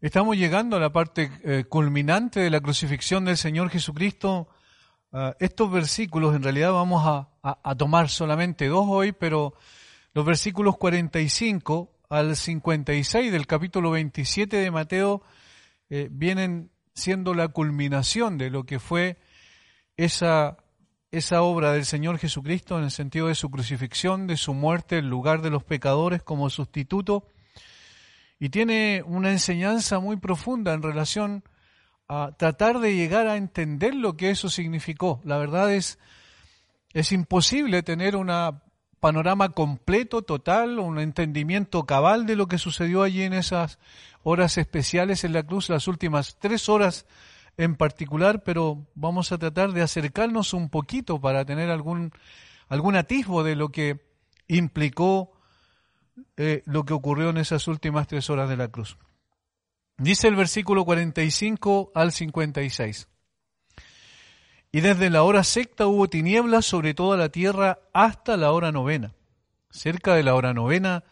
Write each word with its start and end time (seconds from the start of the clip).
Estamos 0.00 0.36
llegando 0.36 0.76
a 0.76 0.80
la 0.80 0.92
parte 0.92 1.28
eh, 1.42 1.64
culminante 1.68 2.38
de 2.38 2.50
la 2.50 2.60
crucifixión 2.60 3.24
del 3.24 3.36
Señor 3.36 3.68
Jesucristo. 3.68 4.46
Uh, 5.10 5.32
estos 5.40 5.72
versículos, 5.72 6.36
en 6.36 6.44
realidad 6.44 6.72
vamos 6.72 7.02
a, 7.04 7.74
tomar 7.74 8.08
solamente 8.08 8.68
dos 8.68 8.86
hoy, 8.88 9.10
pero 9.10 9.54
los 10.14 10.24
versículos 10.24 10.76
45 10.76 11.90
al 12.10 12.36
56 12.36 13.32
del 13.32 13.48
capítulo 13.48 13.90
27 13.90 14.58
de 14.58 14.70
Mateo 14.70 15.22
eh, 15.90 16.06
vienen 16.12 16.70
siendo 16.94 17.34
la 17.34 17.48
culminación 17.48 18.38
de 18.38 18.50
lo 18.50 18.66
que 18.66 18.78
fue 18.78 19.16
esa, 19.96 20.58
esa 21.10 21.42
obra 21.42 21.72
del 21.72 21.84
Señor 21.84 22.18
Jesucristo 22.18 22.78
en 22.78 22.84
el 22.84 22.92
sentido 22.92 23.26
de 23.26 23.34
su 23.34 23.50
crucifixión, 23.50 24.28
de 24.28 24.36
su 24.36 24.54
muerte 24.54 24.98
en 24.98 25.10
lugar 25.10 25.42
de 25.42 25.50
los 25.50 25.64
pecadores 25.64 26.22
como 26.22 26.50
sustituto 26.50 27.26
y 28.40 28.50
tiene 28.50 29.02
una 29.06 29.30
enseñanza 29.30 29.98
muy 29.98 30.16
profunda 30.16 30.72
en 30.72 30.82
relación 30.82 31.44
a 32.08 32.32
tratar 32.36 32.78
de 32.78 32.94
llegar 32.94 33.26
a 33.26 33.36
entender 33.36 33.94
lo 33.94 34.16
que 34.16 34.30
eso 34.30 34.48
significó. 34.48 35.20
La 35.24 35.38
verdad 35.38 35.72
es, 35.74 35.98
es 36.92 37.12
imposible 37.12 37.82
tener 37.82 38.16
un 38.16 38.30
panorama 39.00 39.50
completo, 39.50 40.22
total, 40.22 40.78
un 40.78 40.98
entendimiento 40.98 41.84
cabal 41.84 42.26
de 42.26 42.36
lo 42.36 42.46
que 42.46 42.58
sucedió 42.58 43.02
allí 43.02 43.22
en 43.22 43.34
esas 43.34 43.78
horas 44.22 44.56
especiales 44.58 45.24
en 45.24 45.32
la 45.32 45.42
cruz, 45.42 45.68
las 45.68 45.88
últimas 45.88 46.36
tres 46.40 46.68
horas 46.68 47.06
en 47.56 47.74
particular, 47.74 48.42
pero 48.44 48.86
vamos 48.94 49.32
a 49.32 49.38
tratar 49.38 49.72
de 49.72 49.82
acercarnos 49.82 50.54
un 50.54 50.70
poquito 50.70 51.20
para 51.20 51.44
tener 51.44 51.70
algún, 51.70 52.12
algún 52.68 52.96
atisbo 52.96 53.42
de 53.42 53.56
lo 53.56 53.70
que 53.70 54.00
implicó 54.46 55.32
eh, 56.36 56.62
lo 56.66 56.84
que 56.84 56.94
ocurrió 56.94 57.30
en 57.30 57.38
esas 57.38 57.68
últimas 57.68 58.06
tres 58.06 58.30
horas 58.30 58.48
de 58.48 58.56
la 58.56 58.68
cruz. 58.68 58.98
Dice 59.96 60.28
el 60.28 60.36
versículo 60.36 60.84
45 60.84 61.92
al 61.94 62.12
56. 62.12 63.08
Y 64.70 64.80
desde 64.80 65.10
la 65.10 65.22
hora 65.22 65.44
sexta 65.44 65.86
hubo 65.86 66.08
tinieblas 66.08 66.66
sobre 66.66 66.94
toda 66.94 67.16
la 67.16 67.30
tierra 67.30 67.80
hasta 67.92 68.36
la 68.36 68.52
hora 68.52 68.70
novena. 68.70 69.14
Cerca 69.70 70.14
de 70.14 70.22
la 70.22 70.34
hora 70.34 70.54
novena, 70.54 71.04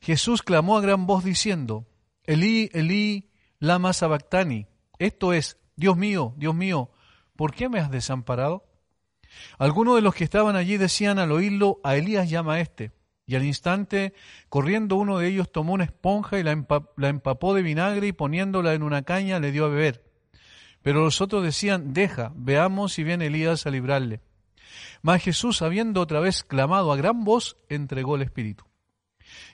Jesús 0.00 0.42
clamó 0.42 0.76
a 0.76 0.80
gran 0.80 1.06
voz 1.06 1.24
diciendo, 1.24 1.86
Elí, 2.24 2.70
Elí, 2.72 3.30
lama 3.58 3.92
sabactani. 3.92 4.66
Esto 4.98 5.32
es, 5.32 5.58
Dios 5.76 5.96
mío, 5.96 6.34
Dios 6.36 6.54
mío, 6.54 6.90
¿por 7.36 7.54
qué 7.54 7.68
me 7.68 7.80
has 7.80 7.90
desamparado? 7.90 8.64
Algunos 9.58 9.96
de 9.96 10.02
los 10.02 10.14
que 10.14 10.24
estaban 10.24 10.56
allí 10.56 10.76
decían 10.76 11.18
al 11.18 11.32
oírlo, 11.32 11.80
a 11.82 11.96
Elías 11.96 12.28
llama 12.28 12.54
a 12.54 12.60
este. 12.60 12.92
Y 13.30 13.36
al 13.36 13.44
instante, 13.44 14.12
corriendo 14.48 14.96
uno 14.96 15.18
de 15.18 15.28
ellos, 15.28 15.52
tomó 15.52 15.74
una 15.74 15.84
esponja 15.84 16.40
y 16.40 16.42
la, 16.42 16.50
empapó 16.50 17.54
de 17.54 17.62
vinagre 17.62 18.08
y 18.08 18.12
poniéndola 18.12 18.74
en 18.74 18.82
una 18.82 19.02
caña 19.02 19.38
le 19.38 19.52
dio 19.52 19.66
a 19.66 19.68
beber. 19.68 20.04
Pero 20.82 21.04
los 21.04 21.20
otros 21.20 21.44
decían, 21.44 21.92
deja, 21.92 22.32
veamos 22.34 22.92
si 22.92 23.04
viene 23.04 23.26
Elías 23.26 23.68
a 23.68 23.70
librarle. 23.70 24.20
Mas 25.02 25.22
Jesús, 25.22 25.62
habiendo 25.62 26.00
otra 26.00 26.18
vez 26.18 26.42
clamado 26.42 26.90
a 26.90 26.96
gran 26.96 27.22
voz, 27.22 27.56
entregó 27.68 28.16
el 28.16 28.22
Espíritu. 28.22 28.64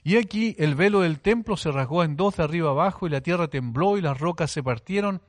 Y 0.02 0.16
aquí 0.16 0.56
el 0.58 0.74
velo 0.74 1.00
del 1.00 1.20
templo 1.20 1.58
se 1.58 1.70
rasgó 1.70 2.02
en 2.02 2.16
dos 2.16 2.36
de 2.38 2.44
arriba 2.44 2.70
abajo, 2.70 3.06
y 3.06 3.10
la 3.10 3.20
tierra 3.20 3.48
tembló, 3.48 3.98
y 3.98 4.00
las 4.00 4.18
rocas 4.18 4.50
se 4.50 4.62
partieron, 4.62 5.20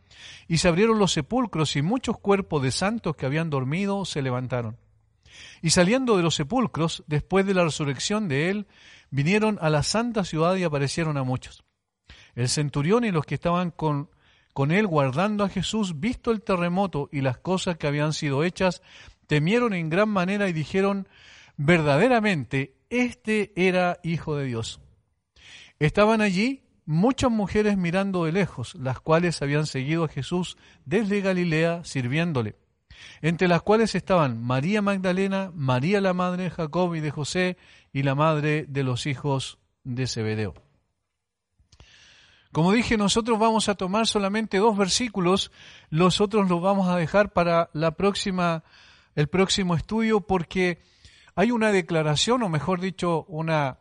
y 0.48 0.60
se 0.60 0.70
abrieron 0.70 1.00
los 1.00 1.12
sepulcros, 1.12 1.76
y 1.76 1.82
muchos 1.82 2.18
cuerpos 2.18 2.64
de 2.64 2.72
santos 2.72 3.18
que 3.18 3.26
habían 3.26 3.50
dormido 3.50 4.06
se 4.06 4.22
levantaron. 4.22 4.78
Y 5.62 5.72
saliendo 5.72 6.18
de 6.18 6.24
los 6.24 6.36
sepulcros, 6.36 7.04
después 7.08 7.46
de 7.46 7.54
la 7.54 7.64
resurrección 7.64 8.28
de 8.28 8.50
él, 8.50 8.68
vinieron 9.10 9.58
a 9.62 9.70
la 9.70 9.84
santa 9.84 10.24
ciudad 10.24 10.56
y 10.56 10.64
aparecieron 10.64 11.18
a 11.18 11.24
muchos. 11.24 11.64
El 12.36 12.50
centurión 12.50 13.04
y 13.04 13.12
los 13.12 13.26
que 13.26 13.36
estaban 13.36 13.72
con, 13.72 14.10
él 14.70 14.88
guardando 14.88 15.44
a 15.44 15.50
Jesús, 15.50 16.00
visto 16.00 16.32
el 16.32 16.42
terremoto 16.42 17.10
y 17.12 17.22
las 17.22 17.38
cosas 17.38 17.78
que 17.78 17.88
habían 17.88 18.14
sido 18.14 18.44
hechas, 18.44 18.82
temieron 19.28 19.74
en 19.74 19.90
gran 19.90 20.10
manera 20.10 20.48
y 20.48 20.54
dijeron, 20.54 21.08
verdaderamente, 21.58 22.76
este 22.90 23.54
era 23.56 24.00
Hijo 24.04 24.36
de 24.36 24.46
Dios. 24.46 24.80
Estaban 25.80 26.22
allí 26.22 26.64
muchas 26.86 27.30
mujeres 27.30 27.78
mirando 27.78 28.26
de 28.26 28.32
lejos, 28.32 28.76
las 28.76 29.00
cuales 29.00 29.42
habían 29.42 29.66
seguido 29.66 30.06
a 30.06 30.08
Jesús 30.08 30.58
desde 30.86 31.22
Galilea 31.22 31.84
sirviéndole 31.84 32.56
entre 33.22 33.48
las 33.48 33.62
cuales 33.62 33.96
estaban 33.96 34.42
María 34.44 34.82
Magdalena, 34.82 35.52
María 35.56 36.02
la 36.02 36.14
madre 36.14 36.44
de 36.44 36.50
Jacob 36.50 36.96
y 36.96 37.00
de 37.00 37.12
José, 37.12 37.58
y 37.94 38.04
la 38.04 38.16
madre 38.16 38.66
de 38.68 38.84
los 38.84 39.06
hijos 39.06 39.60
de 39.84 40.08
Zebedeo. 40.08 40.54
Como 42.52 42.72
dije, 42.72 42.98
nosotros 42.98 43.40
vamos 43.40 43.70
a 43.70 43.76
tomar 43.76 44.08
solamente 44.08 44.58
dos 44.58 44.78
versículos, 44.78 45.52
los 45.90 46.22
otros 46.22 46.50
los 46.50 46.62
vamos 46.62 46.88
a 46.90 46.96
dejar 46.96 47.34
para 47.34 47.70
la 47.74 47.92
próxima, 47.92 48.64
el 49.16 49.28
próximo 49.28 49.76
estudio, 49.76 50.22
porque 50.22 50.80
hay 51.36 51.52
una 51.52 51.72
declaración, 51.72 52.42
o 52.44 52.50
mejor 52.50 52.82
dicho, 52.82 53.26
una, 53.28 53.78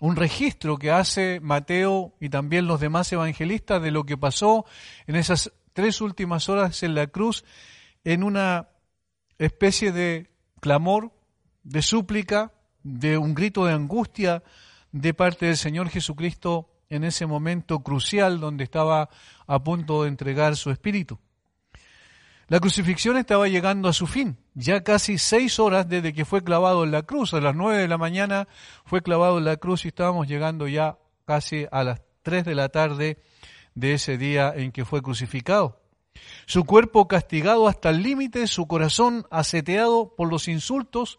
un 0.00 0.16
registro 0.16 0.76
que 0.76 0.90
hace 0.90 1.40
Mateo 1.40 2.14
y 2.20 2.28
también 2.28 2.66
los 2.66 2.80
demás 2.80 3.10
evangelistas 3.12 3.80
de 3.80 3.90
lo 3.90 4.04
que 4.04 4.18
pasó 4.18 4.66
en 5.06 5.16
esas 5.16 5.52
tres 5.72 6.00
últimas 6.00 6.48
horas 6.48 6.82
en 6.82 6.94
la 6.94 7.06
cruz 7.06 7.44
en 8.04 8.22
una 8.22 8.68
especie 9.38 9.92
de 9.92 10.30
clamor, 10.60 11.12
de 11.62 11.82
súplica, 11.82 12.52
de 12.82 13.18
un 13.18 13.34
grito 13.34 13.64
de 13.64 13.72
angustia 13.72 14.42
de 14.92 15.14
parte 15.14 15.46
del 15.46 15.56
Señor 15.56 15.88
Jesucristo 15.88 16.70
en 16.90 17.02
ese 17.02 17.26
momento 17.26 17.80
crucial 17.82 18.38
donde 18.38 18.64
estaba 18.64 19.08
a 19.46 19.62
punto 19.64 20.02
de 20.02 20.10
entregar 20.10 20.54
su 20.56 20.70
espíritu. 20.70 21.18
La 22.46 22.60
crucifixión 22.60 23.16
estaba 23.16 23.48
llegando 23.48 23.88
a 23.88 23.94
su 23.94 24.06
fin, 24.06 24.36
ya 24.52 24.84
casi 24.84 25.16
seis 25.16 25.58
horas 25.58 25.88
desde 25.88 26.12
que 26.12 26.26
fue 26.26 26.44
clavado 26.44 26.84
en 26.84 26.90
la 26.90 27.02
cruz. 27.02 27.32
A 27.32 27.40
las 27.40 27.56
nueve 27.56 27.80
de 27.80 27.88
la 27.88 27.96
mañana 27.96 28.48
fue 28.84 29.02
clavado 29.02 29.38
en 29.38 29.46
la 29.46 29.56
cruz 29.56 29.86
y 29.86 29.88
estábamos 29.88 30.28
llegando 30.28 30.68
ya 30.68 30.98
casi 31.24 31.66
a 31.72 31.82
las 31.84 32.02
tres 32.22 32.44
de 32.44 32.54
la 32.54 32.68
tarde 32.68 33.18
de 33.74 33.94
ese 33.94 34.18
día 34.18 34.52
en 34.54 34.72
que 34.72 34.84
fue 34.84 35.00
crucificado 35.00 35.83
su 36.46 36.64
cuerpo 36.64 37.08
castigado 37.08 37.68
hasta 37.68 37.90
el 37.90 38.02
límite, 38.02 38.46
su 38.46 38.66
corazón 38.66 39.26
aseteado 39.30 40.14
por 40.16 40.28
los 40.28 40.48
insultos, 40.48 41.18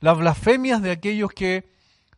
las 0.00 0.18
blasfemias 0.18 0.82
de 0.82 0.90
aquellos 0.90 1.30
que 1.30 1.70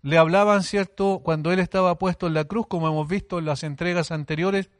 le 0.02 0.18
hablaban, 0.18 0.62
¿cierto?, 0.62 1.20
cuando 1.24 1.52
él 1.52 1.60
estaba 1.60 1.98
puesto 1.98 2.26
en 2.26 2.34
la 2.34 2.44
cruz, 2.44 2.66
como 2.68 2.88
hemos 2.88 3.08
visto 3.08 3.38
en 3.38 3.44
las 3.44 3.62
entregas 3.62 4.10
anteriores. 4.10 4.70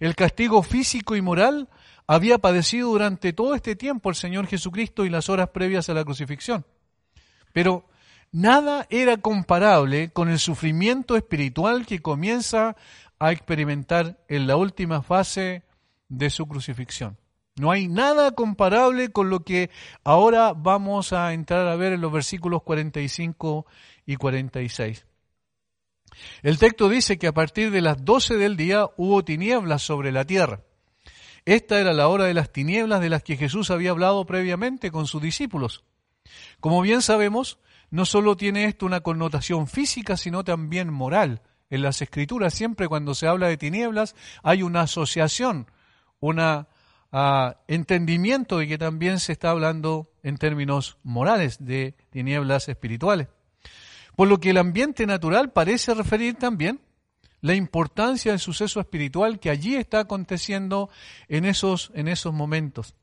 El 0.00 0.14
castigo 0.14 0.62
físico 0.62 1.16
y 1.16 1.22
moral 1.22 1.68
había 2.06 2.38
padecido 2.38 2.90
durante 2.90 3.32
todo 3.32 3.54
este 3.54 3.76
tiempo 3.76 4.10
el 4.10 4.16
Señor 4.16 4.46
Jesucristo 4.46 5.04
y 5.04 5.10
las 5.10 5.28
horas 5.28 5.50
previas 5.50 5.88
a 5.88 5.94
la 5.94 6.04
crucifixión. 6.04 6.64
Pero 7.52 7.86
nada 8.32 8.86
era 8.90 9.16
comparable 9.18 10.10
con 10.10 10.28
el 10.28 10.38
sufrimiento 10.38 11.16
espiritual 11.16 11.86
que 11.86 12.00
comienza 12.00 12.76
a 13.18 13.30
experimentar 13.30 14.18
en 14.28 14.46
la 14.46 14.56
última 14.56 15.02
fase 15.02 15.62
de 16.12 16.30
su 16.30 16.46
crucifixión. 16.46 17.16
No 17.56 17.70
hay 17.70 17.88
nada 17.88 18.32
comparable 18.32 19.10
con 19.10 19.30
lo 19.30 19.40
que 19.40 19.70
ahora 20.04 20.52
vamos 20.52 21.12
a 21.12 21.32
entrar 21.32 21.66
a 21.66 21.76
ver 21.76 21.92
en 21.92 22.00
los 22.00 22.12
versículos 22.12 22.62
45 22.62 23.66
y 24.06 24.16
46. 24.16 25.06
El 26.42 26.58
texto 26.58 26.88
dice 26.88 27.18
que 27.18 27.26
a 27.26 27.32
partir 27.32 27.70
de 27.70 27.80
las 27.80 28.04
12 28.04 28.36
del 28.36 28.56
día 28.56 28.86
hubo 28.96 29.24
tinieblas 29.24 29.82
sobre 29.82 30.12
la 30.12 30.24
tierra. 30.24 30.60
Esta 31.44 31.80
era 31.80 31.92
la 31.92 32.08
hora 32.08 32.24
de 32.24 32.34
las 32.34 32.52
tinieblas 32.52 33.00
de 33.00 33.10
las 33.10 33.22
que 33.22 33.36
Jesús 33.36 33.70
había 33.70 33.90
hablado 33.90 34.24
previamente 34.26 34.90
con 34.90 35.06
sus 35.06 35.20
discípulos. 35.20 35.84
Como 36.60 36.80
bien 36.82 37.02
sabemos, 37.02 37.58
no 37.90 38.04
solo 38.04 38.36
tiene 38.36 38.66
esto 38.66 38.86
una 38.86 39.00
connotación 39.00 39.66
física, 39.66 40.16
sino 40.16 40.44
también 40.44 40.92
moral. 40.92 41.42
En 41.70 41.82
las 41.82 42.02
escrituras, 42.02 42.54
siempre 42.54 42.86
cuando 42.86 43.14
se 43.14 43.26
habla 43.26 43.48
de 43.48 43.56
tinieblas, 43.56 44.14
hay 44.42 44.62
una 44.62 44.82
asociación 44.82 45.66
una 46.22 46.68
ah, 47.10 47.56
entendimiento 47.66 48.58
de 48.58 48.68
que 48.68 48.78
también 48.78 49.18
se 49.18 49.32
está 49.32 49.50
hablando 49.50 50.10
en 50.22 50.38
términos 50.38 50.96
morales 51.02 51.58
de 51.64 51.94
tinieblas 52.10 52.68
espirituales. 52.68 53.28
Por 54.16 54.28
lo 54.28 54.38
que 54.38 54.50
el 54.50 54.58
ambiente 54.58 55.04
natural 55.04 55.52
parece 55.52 55.92
referir 55.94 56.36
también 56.36 56.80
la 57.40 57.54
importancia 57.54 58.30
del 58.30 58.38
suceso 58.38 58.78
espiritual 58.78 59.40
que 59.40 59.50
allí 59.50 59.74
está 59.74 60.00
aconteciendo 60.00 60.90
en 61.28 61.44
esos, 61.44 61.90
en 61.94 62.06
esos 62.06 62.32
momentos. 62.32 62.94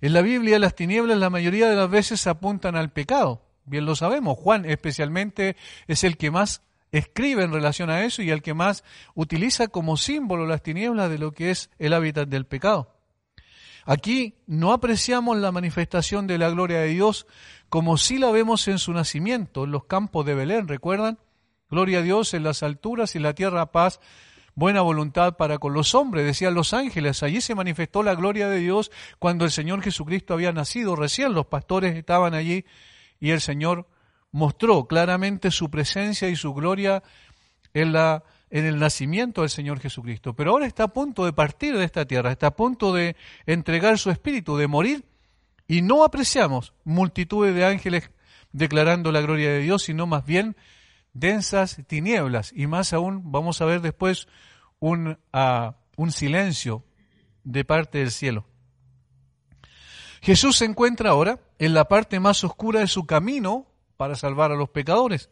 En 0.00 0.12
la 0.12 0.20
Biblia 0.22 0.58
las 0.58 0.74
tinieblas 0.74 1.16
la 1.18 1.30
mayoría 1.30 1.70
de 1.70 1.76
las 1.76 1.88
veces 1.88 2.26
apuntan 2.26 2.74
al 2.74 2.90
pecado. 2.90 3.46
Bien 3.64 3.86
lo 3.86 3.94
sabemos. 3.94 4.36
Juan 4.36 4.64
especialmente 4.64 5.56
es 5.86 6.02
el 6.02 6.16
que 6.16 6.32
más 6.32 6.62
escribe 6.92 7.44
en 7.44 7.52
relación 7.52 7.90
a 7.90 8.04
eso 8.04 8.22
y 8.22 8.30
el 8.30 8.42
que 8.42 8.54
más 8.54 8.84
utiliza 9.14 9.68
como 9.68 9.96
símbolo 9.96 10.46
las 10.46 10.62
tinieblas 10.62 11.10
de 11.10 11.18
lo 11.18 11.32
que 11.32 11.50
es 11.50 11.70
el 11.78 11.92
hábitat 11.92 12.28
del 12.28 12.46
pecado. 12.46 12.94
Aquí 13.84 14.34
no 14.46 14.72
apreciamos 14.72 15.38
la 15.38 15.52
manifestación 15.52 16.26
de 16.26 16.38
la 16.38 16.50
gloria 16.50 16.80
de 16.80 16.88
Dios 16.88 17.26
como 17.68 17.96
si 17.96 18.18
la 18.18 18.30
vemos 18.30 18.68
en 18.68 18.78
su 18.78 18.92
nacimiento, 18.92 19.64
en 19.64 19.70
los 19.70 19.84
campos 19.84 20.26
de 20.26 20.34
Belén, 20.34 20.68
¿recuerdan? 20.68 21.18
Gloria 21.70 22.00
a 22.00 22.02
Dios 22.02 22.34
en 22.34 22.42
las 22.42 22.62
alturas 22.62 23.14
y 23.14 23.20
la 23.20 23.34
tierra 23.34 23.70
paz, 23.70 24.00
buena 24.54 24.80
voluntad 24.80 25.36
para 25.36 25.58
con 25.58 25.72
los 25.72 25.94
hombres, 25.94 26.26
decían 26.26 26.54
los 26.54 26.74
ángeles. 26.74 27.22
Allí 27.22 27.40
se 27.40 27.54
manifestó 27.54 28.02
la 28.02 28.14
gloria 28.14 28.48
de 28.48 28.58
Dios 28.58 28.90
cuando 29.18 29.44
el 29.44 29.50
Señor 29.50 29.80
Jesucristo 29.82 30.34
había 30.34 30.52
nacido 30.52 30.96
recién. 30.96 31.32
Los 31.32 31.46
pastores 31.46 31.96
estaban 31.96 32.34
allí 32.34 32.64
y 33.20 33.30
el 33.30 33.40
Señor 33.40 33.86
mostró 34.32 34.86
claramente 34.86 35.50
su 35.50 35.70
presencia 35.70 36.28
y 36.28 36.36
su 36.36 36.54
gloria 36.54 37.02
en, 37.74 37.92
la, 37.92 38.24
en 38.50 38.66
el 38.66 38.78
nacimiento 38.78 39.40
del 39.42 39.50
Señor 39.50 39.80
Jesucristo. 39.80 40.34
Pero 40.34 40.52
ahora 40.52 40.66
está 40.66 40.84
a 40.84 40.92
punto 40.92 41.24
de 41.24 41.32
partir 41.32 41.76
de 41.76 41.84
esta 41.84 42.04
tierra, 42.04 42.32
está 42.32 42.48
a 42.48 42.56
punto 42.56 42.92
de 42.92 43.16
entregar 43.46 43.98
su 43.98 44.10
espíritu, 44.10 44.56
de 44.56 44.66
morir, 44.66 45.04
y 45.66 45.82
no 45.82 46.04
apreciamos 46.04 46.72
multitudes 46.84 47.54
de 47.54 47.64
ángeles 47.64 48.10
declarando 48.52 49.12
la 49.12 49.20
gloria 49.20 49.50
de 49.50 49.60
Dios, 49.60 49.84
sino 49.84 50.06
más 50.06 50.24
bien 50.24 50.56
densas 51.12 51.80
tinieblas, 51.86 52.52
y 52.54 52.66
más 52.66 52.92
aún 52.92 53.30
vamos 53.30 53.60
a 53.60 53.64
ver 53.64 53.80
después 53.80 54.28
un, 54.80 55.18
ah, 55.32 55.76
un 55.96 56.10
silencio 56.10 56.84
de 57.44 57.64
parte 57.64 57.98
del 57.98 58.10
cielo. 58.10 58.46
Jesús 60.22 60.56
se 60.56 60.66
encuentra 60.66 61.10
ahora 61.10 61.40
en 61.58 61.72
la 61.72 61.86
parte 61.86 62.20
más 62.20 62.44
oscura 62.44 62.80
de 62.80 62.86
su 62.86 63.06
camino 63.06 63.69
para 64.00 64.14
salvar 64.14 64.50
a 64.50 64.54
los 64.54 64.70
pecadores. 64.70 65.28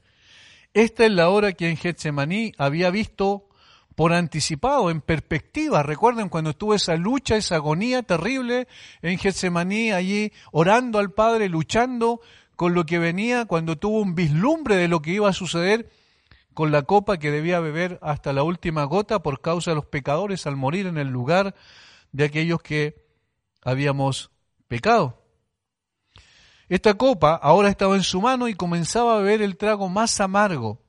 Esta 0.75 1.07
es 1.07 1.11
la 1.11 1.31
hora 1.31 1.55
que 1.55 1.71
en 1.71 1.79
Getsemaní 1.79 2.53
había 2.59 2.91
visto 2.91 3.49
por 3.97 4.13
anticipado, 4.13 4.91
en 4.91 5.01
perspectiva. 5.01 5.83
Recuerden 5.83 6.29
cuando 6.29 6.51
estuvo 6.51 6.75
esa 6.75 6.95
lucha, 6.97 7.37
esa 7.37 7.55
agonía 7.55 8.03
terrible 8.03 8.69
en 9.01 9.17
Getsemaní, 9.17 9.93
allí 9.93 10.35
orando 10.53 10.99
al 10.99 11.13
Padre, 11.13 11.49
luchando 11.49 12.21
con 12.57 12.75
lo 12.75 12.85
que 12.85 12.99
venía, 12.99 13.47
cuando 13.47 13.79
tuvo 13.79 14.03
un 14.03 14.15
vislumbre 14.15 14.77
de 14.77 14.89
lo 14.89 15.01
que 15.01 15.13
iba 15.13 15.31
a 15.31 15.33
suceder 15.33 15.89
con 16.53 16.71
la 16.71 16.83
copa 16.83 17.17
que 17.17 17.31
debía 17.31 17.61
beber 17.61 17.99
hasta 18.03 18.35
la 18.35 18.43
última 18.43 18.85
gota 18.85 19.23
por 19.23 19.41
causa 19.41 19.71
de 19.71 19.77
los 19.77 19.87
pecadores 19.87 20.47
al 20.47 20.57
morir 20.57 20.89
en 20.89 20.99
el 20.99 21.09
lugar 21.09 21.55
de 22.13 22.25
aquellos 22.25 22.61
que 22.61 23.03
habíamos 23.63 24.31
pecado. 24.69 25.28
Esta 26.69 26.95
copa 26.95 27.35
ahora 27.35 27.71
estaba 27.71 27.97
en 27.97 28.03
su 28.03 28.21
mano 28.21 28.49
y 28.49 28.55
comenzaba 28.55 29.15
a 29.15 29.19
beber 29.19 29.43
el 29.43 29.57
trago 29.57 29.89
más 29.89 30.21
amargo. 30.21 30.81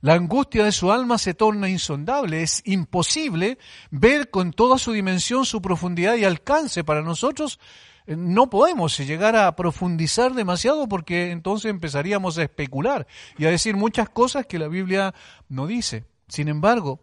La 0.00 0.14
angustia 0.14 0.64
de 0.64 0.72
su 0.72 0.92
alma 0.92 1.18
se 1.18 1.34
torna 1.34 1.68
insondable. 1.68 2.42
Es 2.42 2.62
imposible 2.64 3.58
ver 3.90 4.30
con 4.30 4.52
toda 4.52 4.78
su 4.78 4.92
dimensión, 4.92 5.44
su 5.44 5.60
profundidad 5.60 6.14
y 6.14 6.24
alcance. 6.24 6.84
Para 6.84 7.02
nosotros 7.02 7.58
eh, 8.06 8.14
no 8.16 8.48
podemos 8.48 8.96
llegar 8.98 9.34
a 9.34 9.56
profundizar 9.56 10.34
demasiado 10.34 10.88
porque 10.88 11.32
entonces 11.32 11.70
empezaríamos 11.70 12.38
a 12.38 12.44
especular 12.44 13.06
y 13.36 13.46
a 13.46 13.50
decir 13.50 13.76
muchas 13.76 14.08
cosas 14.08 14.46
que 14.46 14.60
la 14.60 14.68
Biblia 14.68 15.14
no 15.48 15.66
dice. 15.66 16.04
Sin 16.28 16.46
embargo, 16.46 17.00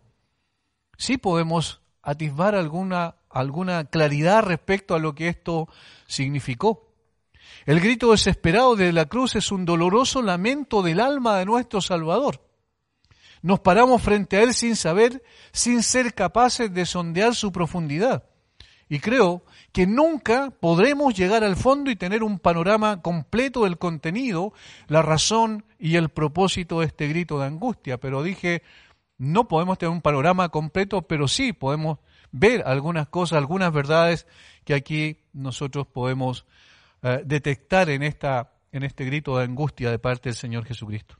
sí 0.97 1.17
podemos 1.17 1.81
atisbar 2.01 2.55
alguna, 2.55 3.15
alguna 3.29 3.85
claridad 3.85 4.43
respecto 4.43 4.95
a 4.95 4.99
lo 4.99 5.15
que 5.15 5.27
esto 5.27 5.67
significó. 6.07 6.82
El 7.65 7.79
grito 7.79 8.11
desesperado 8.11 8.75
de 8.75 8.91
la 8.91 9.05
cruz 9.05 9.35
es 9.35 9.51
un 9.51 9.63
doloroso 9.63 10.21
lamento 10.21 10.81
del 10.81 10.99
alma 10.99 11.37
de 11.37 11.45
nuestro 11.45 11.79
Salvador. 11.79 12.41
Nos 13.41 13.61
paramos 13.61 14.01
frente 14.01 14.37
a 14.37 14.43
Él 14.43 14.53
sin 14.53 14.75
saber, 14.75 15.23
sin 15.53 15.81
ser 15.81 16.13
capaces 16.13 16.73
de 16.73 16.85
sondear 16.85 17.35
su 17.35 17.51
profundidad. 17.51 18.25
Y 18.89 18.99
creo 18.99 19.43
que 19.71 19.87
nunca 19.87 20.51
podremos 20.51 21.13
llegar 21.13 21.43
al 21.43 21.55
fondo 21.55 21.89
y 21.89 21.95
tener 21.95 22.21
un 22.21 22.37
panorama 22.37 23.01
completo 23.01 23.63
del 23.63 23.77
contenido, 23.77 24.53
la 24.87 25.01
razón 25.01 25.65
y 25.79 25.95
el 25.95 26.09
propósito 26.09 26.81
de 26.81 26.87
este 26.87 27.07
grito 27.07 27.39
de 27.39 27.47
angustia. 27.47 27.97
Pero 27.97 28.23
dije, 28.23 28.61
no 29.17 29.47
podemos 29.47 29.77
tener 29.77 29.91
un 29.91 30.01
panorama 30.01 30.49
completo, 30.49 31.03
pero 31.03 31.27
sí 31.29 31.53
podemos 31.53 31.99
ver 32.31 32.63
algunas 32.65 33.07
cosas, 33.07 33.37
algunas 33.37 33.71
verdades 33.71 34.27
que 34.65 34.73
aquí 34.73 35.19
nosotros 35.31 35.87
podemos 35.87 36.45
eh, 37.03 37.21
detectar 37.25 37.89
en, 37.89 38.01
esta, 38.01 38.53
en 38.71 38.83
este 38.83 39.05
grito 39.05 39.37
de 39.37 39.43
angustia 39.43 39.91
de 39.91 39.99
parte 39.99 40.29
del 40.29 40.35
Señor 40.35 40.65
Jesucristo. 40.65 41.17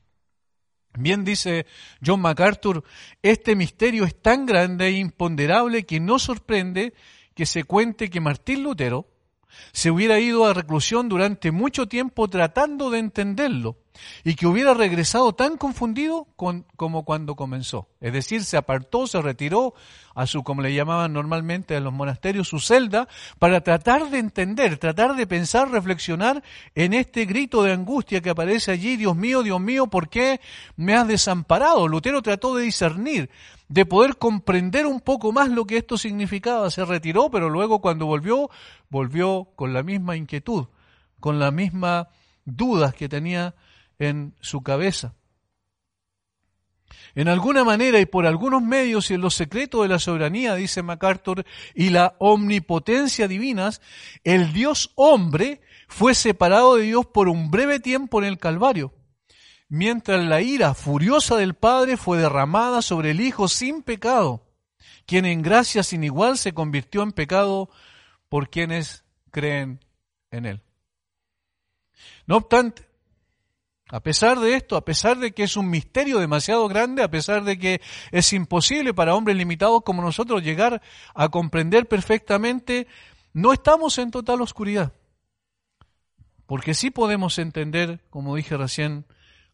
Bien 0.96 1.24
dice 1.24 1.66
John 2.04 2.20
MacArthur, 2.20 2.84
este 3.22 3.56
misterio 3.56 4.04
es 4.04 4.20
tan 4.20 4.46
grande 4.46 4.86
e 4.86 4.92
imponderable 4.92 5.84
que 5.84 6.00
no 6.00 6.18
sorprende 6.18 6.94
que 7.34 7.46
se 7.46 7.64
cuente 7.64 8.10
que 8.10 8.20
Martín 8.20 8.62
Lutero 8.62 9.08
se 9.72 9.90
hubiera 9.90 10.18
ido 10.20 10.46
a 10.46 10.54
reclusión 10.54 11.08
durante 11.08 11.50
mucho 11.50 11.86
tiempo 11.86 12.28
tratando 12.28 12.90
de 12.90 13.00
entenderlo 13.00 13.76
y 14.24 14.34
que 14.34 14.46
hubiera 14.46 14.74
regresado 14.74 15.32
tan 15.34 15.56
confundido 15.56 16.26
como 16.76 17.04
cuando 17.04 17.36
comenzó. 17.36 17.88
Es 18.00 18.12
decir, 18.12 18.44
se 18.44 18.56
apartó, 18.56 19.06
se 19.06 19.20
retiró 19.22 19.74
a 20.14 20.26
su, 20.26 20.42
como 20.44 20.62
le 20.62 20.74
llamaban 20.74 21.12
normalmente 21.12 21.76
en 21.76 21.84
los 21.84 21.92
monasterios, 21.92 22.48
su 22.48 22.60
celda, 22.60 23.08
para 23.38 23.62
tratar 23.62 24.10
de 24.10 24.18
entender, 24.18 24.78
tratar 24.78 25.16
de 25.16 25.26
pensar, 25.26 25.70
reflexionar 25.70 26.42
en 26.74 26.94
este 26.94 27.24
grito 27.24 27.62
de 27.62 27.72
angustia 27.72 28.20
que 28.20 28.30
aparece 28.30 28.70
allí, 28.70 28.96
Dios 28.96 29.16
mío, 29.16 29.42
Dios 29.42 29.60
mío, 29.60 29.86
¿por 29.86 30.08
qué 30.08 30.40
me 30.76 30.94
has 30.94 31.08
desamparado? 31.08 31.88
Lutero 31.88 32.22
trató 32.22 32.54
de 32.54 32.64
discernir, 32.64 33.30
de 33.68 33.86
poder 33.86 34.16
comprender 34.16 34.86
un 34.86 35.00
poco 35.00 35.32
más 35.32 35.48
lo 35.48 35.66
que 35.66 35.78
esto 35.78 35.98
significaba. 35.98 36.70
Se 36.70 36.84
retiró, 36.84 37.30
pero 37.30 37.50
luego 37.50 37.80
cuando 37.80 38.06
volvió, 38.06 38.50
volvió 38.88 39.48
con 39.56 39.72
la 39.72 39.82
misma 39.82 40.16
inquietud, 40.16 40.66
con 41.20 41.38
las 41.38 41.52
mismas 41.52 42.06
dudas 42.44 42.94
que 42.94 43.08
tenía 43.08 43.54
en 43.98 44.34
su 44.40 44.62
cabeza. 44.62 45.14
En 47.14 47.28
alguna 47.28 47.62
manera 47.62 48.00
y 48.00 48.06
por 48.06 48.26
algunos 48.26 48.62
medios 48.62 49.10
y 49.10 49.14
en 49.14 49.20
los 49.20 49.34
secretos 49.34 49.82
de 49.82 49.88
la 49.88 49.98
soberanía, 49.98 50.56
dice 50.56 50.82
MacArthur, 50.82 51.44
y 51.74 51.90
la 51.90 52.16
omnipotencia 52.18 53.28
divinas, 53.28 53.80
el 54.24 54.52
Dios 54.52 54.90
hombre 54.96 55.60
fue 55.86 56.14
separado 56.14 56.76
de 56.76 56.84
Dios 56.84 57.06
por 57.06 57.28
un 57.28 57.50
breve 57.50 57.78
tiempo 57.78 58.20
en 58.20 58.28
el 58.28 58.38
Calvario, 58.38 58.92
mientras 59.68 60.24
la 60.24 60.40
ira 60.40 60.74
furiosa 60.74 61.36
del 61.36 61.54
Padre 61.54 61.96
fue 61.96 62.18
derramada 62.18 62.82
sobre 62.82 63.12
el 63.12 63.20
Hijo 63.20 63.46
sin 63.46 63.82
pecado, 63.82 64.48
quien 65.06 65.24
en 65.24 65.42
gracia 65.42 65.84
sin 65.84 66.02
igual 66.02 66.36
se 66.36 66.52
convirtió 66.52 67.02
en 67.02 67.12
pecado 67.12 67.70
por 68.28 68.50
quienes 68.50 69.04
creen 69.30 69.78
en 70.32 70.46
él. 70.46 70.62
No 72.26 72.38
obstante, 72.38 72.83
a 73.90 74.00
pesar 74.00 74.40
de 74.40 74.54
esto, 74.54 74.76
a 74.76 74.84
pesar 74.84 75.18
de 75.18 75.32
que 75.32 75.42
es 75.42 75.56
un 75.56 75.68
misterio 75.68 76.18
demasiado 76.18 76.66
grande, 76.68 77.02
a 77.02 77.10
pesar 77.10 77.44
de 77.44 77.58
que 77.58 77.80
es 78.12 78.32
imposible 78.32 78.94
para 78.94 79.14
hombres 79.14 79.36
limitados 79.36 79.82
como 79.84 80.02
nosotros 80.02 80.42
llegar 80.42 80.80
a 81.14 81.28
comprender 81.28 81.86
perfectamente, 81.86 82.86
no 83.34 83.52
estamos 83.52 83.98
en 83.98 84.10
total 84.10 84.40
oscuridad. 84.40 84.92
Porque 86.46 86.74
sí 86.74 86.90
podemos 86.90 87.38
entender, 87.38 88.00
como 88.10 88.36
dije 88.36 88.56
recién, 88.56 89.06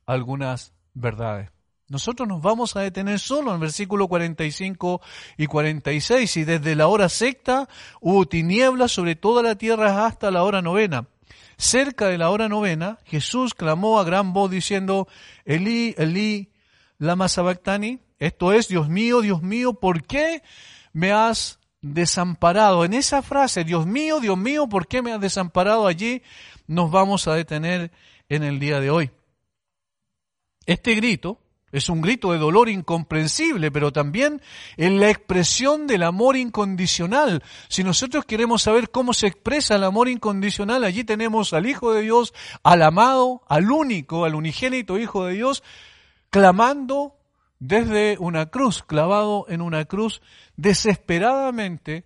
algunas 0.07 0.75
verdades. 0.95 1.51
Nosotros 1.89 2.29
nos 2.29 2.41
vamos 2.41 2.77
a 2.77 2.83
detener 2.83 3.19
solo 3.19 3.53
en 3.53 3.61
versículo 3.61 4.07
45 4.07 5.01
y 5.39 5.47
46, 5.47 6.37
y 6.37 6.45
desde 6.45 6.77
la 6.77 6.87
hora 6.87 7.09
sexta 7.09 7.69
hubo 8.01 8.27
tinieblas 8.27 8.93
sobre 8.93 9.17
toda 9.17 9.43
la 9.43 9.57
tierra 9.57 10.07
hasta 10.07 10.31
la 10.31 10.45
hora 10.45 10.63
novena. 10.63 11.09
Cerca 11.57 12.07
de 12.07 12.19
la 12.19 12.31
hora 12.31 12.49
novena, 12.49 12.99
Jesús 13.05 13.55
clamó 13.55 13.99
a 13.99 14.05
gran 14.05 14.33
voz 14.33 14.51
diciendo, 14.51 15.09
Elí, 15.45 15.95
Elí, 15.99 16.51
lama 16.99 17.29
sabactani, 17.29 18.01
esto 18.19 18.53
es, 18.53 18.69
Dios 18.69 18.89
mío, 18.89 19.21
Dios 19.23 19.43
mío, 19.43 19.75
¿por 19.75 20.05
qué 20.05 20.43
me 20.93 21.13
has 21.13 21.59
desamparado? 21.81 22.85
En 22.85 22.95
esa 22.95 23.23
frase, 23.23 23.65
Dios 23.65 23.87
mío, 23.87 24.21
Dios 24.21 24.37
mío, 24.37 24.69
¿por 24.69 24.87
qué 24.87 25.03
me 25.03 25.13
has 25.13 25.21
desamparado 25.21 25.87
allí? 25.87 26.23
Nos 26.67 26.91
vamos 26.91 27.27
a 27.27 27.35
detener 27.35 27.91
en 28.29 28.43
el 28.43 28.61
día 28.61 28.81
de 28.81 28.91
hoy. 28.91 29.11
Este 30.67 30.95
grito 30.95 31.40
Es 31.73 31.89
un 31.89 32.01
grito 32.01 32.33
de 32.33 32.39
dolor 32.39 32.69
incomprensible, 32.69 33.71
pero 33.71 33.93
también 33.93 34.43
en 34.77 34.99
la 34.99 35.09
expresión 35.09 35.87
del 35.87 36.03
amor 36.03 36.37
incondicional. 36.37 37.45
Si 37.69 37.85
nosotros 37.85 38.25
queremos 38.25 38.63
saber 38.63 38.91
cómo 38.91 39.13
se 39.13 39.29
expresa 39.29 39.77
el 39.77 39.85
amor 39.85 40.09
incondicional, 40.09 40.83
allí 40.83 41.05
tenemos 41.05 41.53
al 41.53 41.67
Hijo 41.67 41.93
de 41.95 42.03
Dios, 42.03 42.35
al 42.65 42.83
amado, 42.83 43.43
al 43.49 43.71
único, 43.71 44.25
al 44.25 44.35
unigénito 44.35 44.99
Hijo 44.99 45.27
de 45.27 45.35
Dios, 45.35 45.63
clamando 46.31 47.17
desde 47.61 48.17
una 48.19 48.47
cruz, 48.47 48.83
clavado 48.83 49.47
en 49.49 49.61
una 49.61 49.85
cruz, 49.85 50.23
desesperadamente 50.57 52.05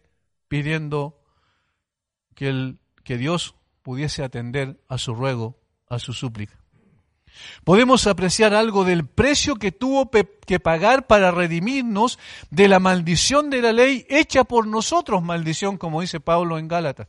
pidiendo 0.49 1.21
que, 2.35 2.49
el, 2.49 2.79
que 3.03 3.17
Dios 3.17 3.55
pudiese 3.83 4.23
atender 4.23 4.81
a 4.89 4.99
su 4.99 5.15
ruego, 5.15 5.59
a 5.89 5.99
su 5.99 6.13
súplica. 6.13 6.64
Podemos 7.65 8.07
apreciar 8.07 8.55
algo 8.55 8.85
del 8.85 9.07
precio 9.07 9.57
que 9.57 9.73
tuvo 9.73 10.11
que 10.11 10.61
pagar 10.61 11.07
para 11.07 11.31
redimirnos 11.31 12.19
de 12.51 12.69
la 12.69 12.79
maldición 12.81 13.51
de 13.51 13.63
la 13.63 13.73
ley 13.73 14.07
hecha 14.09 14.45
por 14.45 14.67
nosotros, 14.67 15.23
maldición, 15.23 15.79
como 15.79 16.01
dice 16.01 16.21
Pablo 16.21 16.59
en 16.59 16.69
Gálatas. 16.69 17.09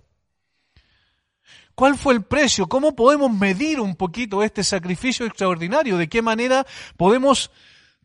¿Cuál 1.76 1.98
fue 1.98 2.14
el 2.14 2.24
precio? 2.24 2.68
¿Cómo 2.68 2.96
podemos 2.96 3.30
medir 3.30 3.82
un 3.82 3.96
poquito 3.96 4.42
este 4.44 4.64
sacrificio 4.64 5.26
extraordinario? 5.26 5.98
¿De 5.98 6.08
qué 6.08 6.22
manera 6.22 6.66
podemos 6.96 7.52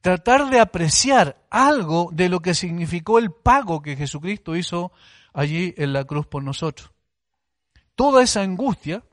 tratar 0.01 0.51
de 0.51 0.59
apreciar 0.59 1.41
algo 1.51 2.11
de 2.13 2.29
lo 2.29 2.41
que 2.41 2.55
significó 2.55 3.21
el 3.21 3.31
pago 3.31 3.81
que 3.81 3.97
Jesucristo 3.97 4.57
hizo 4.57 4.91
allí 5.33 5.73
en 5.77 5.93
la 5.93 6.05
cruz 6.05 6.27
por 6.27 6.43
nosotros? 6.43 6.91
Toda 7.95 8.25
esa 8.25 8.43
angustia 8.43 9.05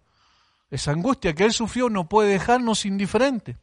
esa 0.70 0.92
angustia 0.92 1.34
que 1.34 1.46
Él 1.46 1.54
sufrió 1.54 1.90
no 1.90 2.10
puede 2.10 2.32
dejarnos 2.32 2.86
indiferentes. 2.86 3.58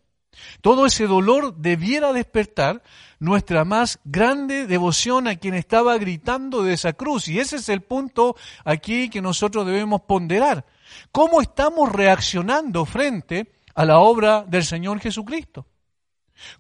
Todo 0.61 0.87
ese 0.87 1.06
dolor 1.06 1.54
debiera 1.56 2.12
despertar 2.12 2.82
nuestra 3.18 3.64
más 3.64 4.00
grande 4.04 4.66
devoción 4.66 5.28
a 5.28 5.37
quien 5.37 5.54
estaba 5.54 5.96
gritando 5.99 6.62
de 6.62 6.75
esa 6.75 6.92
cruz. 6.92 7.28
Y 7.28 7.38
ese 7.38 7.56
es 7.56 7.68
el 7.68 7.82
punto 7.82 8.37
aquí 8.64 9.08
que 9.08 9.23
nosotros 9.23 9.66
debemos 9.66 10.02
ponderar. 10.02 10.66
¿Cómo 11.12 11.40
estamos 11.40 11.90
reaccionando 11.92 12.84
frente 12.84 13.52
a 13.75 13.84
la 13.84 13.99
obra 13.99 14.44
del 14.44 14.64
Señor 14.64 15.00
Jesucristo? 15.00 15.66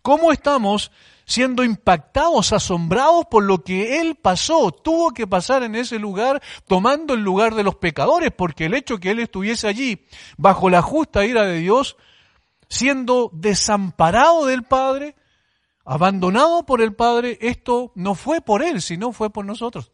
¿Cómo 0.02 0.32
estamos 0.32 0.90
siendo 1.24 1.64
impactados, 1.64 2.52
asombrados 2.52 3.26
por 3.30 3.44
lo 3.44 3.62
que 3.62 4.00
Él 4.00 4.16
pasó, 4.16 4.70
tuvo 4.70 5.12
que 5.12 5.26
pasar 5.26 5.62
en 5.62 5.74
ese 5.74 5.98
lugar, 5.98 6.42
tomando 6.66 7.14
el 7.14 7.20
lugar 7.20 7.54
de 7.54 7.64
los 7.64 7.76
pecadores, 7.76 8.30
porque 8.30 8.66
el 8.66 8.74
hecho 8.74 8.98
que 8.98 9.10
Él 9.10 9.20
estuviese 9.20 9.68
allí, 9.68 10.06
bajo 10.36 10.70
la 10.70 10.82
justa 10.82 11.24
ira 11.24 11.44
de 11.44 11.58
Dios, 11.58 11.96
siendo 12.68 13.30
desamparado 13.32 14.46
del 14.46 14.64
Padre, 14.64 15.16
abandonado 15.84 16.64
por 16.66 16.80
el 16.80 16.94
Padre, 16.94 17.38
esto 17.40 17.92
no 17.94 18.14
fue 18.14 18.40
por 18.40 18.62
Él, 18.62 18.82
sino 18.82 19.12
fue 19.12 19.30
por 19.30 19.44
nosotros. 19.44 19.92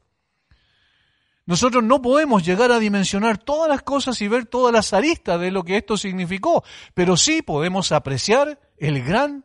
Nosotros 1.47 1.83
no 1.83 2.01
podemos 2.01 2.45
llegar 2.45 2.71
a 2.71 2.79
dimensionar 2.79 3.39
todas 3.39 3.69
las 3.69 3.83
cosas 3.83 4.21
y 4.23 4.29
ver 4.29 4.47
todas 4.47 4.73
las 4.73 4.93
aristas 4.93 5.41
de 5.41 5.51
lo 5.51 5.65
que 5.65 5.77
esto 5.77 5.97
significó, 5.97 6.63
pero 6.95 7.17
sí 7.17 7.43
podemos 7.43 7.91
apreciar 7.91 8.61
el 8.77 9.03
gran, 9.03 9.45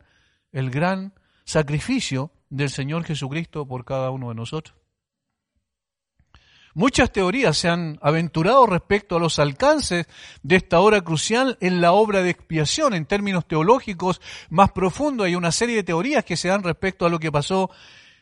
el 0.51 0.69
gran 0.69 1.13
sacrificio 1.45 2.31
del 2.49 2.69
Señor 2.69 3.03
Jesucristo 3.03 3.67
por 3.67 3.85
cada 3.85 4.09
uno 4.11 4.29
de 4.29 4.35
nosotros. 4.35 4.75
Muchas 6.77 7.09
teorías 7.09 7.55
se 7.55 7.69
han 7.69 7.97
aventurado 8.01 8.65
respecto 8.65 9.15
a 9.15 9.19
los 9.19 9.39
alcances 9.39 10.07
de 10.43 10.57
esta 10.57 10.81
hora 10.81 10.99
crucial 10.99 11.57
en 11.61 11.79
la 11.79 11.93
obra 11.93 12.21
de 12.21 12.31
expiación. 12.31 12.93
En 12.93 13.05
términos 13.05 13.47
teológicos 13.47 14.19
más 14.49 14.73
profundos 14.73 15.27
hay 15.27 15.35
una 15.35 15.53
serie 15.53 15.77
de 15.77 15.83
teorías 15.83 16.25
que 16.25 16.35
se 16.35 16.49
dan 16.49 16.63
respecto 16.63 17.05
a 17.05 17.09
lo 17.09 17.17
que 17.17 17.31
pasó 17.31 17.69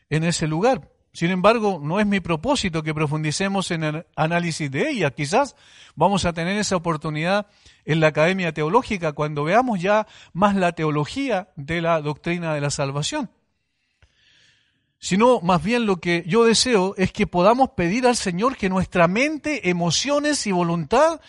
en 0.08 0.24
ese 0.24 0.48
lugar. 0.48 0.93
Sin 1.14 1.30
embargo, 1.30 1.80
no 1.82 2.00
es 2.00 2.08
mi 2.08 2.20
propósito 2.22 2.82
que 2.82 2.96
profundicemos 2.96 3.70
en 3.70 3.84
el 3.84 4.06
análisis 4.16 4.72
de 4.72 4.90
ella. 4.90 5.12
Quizás 5.12 5.56
vamos 5.96 6.26
a 6.26 6.34
tener 6.34 6.58
esa 6.58 6.76
oportunidad 6.76 7.46
en 7.86 8.00
la 8.00 8.08
Academia 8.08 8.52
Teológica 8.52 9.12
cuando 9.14 9.44
veamos 9.44 9.80
ya 9.80 10.08
más 10.34 10.56
la 10.56 10.72
teología 10.72 11.50
de 11.56 11.82
la 11.82 12.02
doctrina 12.02 12.56
de 12.56 12.62
la 12.62 12.72
salvación. 12.72 13.30
Sino 14.98 15.40
más 15.42 15.62
bien 15.62 15.86
lo 15.86 15.98
que 15.98 16.24
yo 16.26 16.46
deseo 16.46 16.96
es 16.98 17.12
que 17.12 17.28
podamos 17.28 17.72
pedir 17.72 18.08
al 18.08 18.16
Señor 18.16 18.58
que 18.58 18.70
nuestra 18.70 19.08
mente, 19.08 19.70
emociones 19.70 20.48
y 20.48 20.52
voluntad 20.52 21.22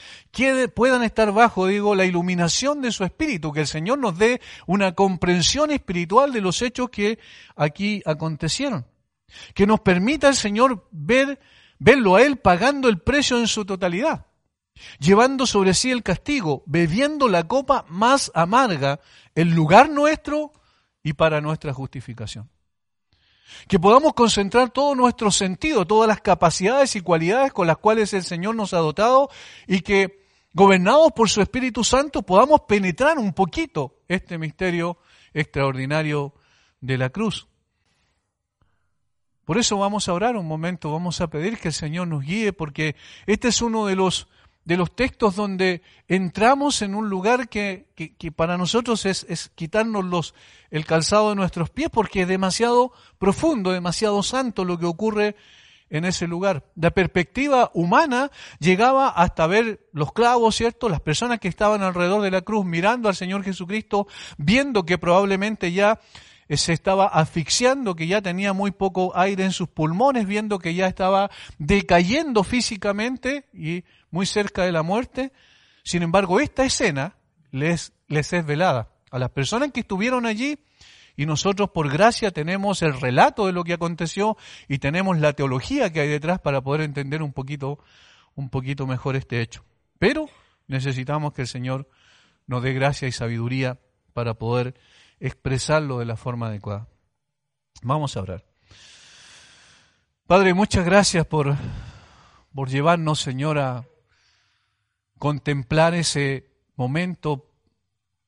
puedan 0.75 1.03
estar 1.03 1.31
bajo, 1.33 1.67
digo, 1.67 1.95
la 1.95 2.07
iluminación 2.07 2.81
de 2.81 2.91
su 2.91 3.05
Espíritu, 3.05 3.53
que 3.53 3.61
el 3.61 3.67
Señor 3.67 3.99
nos 3.99 4.17
dé 4.17 4.41
una 4.67 4.95
comprensión 4.95 5.73
espiritual 5.73 6.33
de 6.33 6.41
los 6.41 6.63
hechos 6.63 6.89
que 6.89 7.19
aquí 7.55 8.01
acontecieron. 8.07 8.87
Que 9.55 9.67
nos 9.67 9.81
permita 9.81 10.29
el 10.29 10.37
Señor 10.37 10.89
ver, 10.91 11.41
verlo 11.79 12.17
a 12.17 12.23
Él 12.23 12.39
pagando 12.39 12.89
el 12.89 12.99
precio 12.99 13.39
en 13.39 13.47
su 13.47 13.65
totalidad 13.65 14.27
llevando 14.99 15.47
sobre 15.47 15.75
sí 15.75 15.91
el 15.91 16.03
castigo, 16.03 16.63
bebiendo 16.67 17.29
la 17.29 17.47
copa 17.47 17.85
más 17.89 18.31
amarga 18.35 19.01
en 19.35 19.55
lugar 19.55 19.91
nuestro 19.91 20.53
y 21.03 21.13
para 21.13 21.41
nuestra 21.41 21.73
justificación. 21.73 22.51
Que 23.69 23.79
podamos 23.79 24.15
concentrar 24.15 24.71
todo 24.71 24.95
nuestro 24.95 25.31
sentido, 25.31 25.87
todas 25.87 26.09
las 26.09 26.21
capacidades 26.21 26.97
y 26.97 27.01
cualidades 27.01 27.53
con 27.53 27.67
las 27.67 27.77
cuales 27.77 28.13
el 28.13 28.25
Señor 28.25 28.55
nos 28.55 28.75
ha 28.75 28.79
dotado 28.79 29.31
y 29.67 29.81
que, 29.81 30.27
gobernados 30.53 31.13
por 31.13 31.29
su 31.29 31.41
Espíritu 31.41 31.85
Santo, 31.85 32.23
podamos 32.23 32.63
penetrar 32.63 33.19
un 33.19 33.33
poquito 33.33 34.01
este 34.09 34.39
misterio 34.39 34.99
extraordinario 35.33 36.35
de 36.81 36.99
la 36.99 37.11
cruz. 37.11 37.47
Por 39.45 39.59
eso 39.59 39.79
vamos 39.79 40.09
a 40.09 40.13
orar 40.13 40.37
un 40.37 40.47
momento, 40.47 40.93
vamos 40.93 41.21
a 41.21 41.29
pedir 41.29 41.59
que 41.59 41.69
el 41.69 41.75
Señor 41.75 42.09
nos 42.09 42.25
guíe, 42.25 42.53
porque 42.53 42.97
este 43.27 43.49
es 43.49 43.63
uno 43.63 43.87
de 43.87 43.97
los 43.97 44.29
de 44.65 44.77
los 44.77 44.95
textos 44.95 45.37
donde 45.37 45.83
entramos 46.09 46.81
en 46.83 46.95
un 46.95 47.11
lugar 47.11 47.49
que, 47.49 47.87
que, 47.95 48.33
para 48.33 48.57
nosotros 48.57 49.05
es, 49.05 49.27
es 49.29 49.51
quitarnos 49.55 50.05
los, 50.05 50.35
el 50.71 50.87
calzado 50.87 51.31
de 51.31 51.37
nuestros 51.37 51.71
pies 51.71 51.91
porque 51.93 52.23
es 52.23 52.29
demasiado 52.29 52.93
profundo, 53.19 53.73
demasiado 53.73 54.23
santo 54.23 54.65
lo 54.65 54.79
que 54.79 54.87
ocurre 54.87 55.37
en 55.91 56.05
ese 56.05 56.27
lugar. 56.27 56.65
La 56.77 56.91
perspectiva 56.91 57.71
humana 57.75 58.31
llegaba 58.59 59.09
hasta 59.09 59.47
ver 59.47 59.87
los 59.93 60.13
clavos, 60.13 60.57
¿cierto? 60.57 60.89
Las 60.89 61.01
personas 61.01 61.41
que 61.41 61.49
estaban 61.49 61.83
alrededor 61.83 62.23
de 62.23 62.31
la 62.31 62.41
cruz 62.41 62.65
mirando 62.65 63.09
al 63.09 63.15
Señor 63.15 63.45
Jesucristo, 63.45 64.07
viendo 64.39 64.87
que 64.87 64.99
probablemente 64.99 65.73
ya 65.73 66.01
se 66.49 66.73
estaba 66.73 67.07
asfixiando, 67.07 67.95
que 67.95 68.07
ya 68.07 68.23
tenía 68.23 68.53
muy 68.53 68.71
poco 68.71 69.17
aire 69.17 69.45
en 69.45 69.53
sus 69.53 69.69
pulmones, 69.69 70.27
viendo 70.27 70.59
que 70.59 70.75
ya 70.75 70.87
estaba 70.87 71.31
decayendo 71.59 72.45
físicamente 72.45 73.47
y 73.53 73.85
muy 74.11 74.27
cerca 74.27 74.65
de 74.65 74.73
la 74.73 74.83
muerte. 74.83 75.33
Sin 75.83 76.03
embargo, 76.03 76.41
esta 76.41 76.65
escena 76.65 77.17
les, 77.51 77.93
les 78.09 78.33
es 78.33 78.45
velada 78.45 78.91
a 79.11 79.19
las 79.19 79.31
personas 79.31 79.73
que 79.73 79.81
estuvieron 79.81 80.27
allí 80.27 80.59
y 81.17 81.27
nosotros 81.27 81.71
por 81.71 81.91
gracia 81.91 82.31
tenemos 82.33 82.83
el 82.83 83.01
relato 83.01 83.47
de 83.47 83.53
lo 83.53 83.65
que 83.65 83.75
aconteció 83.75 84.37
y 84.69 84.79
tenemos 84.79 85.19
la 85.19 85.33
teología 85.33 85.93
que 85.93 86.01
hay 86.01 86.09
detrás 86.09 86.41
para 86.41 86.61
poder 86.61 86.81
entender 86.81 87.23
un 87.23 87.33
poquito, 87.33 87.79
un 88.35 88.51
poquito 88.51 88.87
mejor 88.87 89.15
este 89.15 89.41
hecho. 89.41 89.65
Pero 89.99 90.29
necesitamos 90.67 91.33
que 91.33 91.43
el 91.43 91.49
Señor 91.49 91.89
nos 92.47 92.63
dé 92.63 92.73
gracia 92.73 93.07
y 93.07 93.13
sabiduría 93.13 93.79
para 94.13 94.35
poder 94.35 94.75
expresarlo 95.27 95.99
de 95.99 96.05
la 96.05 96.17
forma 96.17 96.49
adecuada. 96.49 96.87
Vamos 97.83 98.15
a 98.15 98.21
hablar. 98.21 98.45
Padre, 100.27 100.53
muchas 100.53 100.85
gracias 100.85 101.27
por, 101.27 101.57
por 102.55 102.69
llevarnos, 102.69 103.21
Señor, 103.21 103.59
a 103.59 103.87
contemplar 105.19 105.95
ese 105.95 106.51
momento 106.77 107.51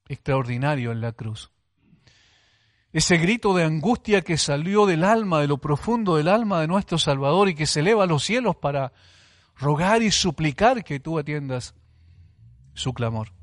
extraordinario 0.08 0.90
en 0.90 1.02
la 1.02 1.12
cruz. 1.12 1.50
Ese 2.94 3.18
grito 3.18 3.52
de 3.54 3.64
angustia 3.64 4.22
que 4.22 4.38
salió 4.38 4.86
del 4.86 5.04
alma, 5.04 5.42
de 5.42 5.48
lo 5.48 5.58
profundo 5.58 6.16
del 6.16 6.28
alma 6.28 6.62
de 6.62 6.66
nuestro 6.66 6.96
Salvador 6.96 7.50
y 7.50 7.54
que 7.54 7.66
se 7.66 7.80
eleva 7.80 8.04
a 8.04 8.06
los 8.06 8.24
cielos 8.24 8.56
para 8.56 8.94
rogar 9.54 10.02
y 10.02 10.10
suplicar 10.10 10.82
que 10.82 10.98
tú 10.98 11.18
atiendas 11.18 11.74
su 12.72 12.94
clamor. 12.94 13.35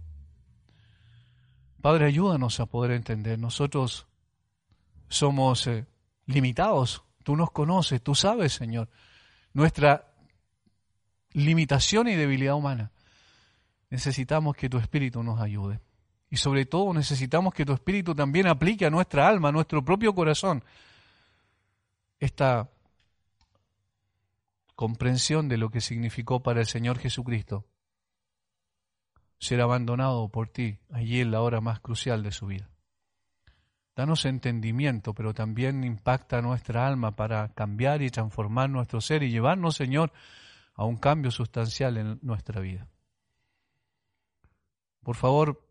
Padre, 1.84 2.06
ayúdanos 2.06 2.62
a 2.62 2.66
poder 2.66 2.92
entender. 2.92 3.38
Nosotros 3.38 4.08
somos 5.10 5.68
eh, 5.68 5.86
limitados. 6.28 7.04
Tú 7.24 7.36
nos 7.36 7.52
conoces, 7.52 8.02
tú 8.02 8.16
sabes, 8.16 8.54
Señor, 8.54 8.88
nuestra 9.52 10.08
limitación 11.34 12.08
y 12.08 12.16
debilidad 12.16 12.56
humana. 12.56 12.94
Necesitamos 13.90 14.56
que 14.56 14.70
tu 14.70 14.78
Espíritu 14.78 15.24
nos 15.24 15.42
ayude. 15.42 15.82
Y 16.30 16.38
sobre 16.38 16.66
todo 16.66 16.94
necesitamos 16.94 17.54
que 17.54 17.66
tu 17.66 17.74
Espíritu 17.74 18.16
también 18.16 18.48
aplique 18.48 18.86
a 18.86 18.90
nuestra 18.90 19.28
alma, 19.28 19.50
a 19.50 19.52
nuestro 19.52 19.84
propio 19.84 20.16
corazón, 20.16 20.64
esta 22.18 22.70
comprensión 24.74 25.50
de 25.50 25.58
lo 25.58 25.70
que 25.70 25.82
significó 25.82 26.42
para 26.42 26.62
el 26.62 26.66
Señor 26.66 26.98
Jesucristo 26.98 27.66
ser 29.44 29.60
abandonado 29.62 30.30
por 30.30 30.48
ti 30.48 30.80
allí 30.90 31.20
en 31.20 31.32
la 31.32 31.42
hora 31.42 31.60
más 31.60 31.82
crucial 31.82 32.24
de 32.24 32.32
su 32.32 32.48
vida. 32.48 32.70
danos 33.96 34.26
entendimiento, 34.26 35.14
pero 35.14 35.36
también 35.36 35.84
impacta 35.84 36.42
nuestra 36.42 36.88
alma 36.88 37.16
para 37.16 37.50
cambiar 37.50 38.02
y 38.02 38.10
transformar 38.10 38.70
nuestro 38.70 39.02
ser 39.02 39.22
y 39.22 39.30
llevarnos, 39.30 39.76
Señor, 39.76 40.12
a 40.74 40.86
un 40.86 40.98
cambio 40.98 41.30
sustancial 41.30 41.98
en 41.98 42.20
nuestra 42.24 42.60
vida. 42.60 42.88
Por 45.04 45.16
favor, 45.16 45.68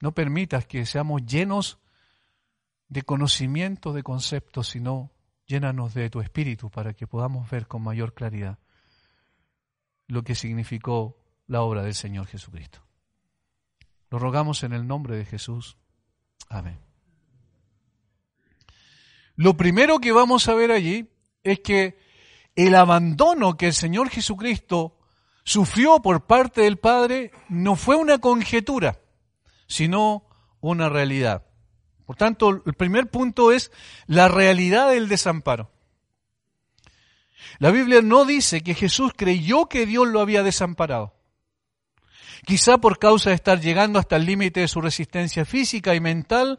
no 0.00 0.12
permitas 0.12 0.66
que 0.66 0.86
seamos 0.86 1.24
llenos 1.24 1.78
de 2.88 3.02
conocimiento 3.02 3.92
de 3.92 4.02
conceptos, 4.02 4.68
sino 4.68 5.10
llénanos 5.46 5.94
de 5.94 6.10
tu 6.10 6.20
espíritu 6.20 6.70
para 6.70 6.92
que 6.92 7.06
podamos 7.06 7.50
ver 7.50 7.66
con 7.66 7.82
mayor 7.82 8.14
claridad 8.14 8.58
lo 10.06 10.22
que 10.22 10.34
significó 10.34 11.16
la 11.46 11.62
obra 11.62 11.82
del 11.82 11.94
Señor 11.94 12.26
Jesucristo. 12.26 12.87
Lo 14.10 14.18
rogamos 14.18 14.62
en 14.62 14.72
el 14.72 14.86
nombre 14.86 15.16
de 15.16 15.24
Jesús. 15.24 15.76
Amén. 16.48 16.78
Lo 19.36 19.56
primero 19.56 19.98
que 19.98 20.12
vamos 20.12 20.48
a 20.48 20.54
ver 20.54 20.72
allí 20.72 21.10
es 21.44 21.60
que 21.60 21.98
el 22.56 22.74
abandono 22.74 23.56
que 23.56 23.66
el 23.66 23.74
Señor 23.74 24.10
Jesucristo 24.10 24.98
sufrió 25.44 26.00
por 26.00 26.26
parte 26.26 26.62
del 26.62 26.78
Padre 26.78 27.30
no 27.48 27.76
fue 27.76 27.96
una 27.96 28.18
conjetura, 28.18 29.00
sino 29.66 30.26
una 30.60 30.88
realidad. 30.88 31.46
Por 32.04 32.16
tanto, 32.16 32.62
el 32.64 32.74
primer 32.74 33.10
punto 33.10 33.52
es 33.52 33.70
la 34.06 34.28
realidad 34.28 34.90
del 34.90 35.08
desamparo. 35.08 35.70
La 37.58 37.70
Biblia 37.70 38.02
no 38.02 38.24
dice 38.24 38.62
que 38.62 38.74
Jesús 38.74 39.12
creyó 39.16 39.66
que 39.66 39.86
Dios 39.86 40.08
lo 40.08 40.20
había 40.20 40.42
desamparado. 40.42 41.17
Quizá 42.44 42.78
por 42.78 42.98
causa 42.98 43.30
de 43.30 43.36
estar 43.36 43.60
llegando 43.60 43.98
hasta 43.98 44.16
el 44.16 44.26
límite 44.26 44.60
de 44.60 44.68
su 44.68 44.80
resistencia 44.80 45.44
física 45.44 45.94
y 45.94 46.00
mental, 46.00 46.58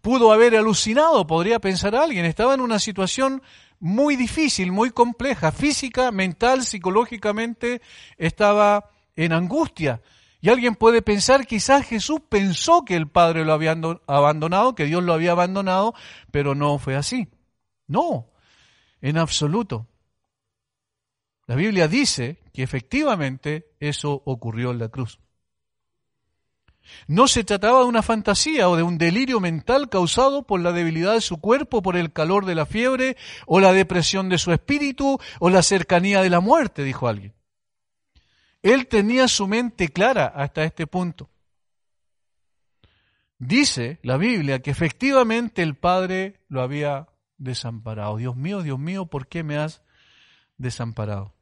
pudo 0.00 0.32
haber 0.32 0.56
alucinado, 0.56 1.26
podría 1.26 1.58
pensar 1.58 1.94
alguien. 1.94 2.24
Estaba 2.24 2.54
en 2.54 2.60
una 2.60 2.78
situación 2.78 3.42
muy 3.80 4.16
difícil, 4.16 4.72
muy 4.72 4.90
compleja, 4.90 5.52
física, 5.52 6.10
mental, 6.10 6.64
psicológicamente, 6.64 7.80
estaba 8.16 8.90
en 9.16 9.32
angustia. 9.32 10.00
Y 10.40 10.50
alguien 10.50 10.76
puede 10.76 11.02
pensar, 11.02 11.46
quizás 11.46 11.86
Jesús 11.86 12.20
pensó 12.28 12.84
que 12.84 12.94
el 12.94 13.08
Padre 13.08 13.44
lo 13.44 13.52
había 13.52 13.76
abandonado, 14.06 14.74
que 14.74 14.84
Dios 14.84 15.02
lo 15.02 15.12
había 15.12 15.32
abandonado, 15.32 15.94
pero 16.30 16.54
no 16.54 16.78
fue 16.78 16.94
así. 16.94 17.28
No, 17.88 18.28
en 19.00 19.18
absoluto. 19.18 19.86
La 21.48 21.54
Biblia 21.54 21.88
dice 21.88 22.42
que 22.52 22.62
efectivamente 22.62 23.72
eso 23.80 24.22
ocurrió 24.26 24.70
en 24.70 24.78
la 24.78 24.90
cruz. 24.90 25.18
No 27.06 27.26
se 27.26 27.42
trataba 27.42 27.80
de 27.80 27.86
una 27.86 28.02
fantasía 28.02 28.68
o 28.68 28.76
de 28.76 28.82
un 28.82 28.98
delirio 28.98 29.40
mental 29.40 29.88
causado 29.88 30.46
por 30.46 30.60
la 30.60 30.72
debilidad 30.72 31.14
de 31.14 31.22
su 31.22 31.38
cuerpo, 31.40 31.80
por 31.80 31.96
el 31.96 32.12
calor 32.12 32.44
de 32.44 32.54
la 32.54 32.66
fiebre, 32.66 33.16
o 33.46 33.60
la 33.60 33.72
depresión 33.72 34.28
de 34.28 34.36
su 34.36 34.52
espíritu, 34.52 35.18
o 35.40 35.48
la 35.48 35.62
cercanía 35.62 36.20
de 36.20 36.28
la 36.28 36.40
muerte, 36.40 36.84
dijo 36.84 37.08
alguien. 37.08 37.34
Él 38.62 38.86
tenía 38.86 39.26
su 39.26 39.48
mente 39.48 39.88
clara 39.88 40.26
hasta 40.26 40.64
este 40.64 40.86
punto. 40.86 41.30
Dice 43.38 44.00
la 44.02 44.18
Biblia 44.18 44.60
que 44.60 44.70
efectivamente 44.70 45.62
el 45.62 45.76
Padre 45.76 46.40
lo 46.48 46.60
había 46.60 47.08
desamparado. 47.38 48.18
Dios 48.18 48.36
mío, 48.36 48.62
Dios 48.62 48.78
mío, 48.78 49.06
¿por 49.06 49.28
qué 49.28 49.42
me 49.42 49.56
has 49.56 49.80
desamparado? 50.58 51.37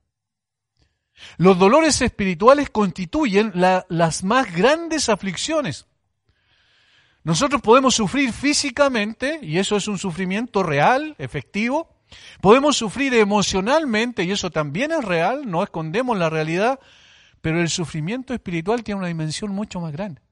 Los 1.39 1.59
dolores 1.59 2.01
espirituales 2.03 2.71
constituyen 2.71 3.53
las 3.55 4.25
más 4.25 4.55
grandes 4.55 5.09
aflicciones. 5.09 5.87
Nosotros 7.25 7.61
podemos 7.61 7.95
sufrir 7.95 8.33
físicamente, 8.33 9.41
y 9.43 9.59
eso 9.59 9.77
es 9.77 9.89
un 9.89 9.99
sufrimiento 9.99 10.63
real, 10.63 11.17
efectivo. 11.19 11.89
Podemos 12.41 12.77
sufrir 12.77 13.15
emocionalmente, 13.15 14.23
y 14.23 14.31
eso 14.31 14.51
también 14.51 14.93
es 14.93 15.05
real, 15.05 15.51
no 15.51 15.63
escondemos 15.65 16.17
la 16.17 16.31
realidad, 16.31 16.79
pero 17.41 17.61
el 17.61 17.69
sufrimiento 17.69 18.33
espiritual 18.33 18.85
tiene 18.85 19.01
una 19.01 19.09
dimensión 19.09 19.51
mucho 19.51 19.81
más 19.81 19.93
grande. 19.93 20.23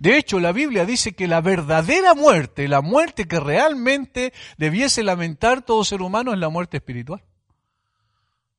De 0.00 0.16
hecho, 0.16 0.40
la 0.40 0.52
Biblia 0.52 0.84
dice 0.84 1.12
que 1.12 1.28
la 1.28 1.40
verdadera 1.40 2.14
muerte, 2.14 2.66
la 2.66 2.80
muerte 2.80 3.28
que 3.28 3.38
realmente 3.38 4.32
debiese 4.56 5.02
lamentar 5.02 5.62
todo 5.62 5.84
ser 5.84 6.02
humano 6.02 6.32
es 6.32 6.38
la 6.38 6.48
muerte 6.48 6.78
espiritual. 6.78 7.22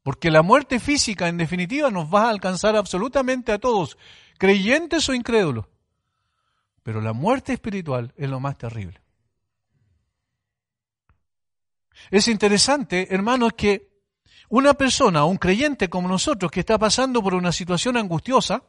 Porque 0.03 0.31
la 0.31 0.41
muerte 0.41 0.79
física, 0.79 1.27
en 1.27 1.37
definitiva, 1.37 1.91
nos 1.91 2.13
va 2.13 2.25
a 2.25 2.29
alcanzar 2.29 2.75
absolutamente 2.75 3.51
a 3.51 3.59
todos, 3.59 3.97
creyentes 4.37 5.07
o 5.09 5.13
incrédulos. 5.13 5.65
Pero 6.83 7.01
la 7.01 7.13
muerte 7.13 7.53
espiritual 7.53 8.13
es 8.15 8.29
lo 8.29 8.39
más 8.39 8.57
terrible. 8.57 9.01
Es 12.09 12.27
interesante, 12.27 13.13
hermanos, 13.13 13.53
que 13.53 13.89
una 14.49 14.73
persona, 14.73 15.25
un 15.25 15.37
creyente 15.37 15.89
como 15.89 16.07
nosotros, 16.07 16.49
que 16.49 16.61
está 16.61 16.79
pasando 16.79 17.21
por 17.21 17.35
una 17.35 17.51
situación 17.51 17.97
angustiosa, 17.97 18.63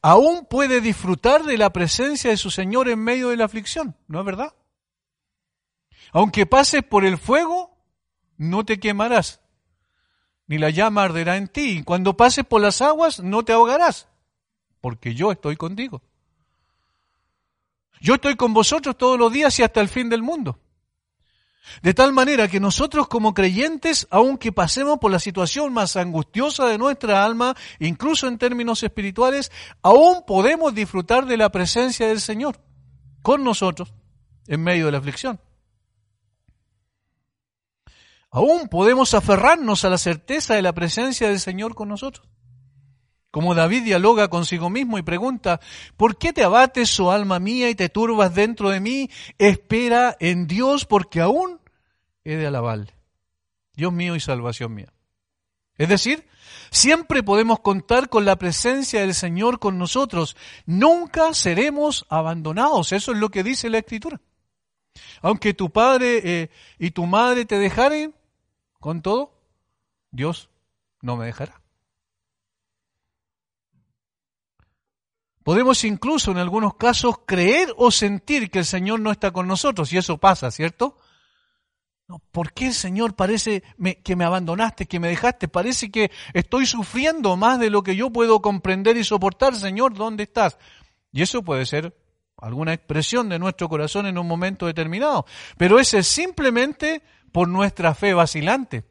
aún 0.00 0.46
puede 0.46 0.80
disfrutar 0.80 1.44
de 1.44 1.58
la 1.58 1.70
presencia 1.70 2.30
de 2.30 2.36
su 2.36 2.50
Señor 2.50 2.88
en 2.88 2.98
medio 2.98 3.28
de 3.28 3.36
la 3.36 3.44
aflicción, 3.44 3.96
¿no 4.08 4.20
es 4.20 4.26
verdad? 4.26 4.54
Aunque 6.12 6.46
pases 6.46 6.82
por 6.82 7.04
el 7.04 7.18
fuego, 7.18 7.78
no 8.36 8.64
te 8.64 8.80
quemarás 8.80 9.41
ni 10.52 10.58
la 10.58 10.68
llama 10.68 11.04
arderá 11.04 11.38
en 11.38 11.48
ti. 11.48 11.82
Cuando 11.82 12.14
pases 12.14 12.44
por 12.44 12.60
las 12.60 12.82
aguas, 12.82 13.20
no 13.20 13.42
te 13.42 13.54
ahogarás, 13.54 14.06
porque 14.82 15.14
yo 15.14 15.32
estoy 15.32 15.56
contigo. 15.56 16.02
Yo 18.02 18.16
estoy 18.16 18.36
con 18.36 18.52
vosotros 18.52 18.98
todos 18.98 19.18
los 19.18 19.32
días 19.32 19.58
y 19.58 19.62
hasta 19.62 19.80
el 19.80 19.88
fin 19.88 20.10
del 20.10 20.20
mundo. 20.20 20.58
De 21.80 21.94
tal 21.94 22.12
manera 22.12 22.48
que 22.48 22.60
nosotros 22.60 23.08
como 23.08 23.32
creyentes, 23.32 24.06
aunque 24.10 24.52
pasemos 24.52 24.98
por 24.98 25.10
la 25.10 25.20
situación 25.20 25.72
más 25.72 25.96
angustiosa 25.96 26.66
de 26.66 26.76
nuestra 26.76 27.24
alma, 27.24 27.56
incluso 27.78 28.28
en 28.28 28.36
términos 28.36 28.82
espirituales, 28.82 29.50
aún 29.80 30.22
podemos 30.26 30.74
disfrutar 30.74 31.24
de 31.24 31.38
la 31.38 31.50
presencia 31.50 32.08
del 32.08 32.20
Señor 32.20 32.60
con 33.22 33.42
nosotros 33.42 33.94
en 34.48 34.62
medio 34.62 34.84
de 34.84 34.92
la 34.92 34.98
aflicción. 34.98 35.40
Aún 38.32 38.68
podemos 38.68 39.12
aferrarnos 39.12 39.84
a 39.84 39.90
la 39.90 39.98
certeza 39.98 40.54
de 40.54 40.62
la 40.62 40.72
presencia 40.72 41.28
del 41.28 41.38
Señor 41.38 41.74
con 41.74 41.90
nosotros. 41.90 42.26
Como 43.30 43.54
David 43.54 43.84
dialoga 43.84 44.28
consigo 44.28 44.70
mismo 44.70 44.96
y 44.96 45.02
pregunta, 45.02 45.60
¿por 45.98 46.16
qué 46.16 46.32
te 46.32 46.42
abates, 46.42 46.98
oh 46.98 47.12
alma 47.12 47.38
mía, 47.38 47.68
y 47.68 47.74
te 47.74 47.90
turbas 47.90 48.34
dentro 48.34 48.70
de 48.70 48.80
mí? 48.80 49.10
Espera 49.36 50.16
en 50.18 50.46
Dios, 50.46 50.86
porque 50.86 51.20
aún 51.20 51.60
he 52.24 52.36
de 52.36 52.46
alabarle. 52.46 52.94
Dios 53.74 53.92
mío 53.92 54.16
y 54.16 54.20
salvación 54.20 54.74
mía. 54.74 54.92
Es 55.76 55.90
decir, 55.90 56.26
siempre 56.70 57.22
podemos 57.22 57.60
contar 57.60 58.08
con 58.08 58.24
la 58.24 58.36
presencia 58.36 59.00
del 59.00 59.14
Señor 59.14 59.58
con 59.58 59.78
nosotros. 59.78 60.36
Nunca 60.64 61.34
seremos 61.34 62.06
abandonados. 62.08 62.92
Eso 62.92 63.12
es 63.12 63.18
lo 63.18 63.30
que 63.30 63.42
dice 63.42 63.68
la 63.68 63.78
Escritura. 63.78 64.20
Aunque 65.20 65.52
tu 65.52 65.70
padre 65.70 66.20
eh, 66.24 66.50
y 66.78 66.90
tu 66.90 67.06
madre 67.06 67.44
te 67.44 67.58
dejaren, 67.58 68.14
con 68.82 69.00
todo, 69.00 69.32
Dios 70.10 70.50
no 71.00 71.16
me 71.16 71.24
dejará. 71.24 71.62
Podemos 75.42 75.82
incluso 75.84 76.32
en 76.32 76.38
algunos 76.38 76.74
casos 76.74 77.20
creer 77.24 77.72
o 77.76 77.90
sentir 77.90 78.50
que 78.50 78.58
el 78.58 78.64
Señor 78.64 79.00
no 79.00 79.10
está 79.10 79.30
con 79.30 79.46
nosotros, 79.48 79.92
y 79.92 79.98
eso 79.98 80.18
pasa, 80.18 80.50
¿cierto? 80.50 80.96
¿Por 82.32 82.52
qué, 82.52 82.72
Señor, 82.72 83.14
parece 83.14 83.62
que 84.04 84.16
me 84.16 84.24
abandonaste, 84.24 84.86
que 84.86 85.00
me 85.00 85.08
dejaste? 85.08 85.48
Parece 85.48 85.90
que 85.90 86.10
estoy 86.34 86.66
sufriendo 86.66 87.36
más 87.36 87.58
de 87.58 87.70
lo 87.70 87.82
que 87.82 87.96
yo 87.96 88.10
puedo 88.10 88.42
comprender 88.42 88.96
y 88.96 89.04
soportar. 89.04 89.54
Señor, 89.54 89.94
¿dónde 89.94 90.24
estás? 90.24 90.58
Y 91.12 91.22
eso 91.22 91.42
puede 91.42 91.64
ser 91.64 91.96
alguna 92.36 92.74
expresión 92.74 93.28
de 93.28 93.38
nuestro 93.38 93.68
corazón 93.68 94.06
en 94.06 94.18
un 94.18 94.26
momento 94.26 94.66
determinado. 94.66 95.24
Pero 95.56 95.78
ese 95.78 95.98
es 95.98 96.06
simplemente 96.08 97.02
por 97.32 97.48
nuestra 97.48 97.94
fe 97.94 98.14
vacilante. 98.14 98.84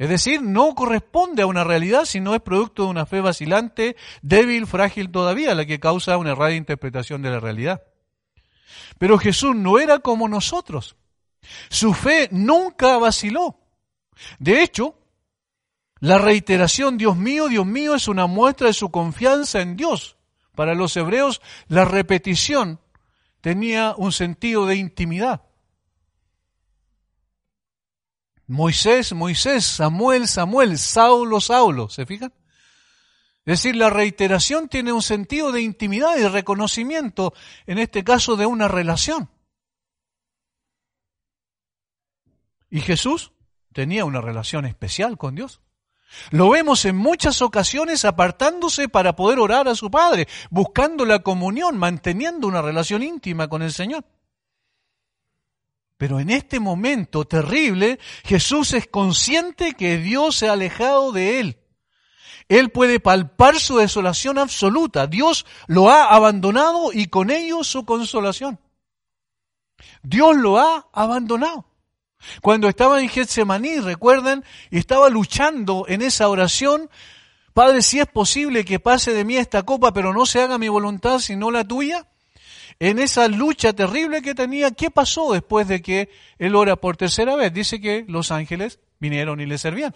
Es 0.00 0.08
decir, 0.08 0.42
no 0.42 0.74
corresponde 0.74 1.42
a 1.42 1.46
una 1.46 1.62
realidad, 1.62 2.06
sino 2.06 2.34
es 2.34 2.40
producto 2.40 2.84
de 2.84 2.88
una 2.88 3.04
fe 3.04 3.20
vacilante, 3.20 3.96
débil, 4.22 4.66
frágil 4.66 5.10
todavía, 5.10 5.54
la 5.54 5.66
que 5.66 5.78
causa 5.78 6.16
una 6.16 6.32
errada 6.32 6.54
interpretación 6.54 7.20
de 7.20 7.30
la 7.30 7.38
realidad. 7.38 7.82
Pero 8.98 9.18
Jesús 9.18 9.54
no 9.54 9.78
era 9.78 9.98
como 9.98 10.26
nosotros. 10.26 10.96
Su 11.68 11.92
fe 11.92 12.28
nunca 12.32 12.96
vaciló. 12.98 13.58
De 14.38 14.62
hecho, 14.62 14.94
la 15.98 16.16
reiteración, 16.16 16.96
Dios 16.96 17.16
mío, 17.16 17.48
Dios 17.48 17.66
mío, 17.66 17.94
es 17.94 18.08
una 18.08 18.26
muestra 18.26 18.68
de 18.68 18.72
su 18.72 18.90
confianza 18.90 19.60
en 19.60 19.76
Dios. 19.76 20.16
Para 20.54 20.74
los 20.74 20.96
hebreos, 20.96 21.42
la 21.68 21.84
repetición 21.84 22.80
tenía 23.42 23.94
un 23.96 24.12
sentido 24.12 24.64
de 24.64 24.76
intimidad. 24.76 25.42
Moisés, 28.50 29.12
Moisés, 29.12 29.64
Samuel, 29.64 30.26
Samuel, 30.26 30.76
Saulo, 30.76 31.40
Saulo. 31.40 31.88
¿Se 31.88 32.04
fijan? 32.04 32.32
Es 33.44 33.62
decir, 33.62 33.76
la 33.76 33.90
reiteración 33.90 34.68
tiene 34.68 34.92
un 34.92 35.02
sentido 35.02 35.52
de 35.52 35.62
intimidad 35.62 36.16
y 36.16 36.26
reconocimiento, 36.26 37.32
en 37.66 37.78
este 37.78 38.02
caso 38.02 38.34
de 38.34 38.46
una 38.46 38.66
relación. 38.66 39.30
Y 42.70 42.80
Jesús 42.80 43.30
tenía 43.72 44.04
una 44.04 44.20
relación 44.20 44.66
especial 44.66 45.16
con 45.16 45.36
Dios. 45.36 45.60
Lo 46.32 46.50
vemos 46.50 46.84
en 46.86 46.96
muchas 46.96 47.42
ocasiones 47.42 48.04
apartándose 48.04 48.88
para 48.88 49.14
poder 49.14 49.38
orar 49.38 49.68
a 49.68 49.76
su 49.76 49.92
Padre, 49.92 50.26
buscando 50.50 51.04
la 51.04 51.20
comunión, 51.20 51.78
manteniendo 51.78 52.48
una 52.48 52.62
relación 52.62 53.04
íntima 53.04 53.46
con 53.46 53.62
el 53.62 53.72
Señor. 53.72 54.04
Pero 56.00 56.18
en 56.18 56.30
este 56.30 56.60
momento 56.60 57.26
terrible, 57.26 57.98
Jesús 58.24 58.72
es 58.72 58.86
consciente 58.86 59.74
que 59.74 59.98
Dios 59.98 60.34
se 60.34 60.48
ha 60.48 60.52
alejado 60.52 61.12
de 61.12 61.40
él. 61.40 61.58
Él 62.48 62.70
puede 62.70 63.00
palpar 63.00 63.60
su 63.60 63.76
desolación 63.76 64.38
absoluta. 64.38 65.06
Dios 65.06 65.44
lo 65.66 65.90
ha 65.90 66.06
abandonado 66.06 66.90
y 66.94 67.08
con 67.08 67.30
ello 67.30 67.62
su 67.64 67.84
consolación. 67.84 68.58
Dios 70.02 70.38
lo 70.38 70.58
ha 70.58 70.88
abandonado. 70.94 71.66
Cuando 72.40 72.70
estaba 72.70 73.02
en 73.02 73.10
Getsemaní, 73.10 73.80
recuerdan, 73.80 74.42
y 74.70 74.78
estaba 74.78 75.10
luchando 75.10 75.84
en 75.86 76.00
esa 76.00 76.30
oración, 76.30 76.88
Padre, 77.52 77.82
si 77.82 78.00
es 78.00 78.06
posible 78.06 78.64
que 78.64 78.80
pase 78.80 79.12
de 79.12 79.26
mí 79.26 79.36
esta 79.36 79.64
copa, 79.64 79.92
pero 79.92 80.14
no 80.14 80.24
se 80.24 80.40
haga 80.40 80.56
mi 80.56 80.70
voluntad 80.70 81.18
sino 81.18 81.50
la 81.50 81.62
tuya. 81.62 82.06
En 82.80 82.98
esa 82.98 83.28
lucha 83.28 83.74
terrible 83.74 84.22
que 84.22 84.34
tenía, 84.34 84.70
¿qué 84.70 84.90
pasó 84.90 85.32
después 85.32 85.68
de 85.68 85.82
que 85.82 86.08
él 86.38 86.56
ora 86.56 86.76
por 86.76 86.96
tercera 86.96 87.36
vez? 87.36 87.52
Dice 87.52 87.80
que 87.80 88.04
los 88.08 88.32
ángeles 88.32 88.80
vinieron 88.98 89.40
y 89.40 89.46
le 89.46 89.58
servían. 89.58 89.94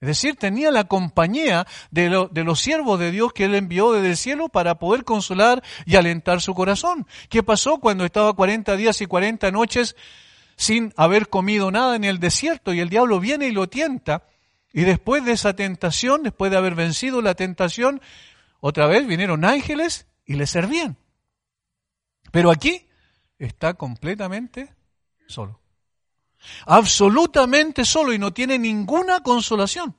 Es 0.00 0.06
decir, 0.06 0.36
tenía 0.36 0.70
la 0.70 0.84
compañía 0.84 1.66
de, 1.90 2.08
los 2.08 2.60
siervos 2.60 2.98
de 2.98 3.10
Dios 3.10 3.34
que 3.34 3.44
Él 3.44 3.54
envió 3.54 3.92
desde 3.92 4.08
el 4.08 4.16
cielo 4.16 4.48
para 4.48 4.76
poder 4.76 5.04
consolar 5.04 5.62
y 5.84 5.96
alentar 5.96 6.40
su 6.40 6.54
corazón. 6.54 7.06
¿Qué 7.28 7.42
pasó 7.42 7.80
cuando 7.80 8.06
estaba 8.06 8.32
40 8.32 8.76
días 8.76 8.98
y 9.02 9.06
40 9.06 9.50
noches 9.50 9.94
sin 10.60 10.92
haber 10.98 11.30
comido 11.30 11.70
nada 11.70 11.96
en 11.96 12.04
el 12.04 12.20
desierto 12.20 12.74
y 12.74 12.80
el 12.80 12.90
diablo 12.90 13.18
viene 13.18 13.48
y 13.48 13.50
lo 13.50 13.70
tienta. 13.70 14.24
Y 14.74 14.82
después 14.82 15.24
de 15.24 15.32
esa 15.32 15.56
tentación, 15.56 16.22
después 16.22 16.50
de 16.50 16.58
haber 16.58 16.74
vencido 16.74 17.22
la 17.22 17.34
tentación, 17.34 18.02
otra 18.60 18.86
vez 18.86 19.06
vinieron 19.06 19.46
ángeles 19.46 20.06
y 20.26 20.34
le 20.34 20.46
servían. 20.46 20.99
Pero 22.30 22.50
aquí 22.50 22.86
está 23.38 23.74
completamente 23.74 24.74
solo. 25.26 25.60
Absolutamente 26.66 27.84
solo 27.84 28.12
y 28.12 28.18
no 28.18 28.32
tiene 28.32 28.58
ninguna 28.58 29.20
consolación. 29.20 29.94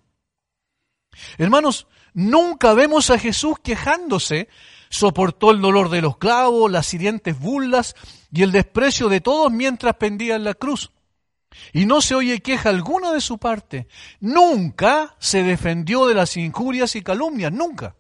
Hermanos, 1.38 1.88
nunca 2.13 2.74
vemos 2.74 3.10
a 3.10 3.20
Jesús 3.20 3.58
quejándose 3.62 4.48
soportó 4.91 5.52
el 5.52 5.62
dolor 5.62 5.89
de 5.89 6.02
los 6.02 6.17
clavos, 6.17 6.70
las 6.70 6.94
hirientes 6.94 7.39
burlas 7.39 7.96
y 8.32 8.44
el 8.44 8.52
desprecio 8.52 9.10
de 9.10 9.22
todos 9.22 9.52
mientras 9.52 9.96
pendía 9.96 10.36
en 10.36 10.44
la 10.44 10.54
cruz. 10.54 10.91
Y 11.74 11.86
no 11.86 12.02
se 12.02 12.15
oye 12.15 12.41
queja 12.41 12.70
alguna 12.70 13.12
de 13.12 13.22
su 13.22 13.38
parte. 13.38 13.88
Nunca 14.20 15.15
se 15.20 15.44
defendió 15.44 16.06
de 16.06 16.13
las 16.13 16.38
injurias 16.38 16.96
y 16.96 17.02
calumnias, 17.02 17.52
nunca. 17.52 17.96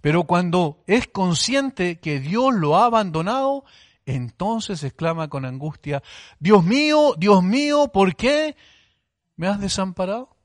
Pero 0.00 0.24
cuando 0.24 0.82
es 0.86 1.08
consciente 1.08 1.98
que 1.98 2.20
Dios 2.20 2.54
lo 2.54 2.76
ha 2.76 2.86
abandonado, 2.86 3.64
entonces 4.04 4.84
exclama 4.84 5.28
con 5.28 5.44
angustia, 5.44 6.02
Dios 6.38 6.64
mío, 6.64 7.14
Dios 7.18 7.42
mío, 7.42 7.88
¿por 7.92 8.14
qué 8.14 8.56
me 9.36 9.48
has 9.48 9.60
desamparado? 9.60 10.36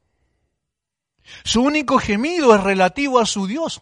Su 1.43 1.61
único 1.61 1.99
gemido 1.99 2.55
es 2.55 2.61
relativo 2.61 3.19
a 3.19 3.25
su 3.25 3.47
Dios. 3.47 3.81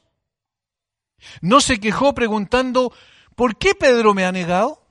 No 1.41 1.62
se 1.62 1.79
quejó 1.79 2.13
preguntando, 2.13 2.93
¿por 3.35 3.57
qué 3.57 3.75
Pedro 3.75 4.13
me 4.13 4.25
ha 4.25 4.31
negado? 4.31 4.85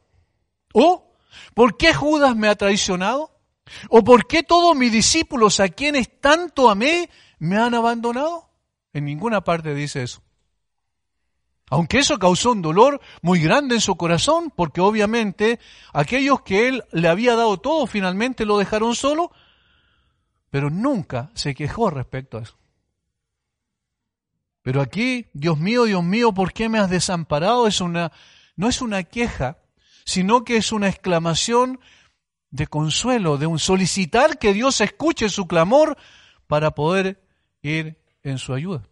¿O 0.73 1.13
por 1.55 1.77
qué 1.77 1.95
Judas 1.95 2.37
me 2.37 2.49
ha 2.49 2.57
traicionado? 2.57 3.31
¿O 3.91 4.03
por 4.03 4.27
qué 4.27 4.43
todos 4.43 4.77
mis 4.77 4.93
discípulos 4.93 5.61
a 5.61 5.69
quienes 5.69 6.21
tanto 6.21 6.71
amé 6.71 7.11
me 7.39 7.57
han 7.57 7.75
abandonado? 7.75 8.49
En 8.93 9.05
ninguna 9.05 9.43
parte 9.43 9.75
dice 9.75 10.03
eso. 10.03 10.23
Aunque 11.71 11.99
eso 11.99 12.19
causó 12.19 12.53
un 12.53 12.63
dolor 12.63 13.01
muy 13.21 13.41
grande 13.41 13.75
en 13.75 13.81
su 13.81 13.97
corazón, 13.97 14.53
porque 14.55 14.81
obviamente 14.81 15.61
aquellos 15.93 16.43
que 16.43 16.69
él 16.69 16.85
le 16.93 17.09
había 17.09 17.37
dado 17.37 17.59
todo 17.59 17.87
finalmente 17.87 18.47
lo 18.47 18.59
dejaron 18.59 18.95
solo, 18.95 19.31
pero 20.51 20.71
nunca 20.71 21.31
se 21.35 21.55
quejó 21.55 21.91
respecto 21.91 22.39
a 22.39 22.43
eso. 22.43 22.57
Pero 24.63 24.81
aquí, 24.81 25.27
Dios 25.33 25.59
mío, 25.59 25.85
Dios 25.85 26.05
mío, 26.05 26.33
¿por 26.33 26.53
qué 26.53 26.69
me 26.69 26.79
has 26.79 26.91
desamparado? 26.91 27.67
Es 27.67 27.81
una, 27.81 28.13
no 28.57 28.69
es 28.69 28.83
una 28.83 29.03
queja, 29.03 29.59
sino 30.05 30.45
que 30.45 30.57
es 30.57 30.73
una 30.73 30.89
exclamación 30.89 31.81
de 32.51 32.67
consuelo, 32.67 33.37
de 33.37 33.47
un 33.47 33.59
solicitar 33.59 34.39
que 34.39 34.55
Dios 34.55 34.81
escuche 34.81 35.29
su 35.29 35.47
clamor 35.47 35.97
para 36.47 36.71
poder 36.71 37.23
ir 37.63 37.99
en 38.23 38.39
su 38.39 38.55
ayuda. 38.55 38.83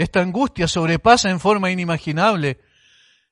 Esta 0.00 0.22
angustia 0.22 0.66
sobrepasa 0.66 1.28
en 1.28 1.40
forma 1.40 1.70
inimaginable 1.70 2.58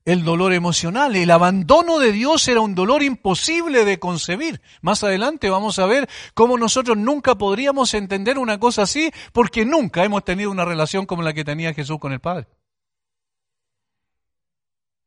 el 0.04 0.22
dolor 0.22 0.52
emocional. 0.52 1.16
El 1.16 1.30
abandono 1.30 1.98
de 1.98 2.12
Dios 2.12 2.46
era 2.46 2.60
un 2.60 2.74
dolor 2.74 3.02
imposible 3.02 3.86
de 3.86 3.98
concebir. 3.98 4.60
Más 4.82 5.02
adelante 5.02 5.48
vamos 5.48 5.78
a 5.78 5.86
ver 5.86 6.10
cómo 6.34 6.58
nosotros 6.58 6.98
nunca 6.98 7.36
podríamos 7.36 7.94
entender 7.94 8.36
una 8.36 8.60
cosa 8.60 8.82
así 8.82 9.10
porque 9.32 9.64
nunca 9.64 10.04
hemos 10.04 10.26
tenido 10.26 10.50
una 10.50 10.66
relación 10.66 11.06
como 11.06 11.22
la 11.22 11.32
que 11.32 11.42
tenía 11.42 11.72
Jesús 11.72 11.98
con 11.98 12.12
el 12.12 12.20
Padre. 12.20 12.48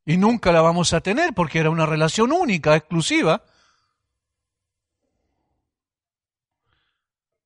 Y 0.04 0.16
nunca 0.16 0.50
la 0.50 0.62
vamos 0.62 0.92
a 0.94 1.00
tener 1.00 1.32
porque 1.32 1.60
era 1.60 1.70
una 1.70 1.86
relación 1.86 2.32
única, 2.32 2.74
exclusiva. 2.74 3.44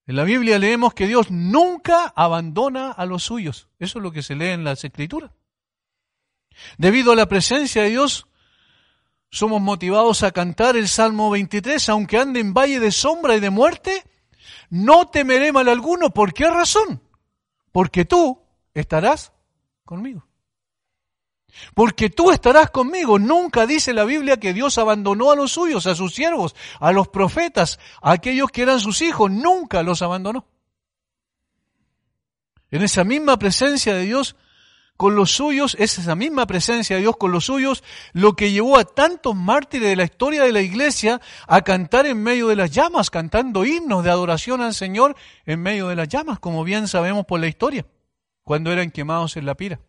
En 0.07 0.14
la 0.14 0.25
Biblia 0.25 0.59
leemos 0.59 0.95
que 0.95 1.07
Dios 1.09 1.31
nunca 1.31 2.12
abandona 2.14 2.92
a 2.92 3.07
los 3.07 3.25
suyos. 3.25 3.69
Eso 3.79 3.99
es 3.99 4.03
lo 4.03 4.12
que 4.12 4.23
se 4.23 4.37
lee 4.37 4.51
en 4.51 4.62
las 4.62 4.85
Escrituras. 4.85 5.33
Debido 6.79 7.12
a 7.12 7.16
la 7.16 7.27
presencia 7.27 7.83
de 7.83 7.90
Dios, 7.90 8.27
somos 9.31 9.61
motivados 9.61 10.23
a 10.23 10.31
cantar 10.31 10.77
el 10.77 10.88
Salmo 10.88 11.31
23, 11.31 11.88
aunque 11.88 12.19
ande 12.19 12.40
en 12.40 12.55
valle 12.55 12.81
de 12.81 12.92
sombra 12.92 13.37
y 13.37 13.40
de 13.40 13.51
muerte, 13.51 14.05
no 14.71 15.09
temeré 15.09 15.53
mal 15.53 15.69
alguno. 15.69 16.11
¿Por 16.11 16.33
qué 16.33 16.49
razón? 16.49 17.03
Porque 17.73 18.05
tú 18.05 18.40
estarás 18.75 19.33
conmigo. 19.85 20.26
Porque 21.75 22.11
tú 22.11 22.31
estarás 22.31 22.71
conmigo. 22.71 23.19
Nunca 23.19 23.66
dice 23.66 23.92
la 23.92 24.05
Biblia 24.05 24.38
que 24.38 24.53
Dios 24.53 24.79
abandonó 24.79 25.31
a 25.31 25.37
los 25.37 25.53
suyos, 25.53 25.87
a 25.87 25.95
sus 25.95 26.14
siervos, 26.14 26.55
a 26.81 26.92
los 26.92 27.09
profetas, 27.09 27.79
a 28.03 28.12
aquellos 28.12 28.51
que 28.51 28.62
eran 28.62 28.81
sus 28.81 29.03
hijos. 29.03 29.31
Nunca 29.31 29.83
los 29.83 30.03
abandonó. 30.03 30.47
En 32.71 32.83
esa 32.83 33.05
misma 33.05 33.38
presencia 33.38 33.95
de 33.95 34.03
Dios 34.03 34.37
con 34.97 35.14
los 35.14 35.31
suyos, 35.31 35.77
es 35.79 35.99
esa 35.99 36.14
misma 36.14 36.47
presencia 36.47 36.97
de 36.97 37.03
Dios 37.03 37.16
con 37.16 37.31
los 37.31 37.45
suyos, 37.45 37.85
lo 38.12 38.35
que 38.35 38.51
llevó 38.51 38.79
a 38.79 38.85
tantos 38.85 39.35
mártires 39.35 39.90
de 39.90 39.97
la 39.97 40.05
historia 40.05 40.42
de 40.42 40.53
la 40.53 40.62
iglesia 40.62 41.21
a 41.47 41.61
cantar 41.62 42.07
en 42.07 42.23
medio 42.23 42.49
de 42.49 42.57
las 42.57 42.71
llamas, 42.71 43.11
cantando 43.11 43.64
himnos 43.64 44.05
de 44.05 44.11
adoración 44.11 44.62
al 44.62 44.75
Señor 44.75 45.14
en 45.45 45.61
medio 45.61 45.88
de 45.88 45.97
las 45.97 46.09
llamas, 46.09 46.38
como 46.38 46.64
bien 46.64 46.88
sabemos 46.88 47.27
por 47.27 47.40
la 47.40 47.47
historia, 47.47 47.87
cuando 48.42 48.73
eran 48.73 48.90
quemados 48.90 49.37
en 49.37 49.47
la 49.47 49.55
pira. 49.55 49.81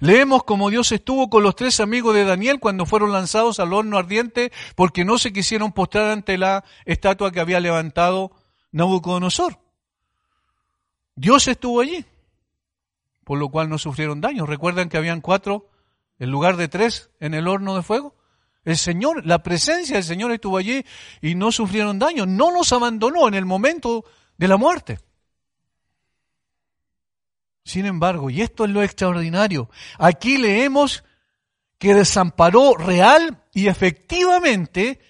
Leemos 0.00 0.44
como 0.44 0.70
Dios 0.70 0.92
estuvo 0.92 1.30
con 1.30 1.42
los 1.42 1.56
tres 1.56 1.80
amigos 1.80 2.14
de 2.14 2.24
Daniel 2.24 2.60
cuando 2.60 2.86
fueron 2.86 3.12
lanzados 3.12 3.60
al 3.60 3.72
horno 3.72 3.98
ardiente 3.98 4.52
porque 4.74 5.04
no 5.04 5.18
se 5.18 5.32
quisieron 5.32 5.72
postrar 5.72 6.10
ante 6.10 6.38
la 6.38 6.64
estatua 6.84 7.32
que 7.32 7.40
había 7.40 7.60
levantado 7.60 8.32
Nabucodonosor. 8.72 9.58
Dios 11.14 11.46
estuvo 11.48 11.80
allí 11.80 12.04
por 13.24 13.38
lo 13.38 13.48
cual 13.48 13.68
no 13.68 13.78
sufrieron 13.78 14.20
daño. 14.20 14.46
¿Recuerdan 14.46 14.88
que 14.88 14.96
habían 14.96 15.20
cuatro 15.20 15.68
en 16.18 16.30
lugar 16.30 16.56
de 16.56 16.68
tres 16.68 17.10
en 17.20 17.34
el 17.34 17.48
horno 17.48 17.76
de 17.76 17.82
fuego? 17.82 18.14
El 18.64 18.76
Señor, 18.76 19.26
la 19.26 19.42
presencia 19.42 19.96
del 19.96 20.04
Señor 20.04 20.32
estuvo 20.32 20.56
allí 20.56 20.84
y 21.20 21.34
no 21.34 21.50
sufrieron 21.50 21.98
daño. 21.98 22.26
No 22.26 22.50
los 22.50 22.72
abandonó 22.72 23.26
en 23.28 23.34
el 23.34 23.44
momento 23.44 24.04
de 24.36 24.48
la 24.48 24.56
muerte. 24.56 24.98
Sin 27.64 27.86
embargo, 27.86 28.30
y 28.30 28.42
esto 28.42 28.64
es 28.64 28.70
lo 28.70 28.82
extraordinario, 28.82 29.70
aquí 29.98 30.36
leemos 30.36 31.04
que 31.78 31.94
desamparó 31.94 32.74
real 32.74 33.44
y 33.52 33.68
efectivamente, 33.68 35.00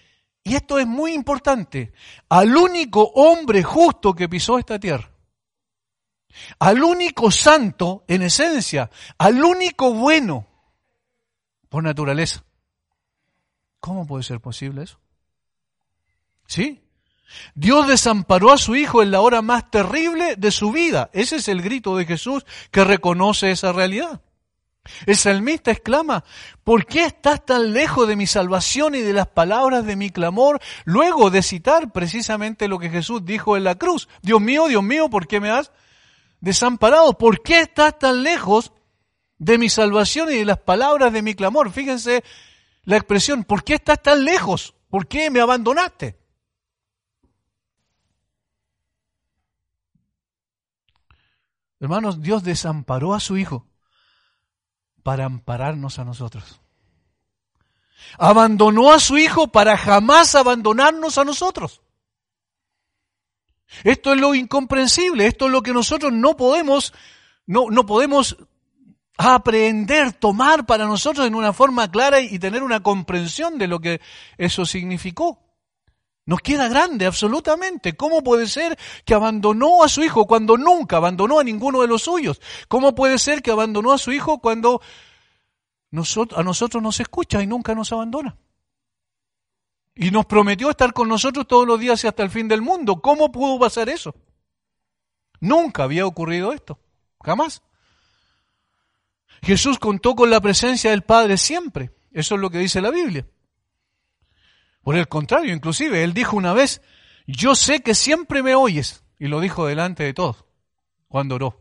y 0.45 0.55
esto 0.55 0.79
es 0.79 0.87
muy 0.87 1.15
importante, 1.15 1.93
al 2.29 2.57
único 2.57 3.03
hombre 3.15 3.63
justo 3.63 4.15
que 4.15 4.29
pisó 4.29 4.59
esta 4.59 4.79
tierra 4.79 5.13
al 6.59 6.83
único 6.83 7.31
santo 7.31 8.05
en 8.09 8.23
esencia, 8.23 8.91
al 9.19 9.43
único 9.43 9.93
bueno 9.93 10.47
por 11.69 11.83
naturaleza. 11.83 12.45
¿Cómo 13.81 14.07
puede 14.07 14.23
ser 14.23 14.41
posible 14.41 14.85
eso? 14.85 14.99
¿Sí? 16.47 16.83
Dios 17.55 17.89
desamparó 17.89 18.53
a 18.53 18.59
su 18.59 18.77
hijo 18.77 19.03
en 19.03 19.11
la 19.11 19.21
hora 19.21 19.43
más 19.43 19.71
terrible 19.71 20.37
de 20.37 20.51
su 20.51 20.73
vida. 20.73 21.11
Ese 21.13 21.37
es 21.37 21.49
el 21.49 21.63
grito 21.63 21.97
de 21.97 22.07
Jesús 22.07 22.45
que 22.71 22.85
reconoce 22.85 23.51
esa 23.51 23.73
realidad. 23.73 24.21
El 25.07 25.17
salmista 25.17 25.71
exclama, 25.71 26.25
¿por 26.65 26.87
qué 26.87 27.05
estás 27.05 27.45
tan 27.45 27.73
lejos 27.73 28.09
de 28.09 28.17
mi 28.17 28.27
salvación 28.27 28.97
y 28.97 29.01
de 29.01 29.13
las 29.13 29.29
palabras 29.29 29.87
de 29.87 29.95
mi 29.95 30.11
clamor? 30.11 30.61
Luego 30.85 31.31
de 31.31 31.43
citar 31.43 31.93
precisamente 31.93 32.67
lo 32.67 32.79
que 32.81 32.91
Jesús 32.91 33.25
dijo 33.25 33.57
en 33.57 33.65
la 33.65 33.77
cruz. 33.77 34.09
Dios 34.23 34.41
mío, 34.41 34.67
Dios 34.67 34.83
mío, 34.83 35.09
¿por 35.09 35.29
qué 35.29 35.41
me 35.41 35.51
has 35.51 35.71
desamparado? 36.41 37.17
¿Por 37.17 37.43
qué 37.43 37.61
estás 37.61 37.97
tan 37.99 38.25
lejos 38.25 38.73
de 39.39 39.57
mi 39.57 39.69
salvación 39.69 40.33
y 40.33 40.39
de 40.39 40.45
las 40.45 40.59
palabras 40.59 41.13
de 41.13 41.23
mi 41.23 41.35
clamor? 41.35 41.71
Fíjense 41.71 42.25
la 42.85 42.97
expresión, 42.97 43.45
¿por 43.45 43.63
qué 43.63 43.75
estás 43.75 44.03
tan 44.03 44.25
lejos? 44.25 44.75
¿Por 44.91 45.07
qué 45.07 45.31
me 45.31 45.41
abandonaste? 45.41 46.22
Hermanos, 51.83 52.23
Dios 52.23 52.45
desamparó 52.45 53.13
a 53.13 53.19
su 53.19 53.37
Hijo 53.37 53.67
para 55.03 55.25
ampararnos 55.25 55.99
a 55.99 56.05
nosotros. 56.05 56.61
Abandonó 58.19 58.93
a 58.93 59.01
su 59.01 59.19
Hijo 59.19 59.49
para 59.49 59.77
jamás 59.77 60.37
abandonarnos 60.37 61.19
a 61.19 61.25
nosotros. 61.25 61.83
Esto 63.83 64.13
es 64.13 64.21
lo 64.21 64.33
incomprensible, 64.37 65.27
esto 65.27 65.47
es 65.47 65.51
lo 65.51 65.61
que 65.61 65.73
nosotros 65.73 66.13
no 66.13 66.37
podemos, 66.37 66.95
no, 67.47 67.69
no 67.69 67.85
podemos 67.85 68.37
aprender, 69.19 70.13
tomar 70.13 70.65
para 70.65 70.87
nosotros 70.87 71.27
en 71.27 71.35
una 71.35 71.53
forma 71.53 71.91
clara 71.91 72.21
y 72.21 72.39
tener 72.39 72.63
una 72.63 72.81
comprensión 72.81 73.59
de 73.59 73.67
lo 73.67 73.81
que 73.81 74.01
eso 74.39 74.65
significó. 74.67 75.42
Nos 76.25 76.41
queda 76.41 76.69
grande, 76.69 77.07
absolutamente. 77.07 77.97
¿Cómo 77.97 78.23
puede 78.23 78.47
ser 78.47 78.79
que 79.05 79.15
abandonó 79.15 79.83
a 79.83 79.89
su 79.89 80.05
hijo 80.05 80.27
cuando 80.27 80.57
nunca 80.57 80.99
abandonó 80.99 81.41
a 81.41 81.45
ninguno 81.45 81.81
de 81.81 81.89
los 81.89 82.03
suyos? 82.03 82.41
¿Cómo 82.69 82.95
puede 82.95 83.19
ser 83.19 83.43
que 83.43 83.51
abandonó 83.51 83.93
a 83.93 83.99
su 83.99 84.13
hijo 84.13 84.39
cuando 84.39 84.81
a 85.91 86.43
nosotros 86.43 86.83
nos 86.83 87.01
escucha 87.01 87.43
y 87.43 87.47
nunca 87.47 87.75
nos 87.75 87.93
abandona? 87.93 88.37
Y 89.95 90.11
nos 90.11 90.25
prometió 90.27 90.71
estar 90.71 90.93
con 90.93 91.09
nosotros 91.09 91.47
todos 91.47 91.67
los 91.67 91.79
días 91.79 92.03
y 92.05 92.07
hasta 92.07 92.23
el 92.23 92.31
fin 92.31 92.47
del 92.47 92.63
mundo. 92.63 93.03
¿Cómo 93.03 93.33
pudo 93.33 93.59
pasar 93.59 93.89
eso? 93.89 94.15
Nunca 95.41 95.83
había 95.83 96.07
ocurrido 96.07 96.53
esto. 96.53 96.79
Jamás. 97.21 97.63
Jesús 99.43 99.79
contó 99.81 100.15
con 100.15 100.31
la 100.31 100.41
presencia 100.41 100.91
del 100.91 101.03
Padre 101.03 101.37
siempre. 101.37 101.91
Eso 102.13 102.37
es 102.37 102.41
lo 102.41 102.49
que 102.49 102.59
dice 102.59 102.81
la 102.81 102.91
Biblia. 102.91 103.27
Por 104.83 104.97
el 104.97 105.09
contrario, 105.09 105.53
inclusive, 105.55 106.03
él 106.03 106.13
dijo 106.13 106.37
una 106.37 106.53
vez, 106.53 106.83
yo 107.27 107.55
sé 107.55 107.81
que 107.81 107.95
siempre 107.95 108.43
me 108.43 108.55
oyes, 108.55 109.05
y 109.19 109.29
lo 109.29 109.41
dijo 109.41 109.67
delante 109.67 110.03
de 110.03 110.15
todos, 110.15 110.45
cuando 111.09 111.37
oró. 111.37 111.61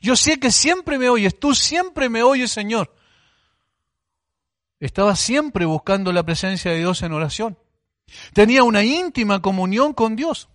Yo 0.00 0.16
sé 0.16 0.38
que 0.38 0.52
siempre 0.52 0.98
me 0.98 1.08
oyes, 1.08 1.38
tú 1.38 1.54
siempre 1.54 2.08
me 2.08 2.22
oyes, 2.22 2.50
Señor. 2.50 2.94
Estaba 4.80 5.16
siempre 5.16 5.64
buscando 5.64 6.12
la 6.12 6.22
presencia 6.22 6.70
de 6.70 6.78
Dios 6.78 7.02
en 7.02 7.12
oración. 7.12 7.58
Tenía 8.32 8.62
una 8.62 8.84
íntima 8.84 9.42
comunión 9.42 9.92
con 9.92 10.14
Dios. 10.14 10.48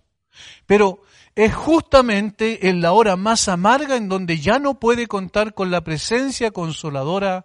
Pero 0.66 1.02
es 1.34 1.54
justamente 1.54 2.68
en 2.68 2.80
la 2.80 2.92
hora 2.92 3.16
más 3.16 3.48
amarga 3.48 3.96
en 3.96 4.08
donde 4.08 4.38
ya 4.38 4.58
no 4.58 4.78
puede 4.80 5.06
contar 5.06 5.54
con 5.54 5.70
la 5.70 5.82
presencia 5.82 6.52
consoladora 6.52 7.44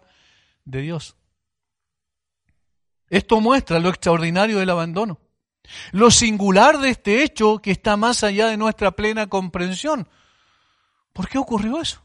de 0.64 0.80
Dios. 0.82 1.16
Esto 3.10 3.40
muestra 3.40 3.80
lo 3.80 3.88
extraordinario 3.88 4.58
del 4.58 4.70
abandono, 4.70 5.18
lo 5.90 6.10
singular 6.10 6.78
de 6.78 6.90
este 6.90 7.22
hecho 7.24 7.58
que 7.58 7.72
está 7.72 7.96
más 7.96 8.22
allá 8.22 8.46
de 8.46 8.56
nuestra 8.56 8.92
plena 8.92 9.26
comprensión. 9.26 10.08
¿Por 11.12 11.28
qué 11.28 11.38
ocurrió 11.38 11.80
eso? 11.80 12.02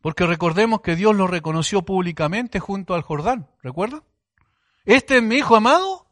Porque 0.00 0.26
recordemos 0.26 0.80
que 0.80 0.96
Dios 0.96 1.14
lo 1.14 1.26
reconoció 1.26 1.82
públicamente 1.82 2.58
junto 2.58 2.94
al 2.94 3.02
Jordán, 3.02 3.48
¿recuerda? 3.62 4.02
Este 4.84 5.18
es 5.18 5.22
mi 5.22 5.36
Hijo 5.36 5.56
amado 5.56 6.06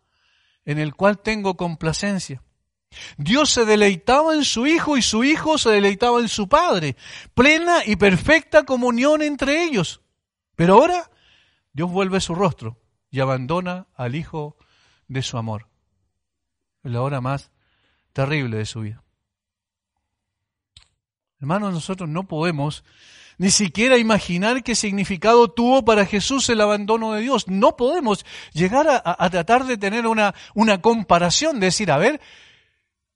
en 0.64 0.78
el 0.78 0.94
cual 0.94 1.18
tengo 1.18 1.56
complacencia. 1.56 2.42
Dios 3.16 3.50
se 3.50 3.64
deleitaba 3.64 4.34
en 4.34 4.44
su 4.44 4.66
Hijo 4.66 4.96
y 4.96 5.02
su 5.02 5.24
Hijo 5.24 5.56
se 5.58 5.70
deleitaba 5.70 6.20
en 6.20 6.28
su 6.28 6.48
Padre. 6.48 6.96
Plena 7.34 7.78
y 7.84 7.96
perfecta 7.96 8.64
comunión 8.64 9.22
entre 9.22 9.64
ellos. 9.64 10.02
Pero 10.54 10.74
ahora 10.74 11.10
Dios 11.72 11.90
vuelve 11.90 12.20
su 12.20 12.34
rostro 12.34 12.78
y 13.10 13.20
abandona 13.20 13.86
al 13.94 14.14
hijo 14.14 14.56
de 15.08 15.22
su 15.22 15.38
amor. 15.38 15.68
En 16.84 16.92
la 16.92 17.02
hora 17.02 17.20
más 17.20 17.50
terrible 18.12 18.58
de 18.58 18.66
su 18.66 18.80
vida. 18.80 19.02
Hermanos, 21.40 21.72
nosotros 21.72 22.08
no 22.08 22.28
podemos 22.28 22.84
ni 23.38 23.50
siquiera 23.50 23.98
imaginar 23.98 24.62
qué 24.62 24.74
significado 24.74 25.48
tuvo 25.48 25.84
para 25.84 26.06
Jesús 26.06 26.48
el 26.50 26.60
abandono 26.60 27.12
de 27.12 27.22
Dios. 27.22 27.48
No 27.48 27.76
podemos 27.76 28.24
llegar 28.52 28.86
a, 28.88 29.30
tratar 29.30 29.64
de 29.64 29.76
tener 29.76 30.06
una, 30.06 30.34
una, 30.54 30.80
comparación, 30.80 31.58
de 31.58 31.66
decir, 31.66 31.90
a 31.90 31.98
ver, 31.98 32.20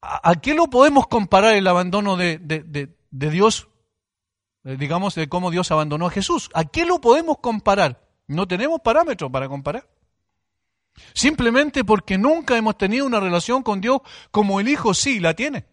¿a, 0.01 0.35
qué 0.37 0.55
lo 0.55 0.69
podemos 0.69 1.07
comparar 1.07 1.55
el 1.55 1.66
abandono 1.66 2.16
de, 2.16 2.38
de 2.38 3.31
Dios, 3.31 3.69
eh, 4.64 4.77
digamos, 4.77 5.14
de 5.14 5.29
cómo 5.29 5.51
Dios 5.51 5.71
abandonó 5.71 6.07
a 6.07 6.11
Jesús? 6.11 6.51
¿A 6.55 6.64
qué 6.64 6.87
lo 6.87 7.01
podemos 7.01 7.38
comparar? 7.38 8.06
No 8.29 8.47
tenemos 8.47 8.81
parámetros 8.81 9.31
para 9.31 9.49
comparar. 9.49 9.87
Simplemente 11.12 11.85
porque 11.85 12.19
nunca 12.19 12.57
hemos 12.57 12.79
tenido 12.79 13.07
una 13.07 13.21
relación 13.21 13.62
con 13.62 13.81
Dios 13.81 14.01
como 14.31 14.61
el 14.61 14.69
Hijo 14.69 14.95
sí 14.95 15.21
la 15.21 15.35
tiene. 15.35 15.67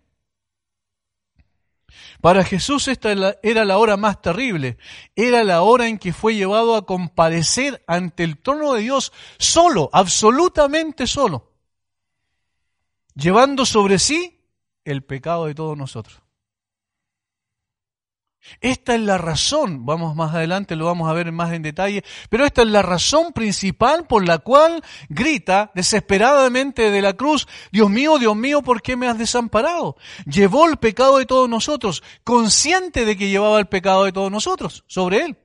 Para 2.22 2.44
Jesús 2.44 2.88
esta 2.88 3.12
era 3.44 3.66
la 3.66 3.78
hora 3.78 3.98
más 3.98 4.22
terrible, 4.22 4.78
era 5.14 5.44
la 5.44 5.62
hora 5.62 5.88
en 5.88 5.98
que 5.98 6.14
fue 6.14 6.36
llevado 6.36 6.76
a 6.76 6.86
comparecer 6.86 7.84
ante 7.86 8.24
el 8.24 8.38
trono 8.38 8.74
de 8.74 8.82
Dios 8.82 9.12
solo, 9.38 9.90
absolutamente 9.92 11.06
solo, 11.06 11.52
llevando 13.14 13.66
sobre 13.66 14.00
sí 14.00 14.40
el 14.86 15.04
pecado 15.04 15.48
de 15.48 15.56
todos 15.56 15.78
nosotros. 15.78 16.23
Esta 18.60 18.96
es 18.96 19.02
la 19.02 19.18
razón, 19.18 19.86
vamos 19.86 20.16
más 20.16 20.34
adelante, 20.34 20.76
lo 20.76 20.86
vamos 20.86 21.10
a 21.10 21.14
ver 21.14 21.32
más 21.32 21.54
en 21.54 21.62
detalle, 21.62 22.04
pero 22.30 22.46
esta 22.46 22.62
es 22.62 22.68
la 22.68 22.82
razón 22.82 23.32
principal 23.32 24.06
por 24.06 24.26
la 24.28 24.40
cual 24.40 24.84
grita 25.10 25.72
desesperadamente 25.76 26.92
de 26.92 27.02
la 27.02 27.14
cruz, 27.14 27.48
Dios 27.72 27.90
mío, 27.90 28.18
Dios 28.20 28.36
mío, 28.36 28.62
¿por 28.62 28.82
qué 28.82 28.98
me 28.98 29.08
has 29.08 29.18
desamparado? 29.18 29.96
Llevó 30.26 30.68
el 30.68 30.78
pecado 30.78 31.18
de 31.18 31.26
todos 31.26 31.50
nosotros, 31.50 32.04
consciente 32.24 33.06
de 33.06 33.18
que 33.18 33.30
llevaba 33.30 33.60
el 33.60 33.68
pecado 33.68 34.04
de 34.04 34.12
todos 34.12 34.32
nosotros 34.32 34.84
sobre 34.88 35.24
él. 35.24 35.38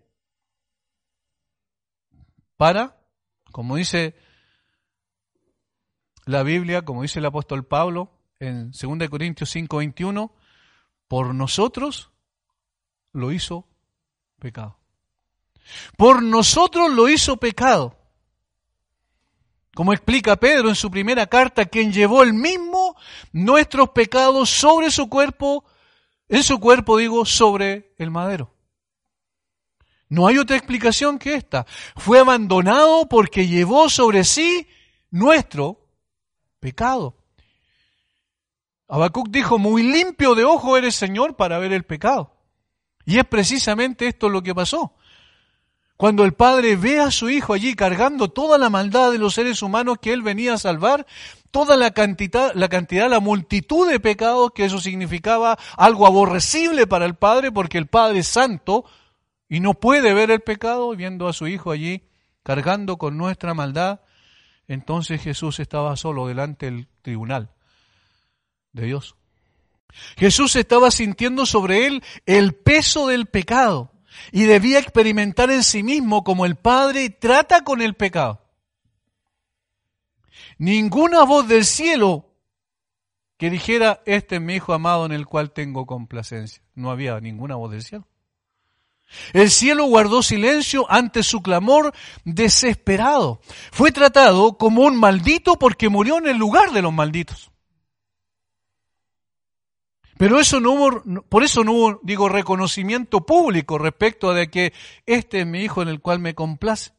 Para, 2.57 2.97
como 3.53 3.77
dice 3.77 4.17
la 6.25 6.43
Biblia, 6.43 6.85
como 6.85 7.03
dice 7.03 7.21
el 7.21 7.27
apóstol 7.27 7.65
Pablo 7.65 8.11
en 8.41 8.73
2 8.73 9.09
Corintios 9.09 9.55
5:21, 9.55 10.33
por 11.07 11.35
nosotros 11.35 12.11
lo 13.19 13.33
hizo 13.33 13.67
pecado. 14.39 14.79
Por 15.97 16.23
nosotros 16.23 16.91
lo 16.91 17.09
hizo 17.09 17.37
pecado. 17.37 17.97
Como 19.75 19.93
explica 19.93 20.37
Pedro 20.37 20.69
en 20.69 20.75
su 20.75 20.91
primera 20.91 21.27
carta, 21.27 21.67
quien 21.67 21.93
llevó 21.93 22.23
el 22.23 22.33
mismo 22.33 22.97
nuestros 23.33 23.91
pecados 23.91 24.51
sobre 24.51 24.91
su 24.91 25.09
cuerpo, 25.09 25.65
en 26.29 26.43
su 26.43 26.59
cuerpo 26.59 26.97
digo, 26.97 27.25
sobre 27.25 27.95
el 27.99 28.11
madero. 28.11 28.53
No 30.09 30.27
hay 30.27 30.39
otra 30.39 30.57
explicación 30.57 31.19
que 31.19 31.35
esta. 31.35 31.67
Fue 31.97 32.19
abandonado 32.19 33.07
porque 33.09 33.47
llevó 33.47 33.89
sobre 33.89 34.25
sí 34.25 34.67
nuestro 35.11 35.79
pecado. 36.61 37.15
Habacuc 38.89 39.29
dijo, 39.29 39.59
muy 39.59 39.83
limpio 39.83 40.35
de 40.35 40.45
ojo 40.45 40.77
eres 40.79 40.97
Señor 40.97 41.37
para 41.37 41.59
ver 41.59 41.73
el 41.73 41.85
pecado. 41.85 42.38
Y 43.09 43.19
es 43.19 43.25
precisamente 43.25 44.07
esto 44.07 44.29
lo 44.29 44.43
que 44.43 44.55
pasó. 44.55 44.93
Cuando 45.97 46.25
el 46.25 46.35
Padre 46.35 46.77
ve 46.77 47.01
a 47.01 47.11
su 47.11 47.31
Hijo 47.31 47.55
allí 47.55 47.75
cargando 47.75 48.29
toda 48.29 48.59
la 48.59 48.69
maldad 48.69 49.11
de 49.11 49.17
los 49.17 49.33
seres 49.33 49.63
humanos 49.63 49.97
que 49.99 50.13
Él 50.13 50.21
venía 50.21 50.53
a 50.53 50.59
salvar, 50.59 51.07
toda 51.51 51.79
la 51.79 51.93
cantidad, 51.93 52.53
la 52.55 52.69
cantidad, 52.69 53.09
la 53.09 53.21
multitud 53.21 53.91
de 53.91 53.99
pecados 53.99 54.51
que 54.55 54.67
eso 54.67 54.79
significaba 54.79 55.59
algo 55.79 56.07
aborrecible 56.07 56.87
para 56.87 57.07
el 57.07 57.15
Padre, 57.15 57.51
porque 57.51 57.79
el 57.79 57.87
Padre 57.87 58.19
es 58.19 58.29
santo 58.29 58.85
y 59.49 59.61
no 59.61 59.73
puede 59.73 60.13
ver 60.13 60.31
el 60.31 60.41
pecado, 60.41 60.95
viendo 60.95 61.29
a 61.29 61.33
su 61.33 61.47
Hijo 61.49 61.71
allí 61.71 62.03
cargando 62.43 62.99
con 62.99 63.17
nuestra 63.17 63.55
maldad, 63.55 64.01
entonces 64.67 65.23
Jesús 65.23 65.61
estaba 65.61 65.97
solo 65.97 66.27
delante 66.27 66.67
del 66.67 66.89
tribunal 67.01 67.49
de 68.75 68.85
Dios. 68.85 69.18
Jesús 70.17 70.57
estaba 70.57 70.91
sintiendo 70.91 71.47
sobre 71.47 71.87
él 71.87 72.03
el 72.27 72.55
peso 72.55 73.07
del 73.07 73.27
pecado 73.27 73.93
y 74.33 74.45
debía 74.45 74.79
experimentar 74.79 75.51
en 75.51 75.63
sí 75.63 75.83
mismo 75.83 76.25
como 76.25 76.47
el 76.47 76.57
Padre 76.57 77.11
trata 77.11 77.63
con 77.63 77.81
el 77.81 77.95
pecado. 77.95 78.45
Ninguna 80.59 81.25
voz 81.25 81.47
del 81.49 81.65
cielo 81.65 82.29
que 83.37 83.51
dijera, 83.51 84.03
este 84.05 84.37
es 84.37 84.43
mi 84.43 84.55
hijo 84.55 84.75
amado 84.75 85.07
en 85.07 85.13
el 85.13 85.27
cual 85.27 85.53
tengo 85.53 85.87
complacencia. 85.87 86.63
No 86.75 86.91
había 86.91 87.21
ninguna 87.21 87.55
voz 87.55 87.71
del 87.71 87.83
cielo. 87.83 88.07
El 89.33 89.51
cielo 89.51 89.85
guardó 89.85 90.23
silencio 90.23 90.85
ante 90.91 91.23
su 91.23 91.41
clamor 91.41 91.95
desesperado. 92.25 93.41
Fue 93.71 93.93
tratado 93.93 94.59
como 94.59 94.83
un 94.83 94.99
maldito 94.99 95.57
porque 95.57 95.89
murió 95.89 96.19
en 96.19 96.27
el 96.27 96.37
lugar 96.37 96.73
de 96.73 96.83
los 96.83 96.93
malditos. 96.93 97.51
Pero 100.19 100.41
eso 100.41 100.61
no 100.61 100.73
hubo, 100.73 101.23
por 101.29 101.45
eso 101.45 101.63
no 101.63 101.73
hubo, 101.73 102.01
digo, 102.03 102.29
reconocimiento 102.29 103.25
público 103.25 103.79
respecto 103.79 104.35
de 104.35 104.51
que 104.51 104.73
este 105.07 105.41
es 105.41 105.47
mi 105.47 105.61
hijo 105.61 105.81
en 105.81 105.89
el 105.89 106.01
cual 106.01 106.19
me 106.19 106.35
complace. 106.35 106.91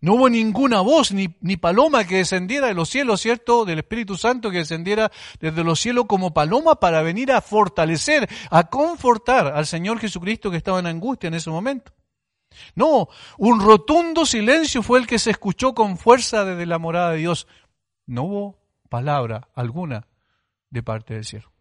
No 0.00 0.14
hubo 0.14 0.30
ninguna 0.30 0.80
voz 0.80 1.12
ni, 1.12 1.36
ni, 1.40 1.56
paloma 1.56 2.04
que 2.06 2.18
descendiera 2.18 2.68
de 2.68 2.74
los 2.74 2.88
cielos, 2.88 3.20
¿cierto? 3.20 3.64
Del 3.64 3.80
Espíritu 3.80 4.16
Santo 4.16 4.50
que 4.50 4.58
descendiera 4.58 5.10
desde 5.40 5.64
los 5.64 5.80
cielos 5.80 6.06
como 6.06 6.32
paloma 6.32 6.76
para 6.76 7.02
venir 7.02 7.32
a 7.32 7.40
fortalecer, 7.40 8.28
a 8.50 8.68
confortar 8.68 9.48
al 9.48 9.66
Señor 9.66 9.98
Jesucristo 9.98 10.50
que 10.50 10.56
estaba 10.56 10.78
en 10.78 10.86
angustia 10.86 11.28
en 11.28 11.34
ese 11.34 11.50
momento. 11.50 11.92
No, 12.74 13.08
un 13.36 13.60
rotundo 13.60 14.24
silencio 14.24 14.82
fue 14.82 15.00
el 15.00 15.06
que 15.06 15.18
se 15.18 15.32
escuchó 15.32 15.74
con 15.74 15.98
fuerza 15.98 16.44
desde 16.44 16.64
la 16.64 16.78
morada 16.78 17.10
de 17.10 17.18
Dios. 17.18 17.46
No 18.06 18.22
hubo 18.22 18.58
palabra 18.88 19.48
alguna 19.54 20.06
de 20.70 20.82
parte 20.82 21.14
del 21.14 21.24
cielo. 21.24 21.52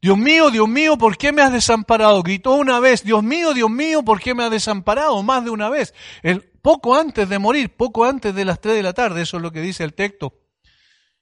Dios 0.00 0.18
mío, 0.18 0.50
Dios 0.50 0.68
mío, 0.68 0.98
¿por 0.98 1.16
qué 1.16 1.32
me 1.32 1.42
has 1.42 1.52
desamparado? 1.52 2.22
Gritó 2.22 2.54
una 2.56 2.78
vez, 2.78 3.04
Dios 3.04 3.22
mío, 3.22 3.54
Dios 3.54 3.70
mío, 3.70 4.02
¿por 4.02 4.20
qué 4.20 4.34
me 4.34 4.44
has 4.44 4.50
desamparado? 4.50 5.22
Más 5.22 5.44
de 5.44 5.50
una 5.50 5.70
vez. 5.70 5.94
El, 6.22 6.42
poco 6.42 6.94
antes 6.94 7.28
de 7.28 7.38
morir, 7.38 7.74
poco 7.76 8.04
antes 8.04 8.34
de 8.34 8.44
las 8.44 8.60
tres 8.60 8.76
de 8.76 8.82
la 8.82 8.92
tarde, 8.92 9.22
eso 9.22 9.38
es 9.38 9.42
lo 9.42 9.52
que 9.52 9.60
dice 9.60 9.84
el 9.84 9.94
texto. 9.94 10.34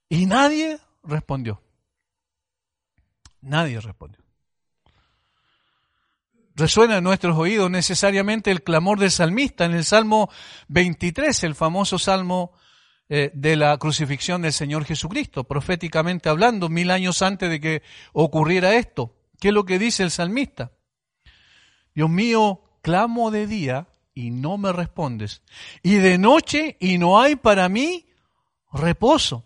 Y 0.09 0.27
nadie 0.27 0.79
respondió. 1.05 1.63
Nadie 3.41 3.81
respondió. 3.81 4.23
Resuena 6.55 6.99
en 6.99 7.05
nuestros 7.05 7.37
oídos 7.37 7.71
necesariamente 7.71 8.51
el 8.51 8.63
clamor 8.63 8.99
del 8.99 9.11
salmista 9.11 9.65
en 9.65 9.73
el 9.73 9.85
Salmo 9.85 10.31
23, 10.69 11.45
el 11.45 11.55
famoso 11.55 11.99
Salmo 11.99 12.53
eh, 13.09 13.31
de 13.35 13.57
la 13.57 13.77
crucifixión 13.79 14.43
del 14.43 14.53
Señor 14.53 14.85
Jesucristo, 14.85 15.45
proféticamente 15.45 16.29
hablando, 16.29 16.69
mil 16.69 16.91
años 16.91 17.23
antes 17.23 17.51
de 17.51 17.61
que 17.61 17.83
ocurriera 18.13 18.75
esto. 18.75 19.15
¿Qué 19.39 19.49
es 19.49 19.55
lo 19.55 19.65
que 19.65 19.79
dice 19.79 20.03
el 20.03 20.11
salmista? 20.11 20.73
Dios 21.95 22.09
mío, 22.09 22.63
clamo 22.81 23.31
de 23.31 23.47
día 23.47 23.89
y 24.15 24.31
no 24.31 24.59
me 24.59 24.73
respondes, 24.73 25.43
y 25.83 25.95
de 25.97 26.19
noche 26.19 26.77
y 26.81 26.99
no 26.99 27.21
hay 27.21 27.37
para 27.37 27.69
mí 27.69 28.07
reposo. 28.73 29.45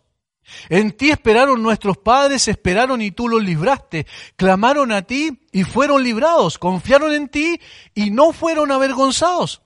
En 0.69 0.93
ti 0.93 1.11
esperaron 1.11 1.63
nuestros 1.63 1.99
padres, 1.99 2.47
esperaron 2.49 3.03
y 3.03 3.11
tú 3.11 3.29
los 3.29 3.43
libraste. 3.43 4.07
Clamaron 4.37 4.93
a 4.93 5.03
ti 5.03 5.41
y 5.53 5.65
fueron 5.65 6.05
librados. 6.05 6.59
Confiaron 6.59 7.13
en 7.13 7.29
ti 7.29 7.61
y 7.95 8.11
no 8.11 8.33
fueron 8.33 8.71
avergonzados. 8.71 9.63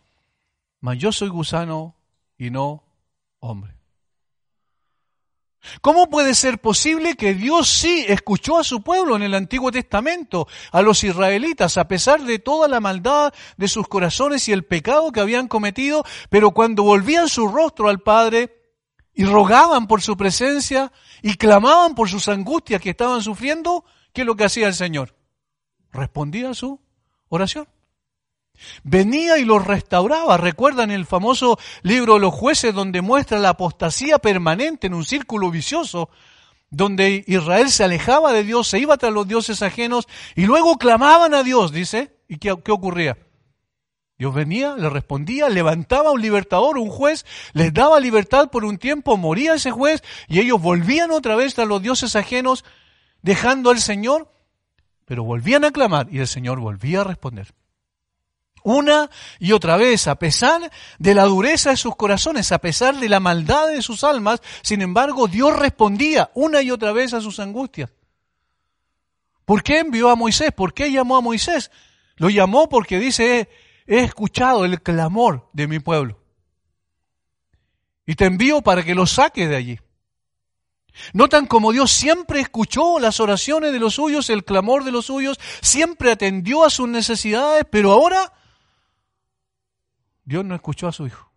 Mas 0.80 0.98
yo 0.98 1.12
soy 1.12 1.28
gusano 1.28 1.96
y 2.38 2.50
no 2.50 2.84
hombre. 3.40 3.79
¿Cómo 5.82 6.08
puede 6.08 6.34
ser 6.34 6.58
posible 6.58 7.16
que 7.16 7.34
Dios 7.34 7.68
sí 7.68 8.04
escuchó 8.08 8.58
a 8.58 8.64
su 8.64 8.82
pueblo 8.82 9.16
en 9.16 9.22
el 9.22 9.34
Antiguo 9.34 9.70
Testamento, 9.70 10.48
a 10.72 10.80
los 10.80 11.04
israelitas, 11.04 11.76
a 11.76 11.86
pesar 11.86 12.22
de 12.22 12.38
toda 12.38 12.66
la 12.66 12.80
maldad 12.80 13.32
de 13.56 13.68
sus 13.68 13.86
corazones 13.86 14.48
y 14.48 14.52
el 14.52 14.64
pecado 14.64 15.12
que 15.12 15.20
habían 15.20 15.48
cometido, 15.48 16.04
pero 16.30 16.52
cuando 16.52 16.82
volvían 16.82 17.28
su 17.28 17.46
rostro 17.48 17.88
al 17.88 18.00
Padre 18.00 18.56
y 19.14 19.24
rogaban 19.24 19.86
por 19.86 20.00
su 20.00 20.16
presencia 20.16 20.92
y 21.22 21.34
clamaban 21.34 21.94
por 21.94 22.08
sus 22.08 22.28
angustias 22.28 22.80
que 22.80 22.90
estaban 22.90 23.22
sufriendo, 23.22 23.84
¿qué 24.12 24.22
es 24.22 24.26
lo 24.26 24.36
que 24.36 24.44
hacía 24.44 24.66
el 24.66 24.74
Señor? 24.74 25.14
Respondía 25.92 26.50
a 26.50 26.54
su 26.54 26.80
oración. 27.28 27.68
Venía 28.82 29.38
y 29.38 29.44
los 29.44 29.66
restauraba. 29.66 30.36
Recuerdan 30.36 30.90
el 30.90 31.06
famoso 31.06 31.58
libro 31.82 32.18
los 32.18 32.34
jueces 32.34 32.74
donde 32.74 33.02
muestra 33.02 33.38
la 33.38 33.50
apostasía 33.50 34.18
permanente 34.18 34.86
en 34.86 34.94
un 34.94 35.04
círculo 35.04 35.50
vicioso, 35.50 36.10
donde 36.70 37.24
Israel 37.26 37.70
se 37.70 37.84
alejaba 37.84 38.32
de 38.32 38.44
Dios, 38.44 38.68
se 38.68 38.78
iba 38.78 38.96
tras 38.96 39.12
los 39.12 39.26
dioses 39.26 39.62
ajenos 39.62 40.06
y 40.36 40.46
luego 40.46 40.76
clamaban 40.78 41.34
a 41.34 41.42
Dios, 41.42 41.72
dice. 41.72 42.16
¿Y 42.28 42.38
qué, 42.38 42.54
qué 42.64 42.70
ocurría? 42.70 43.16
Dios 44.20 44.34
venía, 44.34 44.76
le 44.76 44.90
respondía, 44.90 45.48
levantaba 45.48 46.10
un 46.10 46.20
libertador, 46.20 46.76
un 46.76 46.90
juez, 46.90 47.24
les 47.54 47.72
daba 47.72 47.98
libertad 47.98 48.50
por 48.50 48.66
un 48.66 48.76
tiempo, 48.76 49.16
moría 49.16 49.54
ese 49.54 49.70
juez 49.70 50.02
y 50.28 50.40
ellos 50.40 50.60
volvían 50.60 51.10
otra 51.10 51.36
vez 51.36 51.58
a 51.58 51.64
los 51.64 51.80
dioses 51.80 52.14
ajenos, 52.16 52.62
dejando 53.22 53.70
al 53.70 53.80
Señor, 53.80 54.30
pero 55.06 55.24
volvían 55.24 55.64
a 55.64 55.70
clamar 55.70 56.06
y 56.10 56.18
el 56.18 56.28
Señor 56.28 56.60
volvía 56.60 57.00
a 57.00 57.04
responder. 57.04 57.54
Una 58.62 59.10
y 59.38 59.52
otra 59.52 59.76
vez, 59.76 60.06
a 60.06 60.16
pesar 60.16 60.70
de 60.98 61.14
la 61.14 61.24
dureza 61.24 61.70
de 61.70 61.76
sus 61.76 61.96
corazones, 61.96 62.52
a 62.52 62.58
pesar 62.58 62.96
de 62.96 63.08
la 63.08 63.20
maldad 63.20 63.68
de 63.68 63.82
sus 63.82 64.04
almas, 64.04 64.40
sin 64.62 64.82
embargo, 64.82 65.28
Dios 65.28 65.58
respondía 65.58 66.30
una 66.34 66.62
y 66.62 66.70
otra 66.70 66.92
vez 66.92 67.14
a 67.14 67.20
sus 67.20 67.40
angustias. 67.40 67.90
¿Por 69.44 69.62
qué 69.62 69.80
envió 69.80 70.10
a 70.10 70.16
Moisés? 70.16 70.52
¿Por 70.52 70.74
qué 70.74 70.92
llamó 70.92 71.16
a 71.16 71.20
Moisés? 71.20 71.70
Lo 72.16 72.28
llamó 72.28 72.68
porque 72.68 72.98
dice, 72.98 73.48
he 73.86 74.00
escuchado 74.00 74.64
el 74.64 74.82
clamor 74.82 75.48
de 75.52 75.66
mi 75.66 75.80
pueblo. 75.80 76.20
Y 78.06 78.14
te 78.14 78.26
envío 78.26 78.62
para 78.62 78.84
que 78.84 78.94
lo 78.94 79.06
saques 79.06 79.48
de 79.48 79.56
allí. 79.56 79.78
Notan 81.12 81.46
como 81.46 81.72
Dios 81.72 81.90
siempre 81.90 82.40
escuchó 82.40 82.98
las 82.98 83.20
oraciones 83.20 83.72
de 83.72 83.78
los 83.78 83.94
suyos, 83.94 84.30
el 84.30 84.44
clamor 84.44 84.84
de 84.84 84.92
los 84.92 85.06
suyos, 85.06 85.38
siempre 85.60 86.12
atendió 86.12 86.64
a 86.64 86.70
sus 86.70 86.88
necesidades, 86.88 87.64
pero 87.70 87.92
ahora 87.92 88.32
Dios 90.30 90.44
no 90.44 90.54
escuchó 90.54 90.86
a 90.86 90.92
su 90.92 91.08
hijo. 91.08 91.28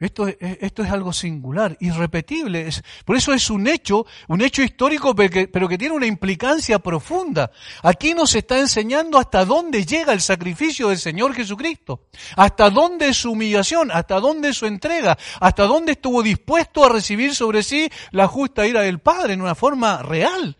Esto, 0.00 0.26
esto, 0.26 0.82
es 0.82 0.90
algo 0.90 1.12
singular, 1.12 1.76
irrepetible. 1.78 2.66
Es, 2.66 2.82
por 3.04 3.16
eso 3.16 3.32
es 3.32 3.50
un 3.50 3.68
hecho, 3.68 4.04
un 4.26 4.42
hecho 4.42 4.64
histórico, 4.64 5.14
pero 5.14 5.30
que, 5.30 5.46
pero 5.46 5.68
que 5.68 5.78
tiene 5.78 5.94
una 5.94 6.06
implicancia 6.06 6.80
profunda. 6.80 7.52
Aquí 7.84 8.14
nos 8.14 8.34
está 8.34 8.58
enseñando 8.58 9.18
hasta 9.18 9.44
dónde 9.44 9.86
llega 9.86 10.12
el 10.12 10.20
sacrificio 10.20 10.88
del 10.88 10.98
Señor 10.98 11.34
Jesucristo, 11.34 12.08
hasta 12.34 12.68
dónde 12.68 13.10
es 13.10 13.16
su 13.16 13.30
humillación, 13.30 13.92
hasta 13.92 14.18
dónde 14.18 14.48
es 14.48 14.56
su 14.56 14.66
entrega, 14.66 15.16
hasta 15.38 15.66
dónde 15.66 15.92
estuvo 15.92 16.20
dispuesto 16.20 16.84
a 16.84 16.88
recibir 16.88 17.32
sobre 17.32 17.62
sí 17.62 17.88
la 18.10 18.26
justa 18.26 18.66
ira 18.66 18.82
del 18.82 18.98
Padre 18.98 19.34
en 19.34 19.42
una 19.42 19.54
forma 19.54 20.02
real. 20.02 20.56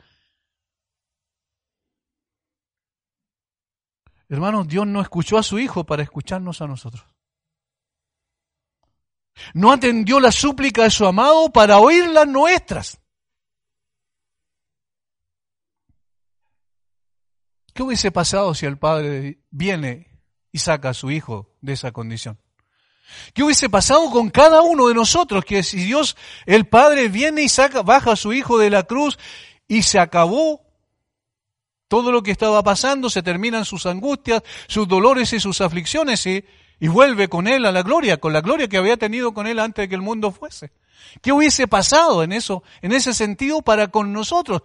Hermanos, 4.29 4.69
Dios 4.69 4.87
no 4.87 5.01
escuchó 5.01 5.39
a 5.39 5.43
su 5.43 5.59
Hijo 5.59 5.85
para 5.85 6.03
escucharnos 6.03 6.61
a 6.61 6.67
nosotros. 6.67 7.05
No 9.55 9.73
atendió 9.73 10.21
la 10.21 10.33
súplica 10.33 10.83
de 10.83 10.91
su 10.91 11.07
amado 11.07 11.51
para 11.51 11.79
oír 11.79 12.09
las 12.09 12.27
nuestras. 12.27 13.01
¿Qué 17.73 17.83
hubiese 17.83 18.11
pasado 18.11 18.55
si 18.55 18.67
el 18.67 18.77
Padre 18.77 19.41
viene 19.51 20.21
y 20.51 20.59
saca 20.59 20.91
a 20.91 20.95
su 20.95 21.11
Hijo 21.11 21.57
de 21.61 21.75
esa 21.75 21.93
condición? 21.93 22.39
¿Qué 23.33 23.43
hubiese 23.43 23.71
pasado 23.71 24.11
con 24.11 24.29
cada 24.29 24.63
uno 24.63 24.89
de 24.89 24.95
nosotros? 24.95 25.45
Que 25.45 25.63
si 25.63 25.79
Dios, 25.79 26.17
el 26.45 26.67
Padre, 26.67 27.09
viene 27.09 27.43
y 27.43 27.49
saca, 27.49 27.83
baja 27.83 28.13
a 28.13 28.17
su 28.17 28.33
Hijo 28.33 28.59
de 28.59 28.69
la 28.69 28.83
cruz 28.83 29.19
y 29.67 29.83
se 29.83 29.99
acabó 29.99 30.68
todo 31.89 32.13
lo 32.13 32.23
que 32.23 32.31
estaba 32.31 32.63
pasando, 32.63 33.11
se 33.11 33.23
terminan 33.23 33.65
sus 33.65 33.87
angustias, 33.87 34.43
sus 34.67 34.87
dolores 34.87 35.33
y 35.33 35.41
sus 35.41 35.61
aflicciones 35.61 36.25
y, 36.27 36.45
y 36.79 36.89
vuelve 36.89 37.29
con 37.29 37.49
él 37.49 37.65
a 37.65 37.73
la 37.73 37.83
gloria, 37.83 38.19
con 38.19 38.33
la 38.33 38.41
gloria 38.41 38.69
que 38.69 38.77
había 38.77 38.97
tenido 38.97 39.33
con 39.33 39.47
él 39.47 39.59
antes 39.59 39.85
de 39.85 39.89
que 39.89 39.95
el 39.95 40.03
mundo 40.03 40.31
fuese. 40.31 40.71
¿Qué 41.23 41.33
hubiese 41.33 41.67
pasado 41.67 42.23
en 42.23 42.33
eso, 42.33 42.63
en 42.83 42.93
ese 42.93 43.15
sentido 43.15 43.63
para 43.63 43.89
con 43.89 44.13
nosotros? 44.13 44.63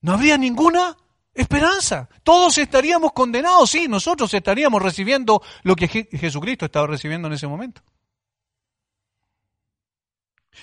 No 0.00 0.14
habría 0.14 0.38
ninguna 0.38 0.96
esperanza. 1.34 2.08
Todos 2.22 2.58
estaríamos 2.58 3.12
condenados, 3.12 3.70
sí, 3.70 3.86
nosotros 3.88 4.32
estaríamos 4.34 4.82
recibiendo 4.82 5.42
lo 5.62 5.76
que 5.76 5.88
Jesucristo 5.88 6.64
estaba 6.64 6.86
recibiendo 6.86 7.28
en 7.28 7.34
ese 7.34 7.46
momento. 7.46 7.82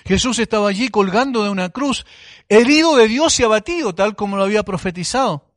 Jesús 0.04 0.38
estaba 0.38 0.68
allí 0.68 0.88
colgando 0.88 1.42
de 1.42 1.50
una 1.50 1.70
cruz, 1.70 2.06
herido 2.48 2.96
de 2.96 3.08
Dios 3.08 3.38
y 3.40 3.44
abatido, 3.44 3.94
tal 3.94 4.16
como 4.16 4.36
lo 4.36 4.44
había 4.44 4.62
profetizado. 4.62 5.48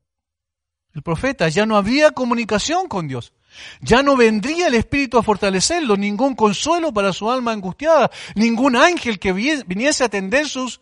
El 0.94 1.04
profeta, 1.04 1.48
ya 1.50 1.66
no 1.66 1.78
había 1.78 2.12
comunicación 2.12 2.88
con 2.88 3.08
Dios. 3.08 3.34
Ya 3.82 4.02
no 4.02 4.16
vendría 4.16 4.68
el 4.68 4.76
Espíritu 4.76 5.18
a 5.18 5.24
fortalecerlo, 5.24 5.98
ningún 5.98 6.36
consuelo 6.36 6.94
para 6.94 7.14
su 7.14 7.30
alma 7.30 7.52
angustiada, 7.52 8.10
ningún 8.36 8.76
ángel 8.76 9.20
que 9.20 9.34
viniese 9.34 10.04
a 10.04 10.08
atender 10.08 10.48
sus 10.48 10.82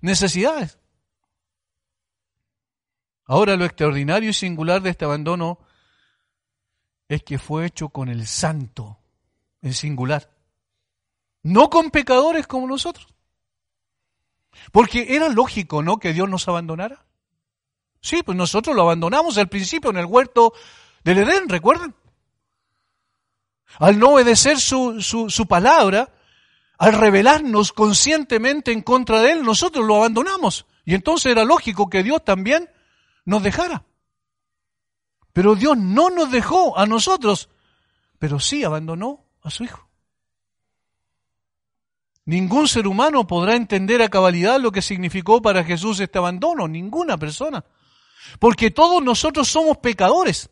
necesidades. 0.00 0.78
Ahora 3.24 3.56
lo 3.56 3.64
extraordinario 3.64 4.30
y 4.30 4.34
singular 4.34 4.82
de 4.82 4.90
este 4.90 5.04
abandono 5.04 5.58
es 7.08 7.22
que 7.22 7.38
fue 7.38 7.66
hecho 7.66 7.88
con 7.88 8.08
el 8.08 8.26
santo, 8.26 8.98
en 9.60 9.74
singular. 9.74 10.31
No 11.42 11.70
con 11.70 11.90
pecadores 11.90 12.46
como 12.46 12.66
nosotros. 12.66 13.06
Porque 14.70 15.16
era 15.16 15.28
lógico, 15.28 15.82
¿no? 15.82 15.98
Que 15.98 16.12
Dios 16.12 16.28
nos 16.28 16.46
abandonara. 16.48 17.04
Sí, 18.00 18.22
pues 18.22 18.36
nosotros 18.36 18.74
lo 18.74 18.82
abandonamos 18.82 19.38
al 19.38 19.48
principio 19.48 19.90
en 19.90 19.96
el 19.96 20.06
huerto 20.06 20.52
del 21.04 21.18
Edén, 21.18 21.48
¿recuerdan? 21.48 21.94
Al 23.78 23.98
no 23.98 24.10
obedecer 24.10 24.60
su, 24.60 25.00
su, 25.00 25.30
su 25.30 25.46
palabra, 25.46 26.12
al 26.78 26.92
rebelarnos 26.92 27.72
conscientemente 27.72 28.72
en 28.72 28.82
contra 28.82 29.20
de 29.20 29.32
Él, 29.32 29.42
nosotros 29.42 29.86
lo 29.86 29.96
abandonamos. 29.96 30.66
Y 30.84 30.94
entonces 30.94 31.30
era 31.32 31.44
lógico 31.44 31.88
que 31.88 32.02
Dios 32.02 32.24
también 32.24 32.68
nos 33.24 33.42
dejara. 33.42 33.84
Pero 35.32 35.54
Dios 35.54 35.78
no 35.78 36.10
nos 36.10 36.30
dejó 36.30 36.76
a 36.76 36.86
nosotros, 36.86 37.48
pero 38.18 38.38
sí 38.38 38.64
abandonó 38.64 39.24
a 39.42 39.50
su 39.50 39.64
Hijo. 39.64 39.88
Ningún 42.24 42.68
ser 42.68 42.86
humano 42.86 43.26
podrá 43.26 43.56
entender 43.56 44.00
a 44.02 44.08
cabalidad 44.08 44.60
lo 44.60 44.70
que 44.70 44.82
significó 44.82 45.42
para 45.42 45.64
Jesús 45.64 45.98
este 45.98 46.18
abandono, 46.18 46.68
ninguna 46.68 47.18
persona. 47.18 47.64
Porque 48.38 48.70
todos 48.70 49.02
nosotros 49.02 49.48
somos 49.48 49.78
pecadores. 49.78 50.50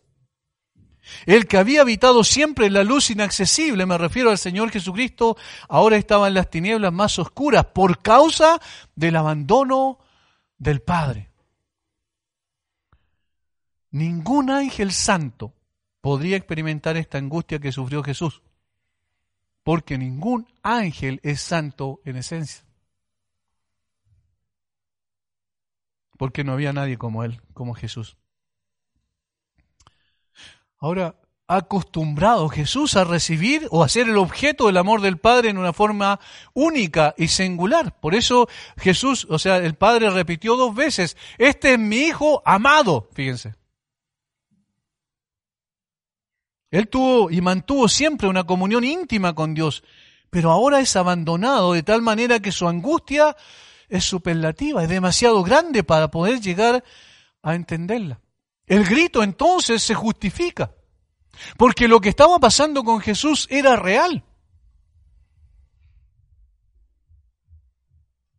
El 1.26 1.46
que 1.46 1.56
había 1.56 1.82
habitado 1.82 2.24
siempre 2.24 2.66
en 2.66 2.74
la 2.74 2.84
luz 2.84 3.10
inaccesible, 3.10 3.86
me 3.86 3.98
refiero 3.98 4.30
al 4.30 4.38
Señor 4.38 4.70
Jesucristo, 4.70 5.36
ahora 5.68 5.96
estaba 5.96 6.28
en 6.28 6.34
las 6.34 6.50
tinieblas 6.50 6.92
más 6.92 7.18
oscuras 7.18 7.66
por 7.66 8.02
causa 8.02 8.60
del 8.94 9.16
abandono 9.16 9.98
del 10.58 10.82
Padre. 10.82 11.30
Ningún 13.90 14.50
ángel 14.50 14.92
santo 14.92 15.54
podría 16.00 16.36
experimentar 16.36 16.96
esta 16.96 17.18
angustia 17.18 17.58
que 17.58 17.72
sufrió 17.72 18.02
Jesús, 18.02 18.42
porque 19.62 19.98
ningún 19.98 20.46
ángel 20.62 21.20
es 21.22 21.40
santo 21.40 22.00
en 22.04 22.16
esencia. 22.16 22.64
Porque 26.16 26.44
no 26.44 26.52
había 26.52 26.72
nadie 26.72 26.98
como 26.98 27.24
él, 27.24 27.40
como 27.54 27.74
Jesús. 27.74 28.16
Ahora, 30.78 31.14
acostumbrado 31.46 32.48
Jesús 32.48 32.96
a 32.96 33.02
recibir 33.02 33.66
o 33.70 33.82
a 33.82 33.88
ser 33.88 34.08
el 34.08 34.18
objeto 34.18 34.66
del 34.66 34.76
amor 34.76 35.00
del 35.00 35.18
Padre 35.18 35.50
en 35.50 35.58
una 35.58 35.72
forma 35.72 36.20
única 36.54 37.14
y 37.18 37.28
singular. 37.28 37.98
Por 37.98 38.14
eso 38.14 38.48
Jesús, 38.76 39.26
o 39.28 39.38
sea, 39.38 39.56
el 39.56 39.74
Padre 39.74 40.10
repitió 40.10 40.56
dos 40.56 40.74
veces, 40.74 41.16
este 41.38 41.72
es 41.72 41.78
mi 41.78 41.96
Hijo 41.96 42.40
amado, 42.44 43.08
fíjense. 43.14 43.59
Él 46.70 46.88
tuvo 46.88 47.30
y 47.30 47.40
mantuvo 47.40 47.88
siempre 47.88 48.28
una 48.28 48.44
comunión 48.44 48.84
íntima 48.84 49.34
con 49.34 49.54
Dios, 49.54 49.82
pero 50.30 50.50
ahora 50.50 50.80
es 50.80 50.94
abandonado 50.94 51.72
de 51.72 51.82
tal 51.82 52.02
manera 52.02 52.40
que 52.40 52.52
su 52.52 52.68
angustia 52.68 53.36
es 53.88 54.04
superlativa, 54.04 54.82
es 54.82 54.88
demasiado 54.88 55.42
grande 55.42 55.82
para 55.82 56.10
poder 56.10 56.40
llegar 56.40 56.84
a 57.42 57.54
entenderla. 57.54 58.20
El 58.66 58.84
grito 58.84 59.24
entonces 59.24 59.82
se 59.82 59.94
justifica, 59.94 60.72
porque 61.56 61.88
lo 61.88 62.00
que 62.00 62.10
estaba 62.10 62.38
pasando 62.38 62.84
con 62.84 63.00
Jesús 63.00 63.48
era 63.50 63.74
real. 63.74 64.24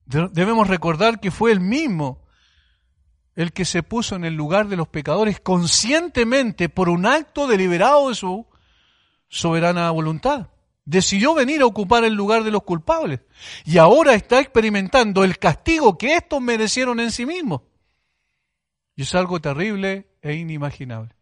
Debemos 0.06 0.68
recordar 0.68 1.20
que 1.20 1.32
fue 1.32 1.52
el 1.52 1.60
mismo 1.60 2.21
el 3.36 3.54
que 3.54 3.66
se 3.66 3.84
puso 3.84 4.16
en 4.16 4.26
el 4.26 4.36
lugar 4.36 4.68
de 4.68 4.76
los 4.76 4.88
pecadores 4.88 5.40
conscientemente 5.40 6.70
por 6.70 6.90
un 6.90 7.06
acto 7.06 7.48
deliberado 7.48 8.10
de 8.10 8.16
su 8.16 8.46
soberana 9.30 9.90
voluntad. 9.92 10.50
Decidió 10.84 11.34
venir 11.34 11.62
a 11.62 11.66
ocupar 11.66 12.04
el 12.04 12.14
lugar 12.14 12.44
de 12.44 12.52
los 12.52 12.64
culpables 12.64 13.22
y 13.66 13.78
ahora 13.78 14.14
está 14.14 14.40
experimentando 14.40 15.24
el 15.24 15.38
castigo 15.38 15.98
que 15.98 16.16
estos 16.16 16.42
merecieron 16.42 17.00
en 17.00 17.12
sí 17.12 17.26
mismos. 17.26 17.62
Y 18.96 19.04
es 19.04 19.16
algo 19.16 19.40
terrible 19.40 20.08
e 20.22 20.34
inimaginable. 20.34 21.16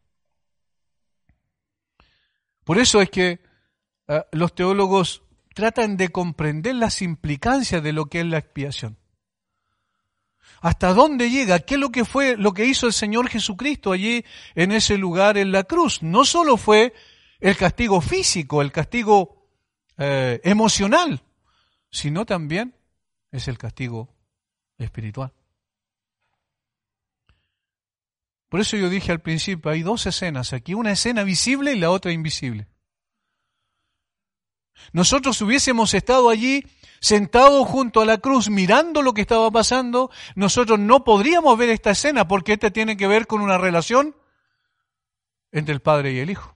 Por 2.63 2.77
eso 2.77 3.01
es 3.01 3.09
que 3.09 3.39
eh, 4.07 4.23
los 4.31 4.53
teólogos 4.53 5.23
tratan 5.53 5.97
de 5.97 6.09
comprender 6.09 6.75
las 6.75 7.01
implicancias 7.01 7.83
de 7.83 7.93
lo 7.93 8.05
que 8.05 8.21
es 8.21 8.25
la 8.25 8.37
expiación. 8.37 8.98
¿Hasta 10.61 10.93
dónde 10.93 11.29
llega? 11.29 11.59
¿Qué 11.59 11.75
es 11.75 11.79
lo 11.79 11.89
que 11.89 12.05
fue 12.05 12.35
lo 12.37 12.53
que 12.53 12.65
hizo 12.65 12.87
el 12.87 12.93
Señor 12.93 13.29
Jesucristo 13.29 13.91
allí 13.91 14.25
en 14.55 14.71
ese 14.71 14.97
lugar 14.97 15.37
en 15.37 15.51
la 15.51 15.63
cruz? 15.63 16.03
No 16.03 16.25
solo 16.25 16.57
fue 16.57 16.93
el 17.39 17.55
castigo 17.55 18.01
físico, 18.01 18.61
el 18.61 18.71
castigo 18.71 19.47
eh, 19.97 20.41
emocional, 20.43 21.21
sino 21.89 22.25
también 22.25 22.75
es 23.31 23.47
el 23.47 23.57
castigo 23.57 24.09
espiritual. 24.77 25.31
Por 28.49 28.59
eso 28.59 28.75
yo 28.77 28.89
dije 28.89 29.11
al 29.11 29.21
principio, 29.21 29.71
hay 29.71 29.83
dos 29.83 30.05
escenas 30.07 30.53
aquí, 30.53 30.73
una 30.73 30.91
escena 30.91 31.23
visible 31.23 31.73
y 31.73 31.79
la 31.79 31.91
otra 31.91 32.11
invisible. 32.11 32.67
Nosotros 34.91 35.39
hubiésemos 35.41 35.93
estado 35.93 36.29
allí 36.29 36.65
sentados 36.99 37.67
junto 37.67 38.01
a 38.01 38.05
la 38.05 38.17
cruz 38.17 38.49
mirando 38.49 39.01
lo 39.01 39.13
que 39.13 39.21
estaba 39.21 39.49
pasando, 39.51 40.11
nosotros 40.35 40.79
no 40.79 41.03
podríamos 41.03 41.57
ver 41.57 41.69
esta 41.69 41.91
escena 41.91 42.27
porque 42.27 42.53
esta 42.53 42.71
tiene 42.71 42.97
que 42.97 43.07
ver 43.07 43.27
con 43.27 43.41
una 43.41 43.57
relación 43.57 44.15
entre 45.51 45.73
el 45.73 45.81
Padre 45.81 46.13
y 46.13 46.19
el 46.19 46.29
Hijo. 46.29 46.55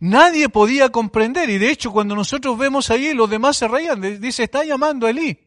Nadie 0.00 0.48
podía 0.48 0.90
comprender 0.90 1.48
y 1.48 1.58
de 1.58 1.70
hecho 1.70 1.90
cuando 1.90 2.14
nosotros 2.14 2.58
vemos 2.58 2.90
allí 2.90 3.14
los 3.14 3.30
demás 3.30 3.56
se 3.56 3.68
reían, 3.68 4.00
dice, 4.20 4.44
está 4.44 4.64
llamando 4.64 5.06
a 5.06 5.10
Elí, 5.10 5.38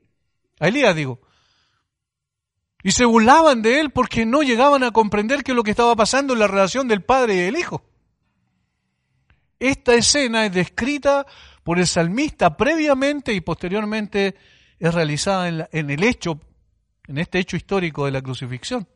a 0.59 0.67
Elías 0.67 0.95
digo, 0.95 1.21
y 2.83 2.91
se 2.91 3.05
burlaban 3.05 3.61
de 3.61 3.79
él 3.79 3.91
porque 3.91 4.25
no 4.25 4.41
llegaban 4.41 4.83
a 4.83 4.91
comprender 4.91 5.43
qué 5.43 5.51
es 5.51 5.55
lo 5.55 5.63
que 5.63 5.71
estaba 5.71 5.95
pasando 5.95 6.33
en 6.33 6.39
la 6.39 6.47
relación 6.47 6.87
del 6.87 7.03
padre 7.03 7.35
y 7.35 7.39
el 7.39 7.55
hijo. 7.55 7.83
Esta 9.59 9.93
escena 9.93 10.45
es 10.45 10.51
descrita 10.51 11.25
por 11.63 11.79
el 11.79 11.87
salmista 11.87 12.57
previamente 12.57 13.33
y 13.33 13.41
posteriormente 13.41 14.35
es 14.79 14.93
realizada 14.93 15.47
en, 15.71 15.89
el 15.89 16.03
hecho, 16.03 16.39
en 17.07 17.17
este 17.17 17.39
hecho 17.39 17.55
histórico 17.55 18.05
de 18.05 18.11
la 18.11 18.21
crucifixión. 18.21 18.87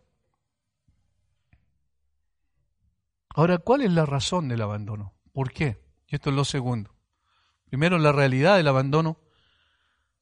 Ahora, 3.30 3.59
¿cuál 3.59 3.84
es 3.84 3.91
la 3.91 4.05
razón 4.05 4.47
del 4.47 4.61
abandono? 4.61 5.13
¿Por 5.32 5.51
qué? 5.51 5.80
Y 6.07 6.15
esto 6.15 6.30
es 6.32 6.36
lo 6.36 6.43
segundo. 6.43 6.95
Primero 7.70 7.97
la 7.99 8.11
realidad 8.11 8.57
del 8.57 8.68
abandono 8.68 9.20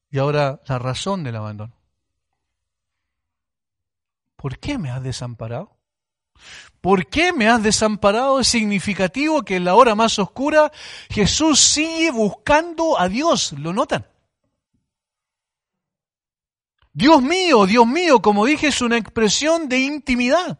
y 0.10 0.20
ahora 0.20 0.62
la 0.68 0.80
razón 0.80 1.24
del 1.24 1.36
abandono. 1.36 1.76
¿por 4.46 4.60
qué 4.60 4.78
me 4.78 4.92
has 4.92 5.02
desamparado? 5.02 5.75
¿Por 6.82 7.08
qué 7.08 7.34
me 7.34 7.50
has 7.50 7.64
desamparado? 7.64 8.40
Es 8.40 8.48
significativo 8.48 9.44
que 9.44 9.56
en 9.56 9.66
la 9.66 9.76
hora 9.76 9.96
más 9.96 10.20
oscura 10.20 10.72
Jesús 11.10 11.60
sigue 11.60 12.12
buscando 12.12 13.00
a 13.00 13.10
Dios. 13.10 13.54
¿Lo 13.54 13.74
notan? 13.74 14.06
Dios 16.94 17.22
mío, 17.22 17.66
Dios 17.66 17.88
mío, 17.88 18.22
como 18.22 18.46
dije, 18.46 18.68
es 18.68 18.82
una 18.82 18.98
expresión 18.98 19.68
de 19.68 19.80
intimidad. 19.80 20.60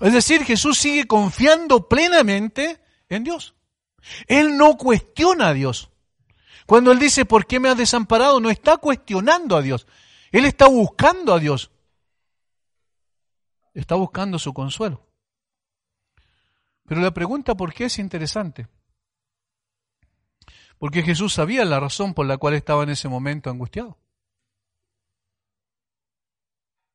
Es 0.00 0.12
decir, 0.12 0.44
Jesús 0.44 0.78
sigue 0.78 1.06
confiando 1.06 1.88
plenamente 1.88 2.80
en 3.08 3.24
Dios. 3.24 3.54
Él 4.26 4.56
no 4.56 4.76
cuestiona 4.76 5.48
a 5.48 5.54
Dios. 5.54 5.90
Cuando 6.66 6.92
Él 6.92 6.98
dice, 6.98 7.24
¿por 7.24 7.46
qué 7.46 7.58
me 7.58 7.68
has 7.68 7.76
desamparado? 7.76 8.38
No 8.38 8.50
está 8.50 8.76
cuestionando 8.76 9.56
a 9.56 9.62
Dios. 9.62 9.86
Él 10.30 10.44
está 10.44 10.66
buscando 10.66 11.32
a 11.32 11.38
Dios 11.38 11.70
está 13.80 13.94
buscando 13.94 14.38
su 14.38 14.54
consuelo. 14.54 15.06
Pero 16.86 17.00
la 17.00 17.12
pregunta 17.12 17.54
por 17.54 17.74
qué 17.74 17.84
es 17.84 17.98
interesante. 17.98 18.68
Porque 20.78 21.02
Jesús 21.02 21.34
sabía 21.34 21.64
la 21.64 21.78
razón 21.80 22.14
por 22.14 22.26
la 22.26 22.38
cual 22.38 22.54
estaba 22.54 22.84
en 22.84 22.90
ese 22.90 23.08
momento 23.08 23.50
angustiado. 23.50 23.98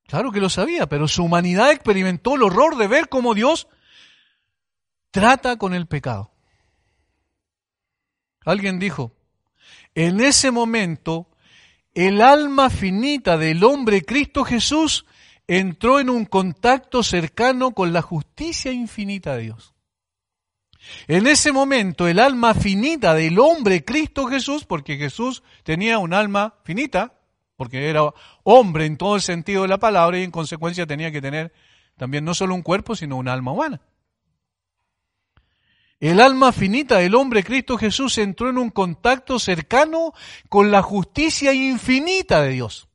Claro 0.07 0.31
que 0.31 0.41
lo 0.41 0.49
sabía, 0.49 0.87
pero 0.87 1.07
su 1.07 1.23
humanidad 1.23 1.71
experimentó 1.71 2.35
el 2.35 2.43
horror 2.43 2.75
de 2.77 2.87
ver 2.87 3.09
cómo 3.09 3.33
Dios 3.33 3.67
trata 5.11 5.57
con 5.57 5.73
el 5.73 5.87
pecado. 5.87 6.31
Alguien 8.43 8.79
dijo, 8.79 9.15
en 9.93 10.19
ese 10.19 10.51
momento 10.51 11.29
el 11.93 12.21
alma 12.21 12.69
finita 12.69 13.37
del 13.37 13.63
hombre 13.63 14.03
Cristo 14.03 14.43
Jesús 14.43 15.05
entró 15.59 15.99
en 15.99 16.09
un 16.09 16.23
contacto 16.23 17.03
cercano 17.03 17.71
con 17.71 17.91
la 17.91 18.01
justicia 18.01 18.71
infinita 18.71 19.35
de 19.35 19.43
Dios. 19.43 19.73
En 21.09 21.27
ese 21.27 21.51
momento 21.51 22.07
el 22.07 22.19
alma 22.19 22.53
finita 22.53 23.13
del 23.13 23.37
hombre 23.37 23.83
Cristo 23.83 24.27
Jesús, 24.27 24.63
porque 24.63 24.95
Jesús 24.95 25.43
tenía 25.63 25.99
un 25.99 26.13
alma 26.13 26.55
finita, 26.63 27.19
porque 27.57 27.89
era 27.89 28.13
hombre 28.43 28.85
en 28.85 28.95
todo 28.95 29.17
el 29.17 29.21
sentido 29.21 29.63
de 29.63 29.67
la 29.67 29.77
palabra 29.77 30.17
y 30.17 30.23
en 30.23 30.31
consecuencia 30.31 30.87
tenía 30.87 31.11
que 31.11 31.21
tener 31.21 31.51
también 31.97 32.23
no 32.23 32.33
solo 32.33 32.55
un 32.55 32.61
cuerpo, 32.61 32.95
sino 32.95 33.17
un 33.17 33.27
alma 33.27 33.51
humana. 33.51 33.81
El 35.99 36.21
alma 36.21 36.53
finita 36.53 36.99
del 36.99 37.13
hombre 37.13 37.43
Cristo 37.43 37.77
Jesús 37.77 38.17
entró 38.19 38.49
en 38.49 38.57
un 38.57 38.69
contacto 38.69 39.37
cercano 39.37 40.13
con 40.47 40.71
la 40.71 40.81
justicia 40.81 41.53
infinita 41.53 42.41
de 42.41 42.51
Dios. 42.51 42.87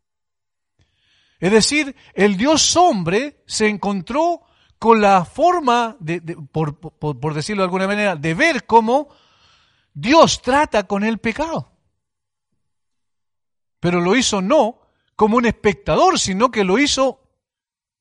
Es 1.47 1.53
decir, 1.53 1.94
el 2.12 2.36
Dios 2.36 2.74
hombre 2.74 3.44
se 3.47 3.68
encontró 3.68 4.42
con 4.80 5.01
la 5.01 5.24
forma, 5.24 5.97
de, 6.01 6.20
por, 6.51 6.76
por 6.80 7.34
decirlo 7.34 7.62
de 7.62 7.66
alguna 7.66 7.86
manera, 7.86 8.16
de 8.16 8.34
ver 8.34 8.66
cómo 8.66 9.11
Dios 9.94 10.42
trata 10.42 10.88
con 10.88 11.05
el 11.05 11.18
pecado. 11.18 11.70
Pero 13.78 14.01
lo 14.01 14.16
hizo 14.16 14.42
no 14.42 14.80
como 15.14 15.36
un 15.36 15.47
espectador, 15.47 16.18
sino 16.18 16.51
que 16.51 16.64
lo 16.64 16.80
hizo 16.80 17.20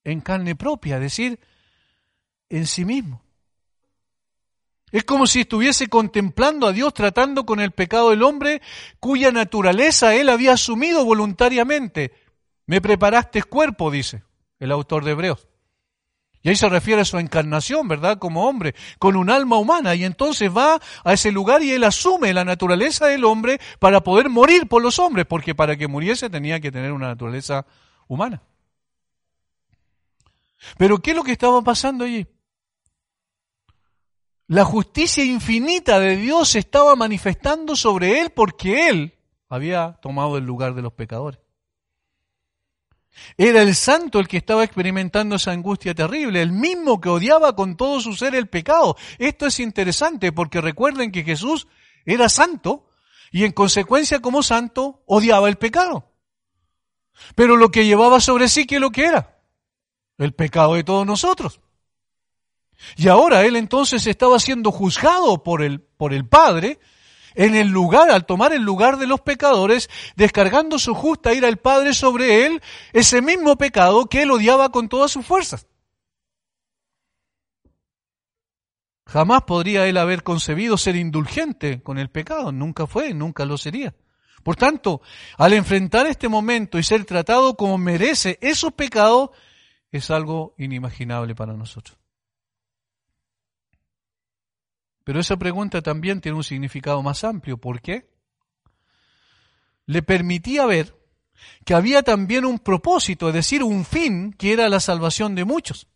en 0.04 0.22
carne 0.22 0.56
propia, 0.56 0.96
es 0.96 1.02
decir, 1.02 1.40
en 2.50 2.66
sí 2.66 2.84
mismo. 2.84 3.22
Es 4.92 5.04
como 5.04 5.28
si 5.28 5.42
estuviese 5.42 5.86
contemplando 5.86 6.66
a 6.66 6.72
Dios 6.72 6.96
tratando 6.96 7.46
con 7.46 7.60
el 7.60 7.74
pecado 7.74 8.10
del 8.10 8.24
hombre 8.24 8.64
cuya 9.00 9.32
naturaleza 9.32 10.16
él 10.16 10.30
había 10.30 10.54
asumido 10.54 11.06
voluntariamente. 11.06 12.25
Me 12.68 12.82
preparaste 12.82 13.44
cuerpo, 13.44 13.92
dice 13.92 14.24
el 14.60 14.72
autor 14.72 15.04
de 15.04 15.12
Hebreos. 15.12 15.48
Y 16.42 16.50
ahí 16.50 16.56
se 16.56 16.70
refiere 16.70 17.02
a 17.02 17.06
su 17.06 17.18
encarnación, 17.18 17.88
¿verdad? 17.88 18.20
Como 18.20 18.48
hombre, 18.48 18.76
con 19.00 19.16
un 19.16 19.32
alma 19.32 19.58
humana. 19.58 19.96
Y 19.96 20.04
entonces 20.04 20.56
va 20.56 20.80
a 21.04 21.14
ese 21.14 21.32
lugar 21.32 21.64
y 21.64 21.72
él 21.72 21.84
asume 21.84 22.34
la 22.34 22.46
naturaleza 22.46 23.08
del 23.08 23.24
hombre 23.26 23.60
para 23.80 24.02
poder 24.02 24.30
morir 24.30 24.68
por 24.68 24.84
los 24.84 25.00
hombres, 25.00 25.26
porque 25.26 25.56
para 25.56 25.76
que 25.76 25.88
muriese 25.88 26.30
tenía 26.30 26.60
que 26.60 26.72
tener 26.72 26.92
una 26.92 27.08
naturaleza 27.08 27.66
humana. 28.08 28.44
Pero 30.78 31.00
¿qué 31.00 31.12
es 31.12 31.18
lo 31.18 31.24
que 31.24 31.32
estaba 31.32 31.64
pasando 31.64 32.06
allí? 32.06 32.28
La 34.48 34.64
justicia 34.64 35.26
infinita 35.26 36.00
de 36.00 36.16
Dios 36.16 36.56
estaba 36.56 36.96
manifestando 36.96 37.76
sobre 37.76 38.22
él 38.22 38.30
porque 38.30 38.90
él 38.90 39.16
había 39.50 39.98
tomado 40.00 40.38
el 40.38 40.46
lugar 40.46 40.76
de 40.76 40.84
los 40.84 40.94
pecadores. 40.94 41.40
Era 43.38 43.62
el 43.62 43.76
santo 43.76 44.20
el 44.20 44.28
que 44.28 44.38
estaba 44.38 44.64
experimentando 44.64 45.36
esa 45.36 45.52
angustia 45.52 45.94
terrible, 45.94 46.42
el 46.42 46.52
mismo 46.52 47.00
que 47.00 47.10
odiaba 47.10 47.56
con 47.56 47.76
todo 47.76 48.00
su 48.00 48.14
ser 48.14 48.36
el 48.36 48.48
pecado. 48.48 48.98
Esto 49.18 49.46
es 49.48 49.60
interesante 49.60 50.32
porque 50.32 50.62
recuerden 50.62 51.12
que 51.12 51.24
Jesús 51.24 51.68
era 52.06 52.30
santo 52.30 52.88
y 53.32 53.44
en 53.44 53.52
consecuencia 53.52 54.20
como 54.20 54.44
santo 54.44 55.04
odiaba 55.06 55.50
el 55.50 55.58
pecado. 55.58 56.12
Pero 57.36 57.56
lo 57.58 57.72
que 57.72 57.86
llevaba 57.86 58.20
sobre 58.20 58.48
sí, 58.48 58.66
¿qué 58.66 58.76
es 58.76 58.82
lo 58.82 58.92
que 58.92 59.06
era? 59.06 59.40
El 60.18 60.34
pecado 60.34 60.76
de 60.76 60.84
todos 60.84 61.06
nosotros. 61.06 61.60
Y 62.98 63.08
ahora 63.08 63.44
él 63.44 63.56
entonces 63.56 64.06
estaba 64.08 64.40
siendo 64.40 64.72
juzgado 64.72 65.44
por 65.44 65.62
el, 65.62 65.82
por 65.82 66.14
el 66.14 66.28
Padre 66.28 66.80
en 67.36 67.56
el 67.56 67.68
lugar, 67.68 68.10
al 68.10 68.26
tomar 68.26 68.54
el 68.54 68.64
lugar 68.64 68.98
de 68.98 69.08
los 69.08 69.22
pecadores, 69.22 69.90
descargando 70.16 70.80
su 70.80 70.94
justa 70.94 71.34
ira 71.34 71.48
al 71.48 71.58
Padre 71.58 71.94
sobre 71.94 72.46
él, 72.46 72.62
ese 72.94 73.22
mismo 73.22 73.58
pecado 73.58 74.08
que 74.08 74.24
él 74.24 74.32
odiaba 74.32 74.70
con 74.70 74.90
todas 74.90 75.12
sus 75.12 75.26
fuerzas. 75.26 75.68
Jamás 79.06 79.44
podría 79.44 79.86
él 79.88 79.98
haber 79.98 80.24
concebido 80.24 80.78
ser 80.78 80.96
indulgente 80.96 81.82
con 81.84 82.00
el 82.00 82.10
pecado, 82.10 82.52
nunca 82.52 82.88
fue, 82.88 83.14
nunca 83.14 83.46
lo 83.46 83.58
sería. 83.58 83.94
Por 84.44 84.56
tanto, 84.56 85.02
al 85.38 85.54
enfrentar 85.54 86.06
este 86.08 86.28
momento 86.28 86.78
y 86.78 86.84
ser 86.84 87.06
tratado 87.06 87.56
como 87.56 87.78
merece 87.78 88.38
esos 88.42 88.74
pecados, 88.74 89.30
es 89.92 90.12
algo 90.12 90.54
inimaginable 90.58 91.36
para 91.36 91.54
nosotros. 91.54 91.98
Pero 95.06 95.20
esa 95.20 95.38
pregunta 95.38 95.82
también 95.82 96.20
tiene 96.20 96.36
un 96.36 96.44
significado 96.44 97.02
más 97.02 97.24
amplio. 97.24 97.58
¿Por 97.58 97.80
qué? 97.80 98.10
Le 99.86 100.02
permitía 100.02 100.66
ver 100.66 100.94
que 101.64 101.76
había 101.76 102.02
también 102.02 102.44
un 102.44 102.58
propósito, 102.58 103.28
es 103.30 103.36
decir, 103.36 103.64
un 103.64 103.86
fin, 103.86 104.34
que 104.34 104.52
era 104.52 104.68
la 104.68 104.80
salvación 104.80 105.36
de 105.36 105.46
muchos. 105.46 105.88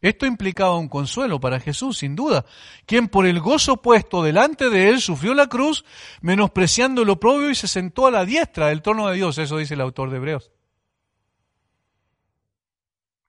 Esto 0.00 0.26
implicaba 0.26 0.76
un 0.76 0.88
consuelo 0.88 1.38
para 1.38 1.60
Jesús, 1.60 1.98
sin 1.98 2.16
duda, 2.16 2.44
quien 2.84 3.06
por 3.06 3.26
el 3.26 3.38
gozo 3.38 3.76
puesto 3.76 4.24
delante 4.24 4.70
de 4.70 4.88
él 4.88 5.00
sufrió 5.00 5.32
la 5.32 5.46
cruz, 5.46 5.84
menospreciando 6.20 7.04
lo 7.04 7.20
propio 7.20 7.48
y 7.48 7.54
se 7.54 7.68
sentó 7.68 8.06
a 8.08 8.10
la 8.10 8.24
diestra 8.24 8.68
del 8.68 8.82
trono 8.82 9.08
de 9.08 9.16
Dios, 9.16 9.38
eso 9.38 9.58
dice 9.58 9.74
el 9.74 9.82
autor 9.82 10.10
de 10.10 10.16
Hebreos. 10.16 10.50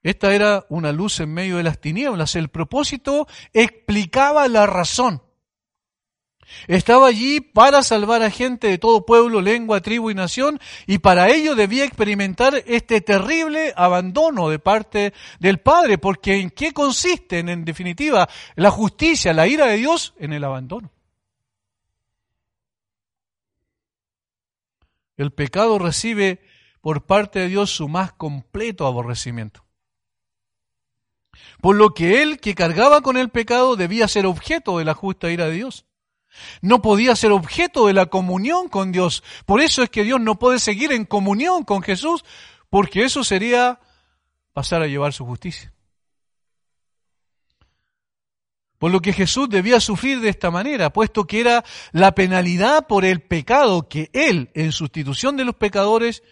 Esta 0.04 0.34
era 0.34 0.66
una 0.70 0.92
luz 0.92 1.20
en 1.20 1.34
medio 1.34 1.58
de 1.58 1.64
las 1.64 1.80
tinieblas. 1.80 2.36
El 2.36 2.50
propósito 2.50 3.28
explicaba 3.54 4.48
la 4.48 4.66
razón. 4.66 5.22
Estaba 6.68 7.08
allí 7.08 7.40
para 7.40 7.82
salvar 7.82 8.22
a 8.24 8.32
gente 8.32 8.68
de 8.68 8.78
todo 8.78 9.06
pueblo, 9.06 9.42
lengua, 9.42 9.82
tribu 9.82 10.10
y 10.12 10.16
nación, 10.16 10.60
y 10.86 10.98
para 10.98 11.30
ello 11.30 11.56
debía 11.56 11.86
experimentar 11.86 12.64
este 12.66 13.02
terrible 13.02 13.74
abandono 13.76 14.50
de 14.50 14.60
parte 14.60 15.14
del 15.40 15.60
Padre, 15.60 15.98
porque 15.98 16.36
¿en 16.40 16.50
qué 16.50 16.74
consiste, 16.74 17.40
en 17.40 17.64
definitiva, 17.64 18.28
la 18.56 18.70
justicia, 18.70 19.34
la 19.34 19.48
ira 19.48 19.68
de 19.68 19.78
Dios? 19.78 20.14
En 20.18 20.34
el 20.34 20.44
abandono. 20.44 20.92
El 25.16 25.32
pecado 25.32 25.78
recibe 25.78 26.42
por 26.82 27.06
parte 27.06 27.40
de 27.40 27.48
Dios 27.48 27.70
su 27.70 27.88
más 27.88 28.12
completo 28.12 28.88
aborrecimiento. 28.88 29.64
Por 31.62 31.76
lo 31.76 31.94
que 31.94 32.22
él 32.22 32.40
que 32.40 32.56
cargaba 32.56 33.02
con 33.02 33.18
el 33.18 33.30
pecado 33.30 33.76
debía 33.76 34.08
ser 34.08 34.26
objeto 34.26 34.78
de 34.78 34.86
la 34.86 34.94
justa 34.94 35.32
ira 35.32 35.46
de 35.46 35.54
Dios. 35.54 35.86
No 36.62 36.82
podía 36.82 37.16
ser 37.16 37.32
objeto 37.32 37.88
de 37.88 37.94
la 37.94 38.06
comunión 38.08 38.70
con 38.70 38.92
Dios. 38.92 39.24
Por 39.46 39.62
eso 39.62 39.84
es 39.84 39.90
que 39.90 40.04
Dios 40.04 40.20
no 40.20 40.40
puede 40.40 40.60
seguir 40.60 40.92
en 40.92 41.06
comunión 41.06 41.64
con 41.64 41.82
Jesús, 41.82 42.24
porque 42.70 43.04
eso 43.04 43.24
sería 43.24 43.80
pasar 44.54 44.82
a 44.82 44.88
llevar 44.88 45.14
su 45.14 45.26
justicia. 45.26 45.74
Por 48.80 48.92
lo 48.92 49.02
que 49.02 49.14
Jesús 49.14 49.48
debía 49.50 49.80
sufrir 49.80 50.22
de 50.22 50.30
esta 50.30 50.50
manera, 50.50 50.92
puesto 50.92 51.26
que 51.26 51.42
era 51.42 51.64
la 51.92 52.16
penalidad 52.16 52.88
por 52.88 53.06
el 53.06 53.22
pecado 53.22 53.88
que 53.88 54.10
Él, 54.14 54.50
en 54.56 54.72
sustitución 54.72 55.38
de 55.38 55.46
los 55.46 55.56
pecadores, 55.56 56.24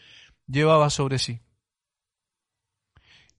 llevaba 0.47 0.89
sobre 0.89 1.19
sí 1.19 1.41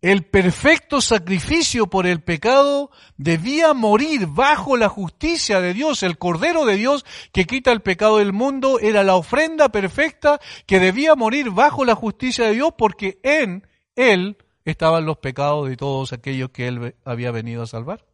el 0.03 0.25
perfecto 0.25 1.03
sacrificio 1.03 1.87
por 1.87 2.07
el 2.07 2.23
pecado 2.23 2.91
debía 3.19 3.75
morir 3.75 4.27
bajo 4.27 4.79
la 4.79 4.89
justicia 4.89 5.61
de 5.61 5.75
Dios. 5.75 6.03
El 6.03 6.17
Cordero 6.17 6.65
de 6.65 6.77
Dios 6.77 7.05
que 7.33 7.45
quita 7.45 7.71
el 7.71 7.83
pecado 7.83 8.17
del 8.17 8.33
mundo 8.33 8.79
era 8.81 9.05
la 9.05 9.17
ofrenda 9.17 9.69
perfecta 9.69 10.41
que 10.67 10.81
debía 10.81 11.15
morir 11.17 11.51
bajo 11.51 11.85
la 11.85 11.95
justicia 11.95 12.47
de 12.47 12.55
Dios 12.55 12.73
porque 12.79 13.21
en 13.23 13.67
Él 13.95 14.39
estaban 14.65 15.05
los 15.05 15.19
pecados 15.19 15.69
de 15.69 15.77
todos 15.77 16.15
aquellos 16.15 16.51
que 16.51 16.69
Él 16.69 16.95
había 17.05 17.31
venido 17.31 17.63
a 17.63 17.67
salvar. 17.67 18.07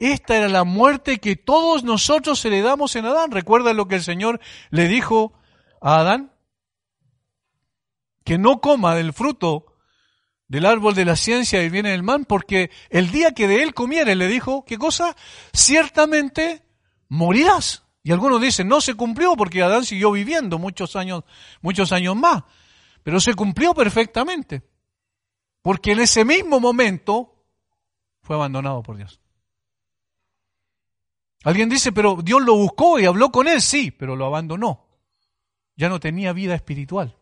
Esta 0.00 0.36
era 0.36 0.48
la 0.48 0.64
muerte 0.64 1.18
que 1.18 1.36
todos 1.36 1.84
nosotros 1.84 2.44
heredamos 2.44 2.96
en 2.96 3.06
Adán. 3.06 3.30
¿Recuerdan 3.30 3.76
lo 3.76 3.86
que 3.86 3.94
el 3.96 4.02
Señor 4.02 4.40
le 4.70 4.88
dijo 4.88 5.34
a 5.80 6.00
Adán? 6.00 6.32
Que 8.24 8.38
no 8.38 8.60
coma 8.60 8.96
del 8.96 9.12
fruto 9.12 9.69
del 10.50 10.66
árbol 10.66 10.96
de 10.96 11.04
la 11.04 11.14
ciencia 11.14 11.62
y 11.62 11.70
viene 11.70 11.94
el 11.94 12.02
mal, 12.02 12.24
porque 12.24 12.72
el 12.88 13.12
día 13.12 13.30
que 13.34 13.46
de 13.46 13.62
él 13.62 13.72
comiere, 13.72 14.16
le 14.16 14.26
dijo, 14.26 14.64
¿qué 14.64 14.78
cosa? 14.78 15.16
Ciertamente 15.52 16.64
morirás. 17.08 17.84
Y 18.02 18.10
algunos 18.10 18.40
dicen, 18.40 18.66
no 18.66 18.80
se 18.80 18.94
cumplió 18.94 19.36
porque 19.36 19.62
Adán 19.62 19.84
siguió 19.84 20.10
viviendo 20.10 20.58
muchos 20.58 20.96
años, 20.96 21.22
muchos 21.62 21.92
años 21.92 22.16
más. 22.16 22.42
Pero 23.04 23.20
se 23.20 23.34
cumplió 23.34 23.74
perfectamente. 23.74 24.68
Porque 25.62 25.92
en 25.92 26.00
ese 26.00 26.24
mismo 26.24 26.58
momento 26.58 27.46
fue 28.20 28.34
abandonado 28.34 28.82
por 28.82 28.96
Dios. 28.96 29.20
Alguien 31.44 31.68
dice, 31.68 31.92
pero 31.92 32.18
Dios 32.24 32.42
lo 32.42 32.56
buscó 32.56 32.98
y 32.98 33.04
habló 33.04 33.30
con 33.30 33.46
él, 33.46 33.62
sí, 33.62 33.92
pero 33.92 34.16
lo 34.16 34.26
abandonó. 34.26 34.88
Ya 35.76 35.88
no 35.88 36.00
tenía 36.00 36.32
vida 36.32 36.56
espiritual. 36.56 37.19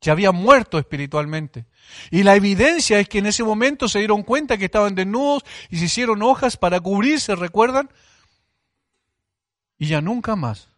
Ya 0.00 0.12
había 0.12 0.32
muerto 0.32 0.78
espiritualmente. 0.78 1.66
Y 2.10 2.22
la 2.22 2.34
evidencia 2.34 2.98
es 2.98 3.08
que 3.08 3.18
en 3.18 3.26
ese 3.26 3.44
momento 3.44 3.88
se 3.88 3.98
dieron 3.98 4.22
cuenta 4.22 4.56
que 4.56 4.64
estaban 4.66 4.94
desnudos 4.94 5.44
y 5.68 5.76
se 5.76 5.84
hicieron 5.86 6.22
hojas 6.22 6.56
para 6.56 6.80
cubrirse, 6.80 7.36
¿recuerdan? 7.36 7.90
Y 9.78 9.86
ya 9.88 10.00
nunca 10.00 10.36
más 10.36 10.68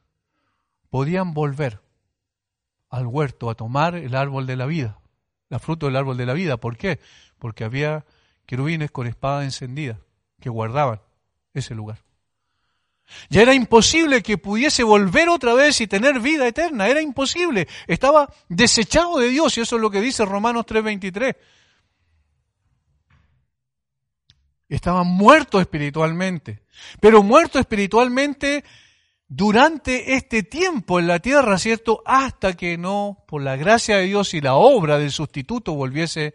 podían 0.90 1.34
volver 1.34 1.80
al 2.88 3.06
huerto 3.06 3.48
a 3.48 3.54
tomar 3.54 3.94
el 3.94 4.14
árbol 4.14 4.46
de 4.46 4.56
la 4.56 4.66
vida, 4.66 4.98
la 5.48 5.58
fruto 5.58 5.86
del 5.86 5.96
árbol 5.96 6.16
de 6.16 6.26
la 6.26 6.34
vida. 6.34 6.56
¿Por 6.56 6.76
qué? 6.76 7.00
Porque 7.38 7.64
había 7.64 8.04
querubines 8.44 8.90
con 8.90 9.06
espada 9.06 9.44
encendida 9.44 9.98
que 10.40 10.50
guardaban 10.50 11.00
ese 11.54 11.74
lugar. 11.74 11.98
Ya 13.28 13.42
era 13.42 13.54
imposible 13.54 14.22
que 14.22 14.38
pudiese 14.38 14.82
volver 14.82 15.28
otra 15.28 15.54
vez 15.54 15.80
y 15.80 15.86
tener 15.86 16.20
vida 16.20 16.46
eterna. 16.46 16.88
Era 16.88 17.00
imposible. 17.00 17.68
Estaba 17.86 18.32
desechado 18.48 19.18
de 19.18 19.28
Dios 19.28 19.56
y 19.56 19.62
eso 19.62 19.76
es 19.76 19.82
lo 19.82 19.90
que 19.90 20.00
dice 20.00 20.24
Romanos 20.24 20.66
3:23. 20.66 21.36
Estaba 24.68 25.04
muerto 25.04 25.60
espiritualmente, 25.60 26.62
pero 26.98 27.22
muerto 27.22 27.58
espiritualmente 27.58 28.64
durante 29.28 30.14
este 30.14 30.42
tiempo 30.42 30.98
en 30.98 31.06
la 31.06 31.18
tierra, 31.18 31.58
¿cierto? 31.58 32.02
Hasta 32.04 32.54
que 32.54 32.76
no, 32.76 33.24
por 33.26 33.42
la 33.42 33.56
gracia 33.56 33.96
de 33.96 34.04
Dios 34.04 34.34
y 34.34 34.40
la 34.40 34.54
obra 34.54 34.98
del 34.98 35.10
sustituto, 35.10 35.74
volviese 35.74 36.34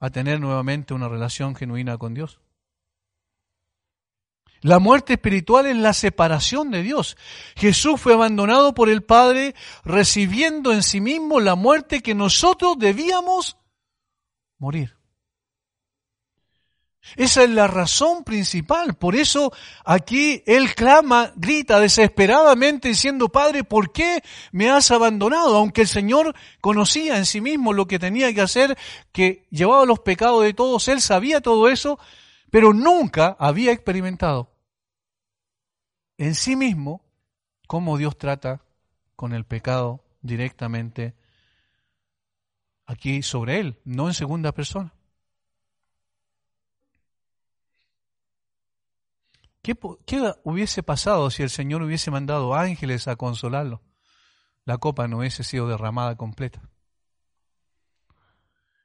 a 0.00 0.10
tener 0.10 0.40
nuevamente 0.40 0.94
una 0.94 1.08
relación 1.08 1.54
genuina 1.54 1.98
con 1.98 2.12
Dios. 2.12 2.40
La 4.62 4.78
muerte 4.78 5.14
espiritual 5.14 5.66
es 5.66 5.76
la 5.76 5.92
separación 5.92 6.70
de 6.70 6.84
Dios. 6.84 7.16
Jesús 7.56 8.00
fue 8.00 8.14
abandonado 8.14 8.74
por 8.74 8.88
el 8.88 9.02
Padre, 9.02 9.56
recibiendo 9.84 10.72
en 10.72 10.84
sí 10.84 11.00
mismo 11.00 11.40
la 11.40 11.56
muerte 11.56 12.00
que 12.00 12.14
nosotros 12.14 12.76
debíamos 12.78 13.56
morir. 14.58 14.94
Esa 17.16 17.42
es 17.42 17.50
la 17.50 17.66
razón 17.66 18.22
principal. 18.22 18.94
Por 18.94 19.16
eso 19.16 19.52
aquí 19.84 20.44
Él 20.46 20.76
clama, 20.76 21.32
grita 21.34 21.80
desesperadamente 21.80 22.86
diciendo, 22.86 23.30
Padre, 23.30 23.64
¿por 23.64 23.90
qué 23.90 24.22
me 24.52 24.70
has 24.70 24.92
abandonado? 24.92 25.56
Aunque 25.56 25.80
el 25.80 25.88
Señor 25.88 26.36
conocía 26.60 27.16
en 27.16 27.26
sí 27.26 27.40
mismo 27.40 27.72
lo 27.72 27.88
que 27.88 27.98
tenía 27.98 28.32
que 28.32 28.42
hacer, 28.42 28.78
que 29.10 29.48
llevaba 29.50 29.84
los 29.86 29.98
pecados 29.98 30.44
de 30.44 30.54
todos, 30.54 30.86
Él 30.86 31.00
sabía 31.00 31.40
todo 31.40 31.68
eso, 31.68 31.98
pero 32.52 32.72
nunca 32.72 33.36
había 33.40 33.72
experimentado 33.72 34.51
en 36.22 36.36
sí 36.36 36.54
mismo 36.54 37.04
cómo 37.66 37.98
Dios 37.98 38.16
trata 38.16 38.62
con 39.16 39.32
el 39.32 39.44
pecado 39.44 40.04
directamente 40.20 41.16
aquí 42.86 43.22
sobre 43.22 43.58
él, 43.58 43.80
no 43.84 44.06
en 44.06 44.14
segunda 44.14 44.52
persona. 44.52 44.94
¿Qué, 49.62 49.76
¿Qué, 50.06 50.32
hubiese 50.44 50.84
pasado 50.84 51.28
si 51.28 51.42
el 51.42 51.50
Señor 51.50 51.82
hubiese 51.82 52.12
mandado 52.12 52.54
ángeles 52.54 53.08
a 53.08 53.16
consolarlo? 53.16 53.82
La 54.64 54.78
copa 54.78 55.08
no 55.08 55.18
hubiese 55.18 55.42
sido 55.42 55.66
derramada 55.66 56.14
completa. 56.16 56.70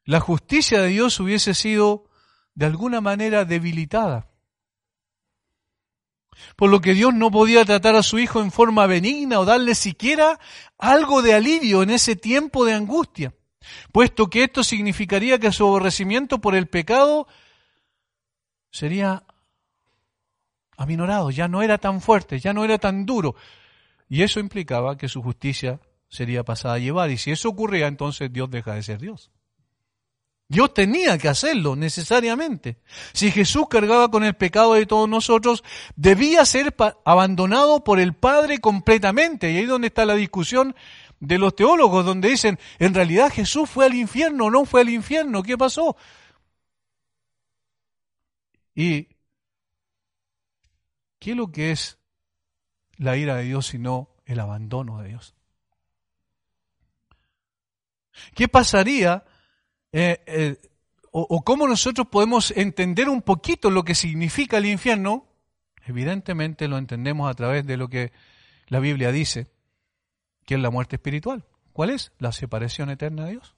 La 0.05 0.21
justicia 0.21 0.81
de 0.81 0.87
Dios 0.87 1.19
hubiese 1.19 1.53
sido 1.53 2.09
de 2.55 2.65
alguna 2.65 2.99
manera 2.99 3.45
debilitada. 3.45 4.27
Por 6.55 6.69
lo 6.69 6.81
que 6.81 6.93
Dios 6.93 7.13
no 7.13 7.31
podía 7.31 7.65
tratar 7.65 7.95
a 7.95 8.03
su 8.03 8.19
hijo 8.19 8.41
en 8.41 8.51
forma 8.51 8.87
benigna 8.87 9.39
o 9.39 9.45
darle 9.45 9.75
siquiera 9.75 10.39
algo 10.77 11.21
de 11.21 11.33
alivio 11.33 11.83
en 11.83 11.89
ese 11.89 12.15
tiempo 12.15 12.65
de 12.65 12.73
angustia, 12.73 13.33
puesto 13.91 14.29
que 14.29 14.43
esto 14.43 14.63
significaría 14.63 15.39
que 15.39 15.51
su 15.51 15.65
aborrecimiento 15.65 16.39
por 16.39 16.55
el 16.55 16.67
pecado 16.67 17.27
sería 18.71 19.23
aminorado, 20.77 21.31
ya 21.31 21.47
no 21.47 21.61
era 21.61 21.77
tan 21.77 22.01
fuerte, 22.01 22.39
ya 22.39 22.53
no 22.53 22.63
era 22.63 22.77
tan 22.77 23.05
duro. 23.05 23.35
Y 24.09 24.23
eso 24.23 24.39
implicaba 24.39 24.97
que 24.97 25.09
su 25.09 25.21
justicia 25.21 25.81
sería 26.07 26.43
pasada 26.43 26.75
a 26.75 26.79
llevar. 26.79 27.09
Y 27.11 27.17
si 27.17 27.31
eso 27.31 27.49
ocurría, 27.49 27.87
entonces 27.87 28.31
Dios 28.31 28.49
deja 28.49 28.73
de 28.73 28.83
ser 28.83 28.99
Dios. 28.99 29.31
Dios 30.49 30.73
tenía 30.73 31.17
que 31.17 31.27
hacerlo 31.27 31.75
necesariamente. 31.75 32.77
Si 33.11 33.31
Jesús 33.31 33.67
cargaba 33.69 34.09
con 34.09 34.23
el 34.23 34.35
pecado 34.35 34.75
de 34.75 34.85
todos 34.85 35.09
nosotros, 35.09 35.63
debía 35.97 36.45
ser 36.45 36.73
abandonado 37.03 37.83
por 37.83 37.99
el 37.99 38.15
Padre 38.15 38.59
completamente. 38.59 39.51
Y 39.51 39.57
ahí 39.57 39.63
es 39.63 39.69
donde 39.69 39.87
está 39.87 40.05
la 40.05 40.15
discusión 40.15 40.73
de 41.19 41.37
los 41.37 41.55
teólogos, 41.55 42.05
donde 42.05 42.29
dicen, 42.29 42.59
en 42.79 42.93
realidad 42.93 43.31
Jesús 43.31 43.69
fue 43.69 43.85
al 43.85 43.95
infierno 43.95 44.49
no 44.49 44.65
fue 44.65 44.81
al 44.81 44.89
infierno, 44.89 45.43
¿qué 45.43 45.57
pasó? 45.57 45.97
Y, 48.75 49.07
¿qué 51.19 51.31
es 51.31 51.37
lo 51.37 51.51
que 51.51 51.71
es 51.71 51.97
la 52.97 53.17
ira 53.17 53.35
de 53.35 53.43
Dios 53.43 53.65
sino 53.67 54.09
el 54.25 54.39
abandono 54.39 55.01
de 55.01 55.09
Dios? 55.09 55.33
¿Qué 58.35 58.47
pasaría 58.47 59.25
eh, 59.99 60.21
eh, 60.27 60.57
o, 61.09 61.41
cómo 61.41 61.67
nosotros 61.67 62.05
podemos 62.11 62.51
entender 62.55 63.09
un 63.09 63.23
poquito 63.23 63.71
lo 63.71 63.83
que 63.83 63.95
significa 63.95 64.57
el 64.57 64.67
infierno, 64.67 65.25
evidentemente 65.87 66.67
lo 66.67 66.77
entendemos 66.77 67.27
a 67.27 67.33
través 67.33 67.65
de 67.65 67.77
lo 67.77 67.87
que 67.87 68.11
la 68.67 68.79
Biblia 68.79 69.11
dice, 69.11 69.47
que 70.45 70.53
es 70.53 70.61
la 70.61 70.69
muerte 70.69 70.97
espiritual. 70.97 71.45
¿Cuál 71.73 71.89
es? 71.89 72.11
La 72.19 72.31
separación 72.31 72.91
eterna 72.91 73.25
de 73.25 73.31
Dios. 73.31 73.55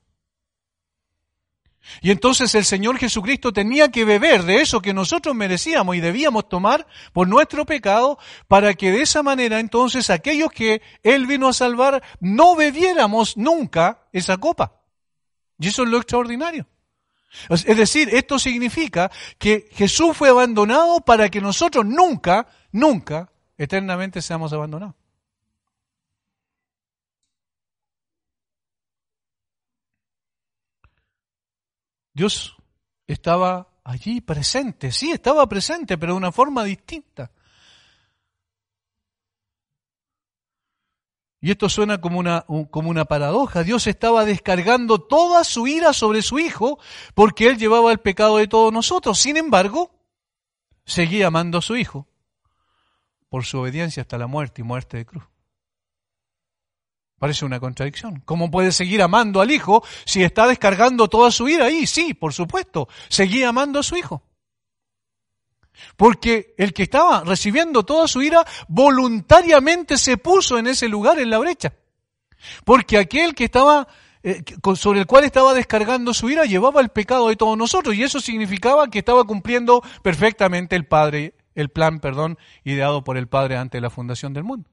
Y 2.00 2.12
entonces 2.12 2.56
el 2.56 2.64
Señor 2.64 2.98
Jesucristo 3.00 3.52
tenía 3.52 3.92
que 3.92 4.06
beber 4.06 4.44
de 4.44 4.62
eso 4.62 4.82
que 4.82 4.94
nosotros 4.94 5.36
merecíamos 5.36 5.98
y 5.98 6.00
debíamos 6.00 6.48
tomar 6.48 6.88
por 7.12 7.28
nuestro 7.28 7.66
pecado 7.66 8.18
para 8.48 8.76
que 8.76 8.92
de 8.92 9.02
esa 9.02 9.24
manera 9.24 9.60
entonces 9.60 10.10
aquellos 10.10 10.52
que 10.54 10.82
Él 11.04 11.28
vino 11.28 11.50
a 11.50 11.54
salvar 11.54 12.02
no 12.22 12.56
bebiéramos 12.56 13.36
nunca 13.36 14.08
esa 14.14 14.38
copa. 14.38 14.79
Y 15.60 15.68
eso 15.68 15.84
es 15.84 15.90
lo 15.90 15.98
extraordinario. 15.98 16.66
Es 17.50 17.78
decir, 17.78 18.10
esto 18.12 18.40
significa 18.40 19.12
que 19.38 19.70
Jesús 19.72 20.18
fue 20.18 20.30
abandonado 20.30 21.02
para 21.02 21.30
que 21.30 21.42
nosotros 21.42 21.86
nunca, 21.86 22.48
nunca, 22.72 23.32
eternamente 23.58 24.22
seamos 24.22 24.52
abandonados. 24.52 24.96
Dios 32.14 32.56
estaba 33.06 33.68
allí 33.84 34.22
presente, 34.22 34.92
sí, 34.92 35.12
estaba 35.12 35.48
presente, 35.48 35.98
pero 35.98 36.14
de 36.14 36.18
una 36.18 36.32
forma 36.32 36.64
distinta. 36.64 37.32
Y 41.42 41.52
esto 41.52 41.70
suena 41.70 42.02
como 42.02 42.20
una, 42.20 42.46
como 42.70 42.90
una 42.90 43.06
paradoja. 43.06 43.64
Dios 43.64 43.88
estaba 43.88 44.26
descargando 44.26 45.00
toda 45.00 45.44
su 45.44 45.68
ira 45.68 45.94
sobre 45.94 46.22
su 46.22 46.38
Hijo 46.38 46.80
porque 47.14 47.48
Él 47.48 47.58
llevaba 47.58 47.92
el 47.92 48.00
pecado 48.00 48.38
de 48.38 48.48
todos 48.48 48.74
nosotros. 48.74 49.20
Sin 49.20 49.38
embargo, 49.38 49.92
seguía 50.86 51.28
amando 51.28 51.60
a 51.60 51.62
su 51.62 51.78
Hijo 51.78 52.08
por 53.30 53.46
su 53.46 53.60
obediencia 53.60 54.02
hasta 54.02 54.18
la 54.18 54.28
muerte 54.28 54.62
y 54.62 54.66
muerte 54.66 54.98
de 54.98 55.06
cruz. 55.06 55.24
Parece 57.20 57.46
una 57.46 57.60
contradicción. 57.60 58.22
¿Cómo 58.26 58.50
puede 58.50 58.72
seguir 58.72 59.02
amando 59.02 59.40
al 59.40 59.52
Hijo 59.52 59.84
si 60.06 60.24
está 60.24 60.48
descargando 60.48 61.08
toda 61.08 61.32
su 61.32 61.48
ira 61.48 61.66
ahí? 61.66 61.86
Sí, 61.86 62.14
por 62.14 62.34
supuesto. 62.34 62.88
Seguía 63.10 63.50
amando 63.50 63.80
a 63.80 63.84
su 63.84 63.96
Hijo. 63.96 64.24
Porque 65.96 66.54
el 66.58 66.74
que 66.74 66.84
estaba 66.84 67.24
recibiendo 67.24 67.84
toda 67.84 68.08
su 68.08 68.22
ira 68.22 68.46
voluntariamente 68.68 69.98
se 69.98 70.18
puso 70.18 70.58
en 70.58 70.68
ese 70.68 70.88
lugar, 70.88 71.20
en 71.20 71.30
la 71.30 71.38
brecha. 71.38 71.74
Porque 72.66 72.98
aquel 72.98 73.36
que 73.36 73.46
estaba, 73.46 73.88
eh, 74.24 74.44
sobre 74.76 75.00
el 75.00 75.06
cual 75.06 75.24
estaba 75.24 75.54
descargando 75.54 76.14
su 76.14 76.30
ira, 76.30 76.46
llevaba 76.46 76.82
el 76.82 76.90
pecado 76.90 77.30
de 77.30 77.36
todos 77.36 77.58
nosotros. 77.58 77.96
Y 77.96 78.04
eso 78.04 78.20
significaba 78.20 78.90
que 78.90 79.00
estaba 79.00 79.24
cumpliendo 79.24 79.82
perfectamente 80.04 80.76
el 80.76 80.86
Padre, 80.86 81.36
el 81.56 81.70
plan, 81.70 82.00
perdón, 82.00 82.38
ideado 82.64 83.04
por 83.04 83.18
el 83.18 83.28
Padre 83.28 83.58
antes 83.58 83.78
de 83.78 83.82
la 83.82 83.90
fundación 83.90 84.34
del 84.34 84.44
mundo. 84.44 84.70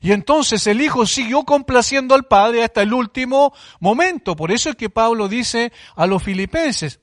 Y 0.00 0.12
entonces 0.12 0.66
el 0.66 0.80
Hijo 0.80 1.06
siguió 1.06 1.44
complaciendo 1.44 2.14
al 2.14 2.24
Padre 2.24 2.64
hasta 2.64 2.82
el 2.82 2.92
último 2.92 3.54
momento. 3.80 4.36
Por 4.36 4.50
eso 4.50 4.70
es 4.70 4.76
que 4.76 4.90
Pablo 4.90 5.28
dice 5.28 5.72
a 5.94 6.06
los 6.06 6.22
filipenses, 6.22 7.00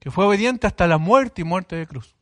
que 0.00 0.10
fue 0.10 0.24
obediente 0.24 0.66
hasta 0.66 0.86
la 0.86 0.98
muerte 0.98 1.42
y 1.42 1.44
muerte 1.44 1.76
de 1.76 1.86
cruz. 1.86 2.16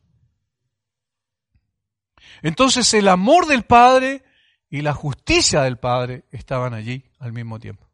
Entonces 2.41 2.93
el 2.93 3.07
amor 3.07 3.47
del 3.47 3.63
Padre 3.63 4.23
y 4.69 4.81
la 4.81 4.93
justicia 4.93 5.61
del 5.61 5.77
Padre 5.77 6.25
estaban 6.31 6.73
allí 6.73 7.09
al 7.19 7.33
mismo 7.33 7.59
tiempo. 7.59 7.89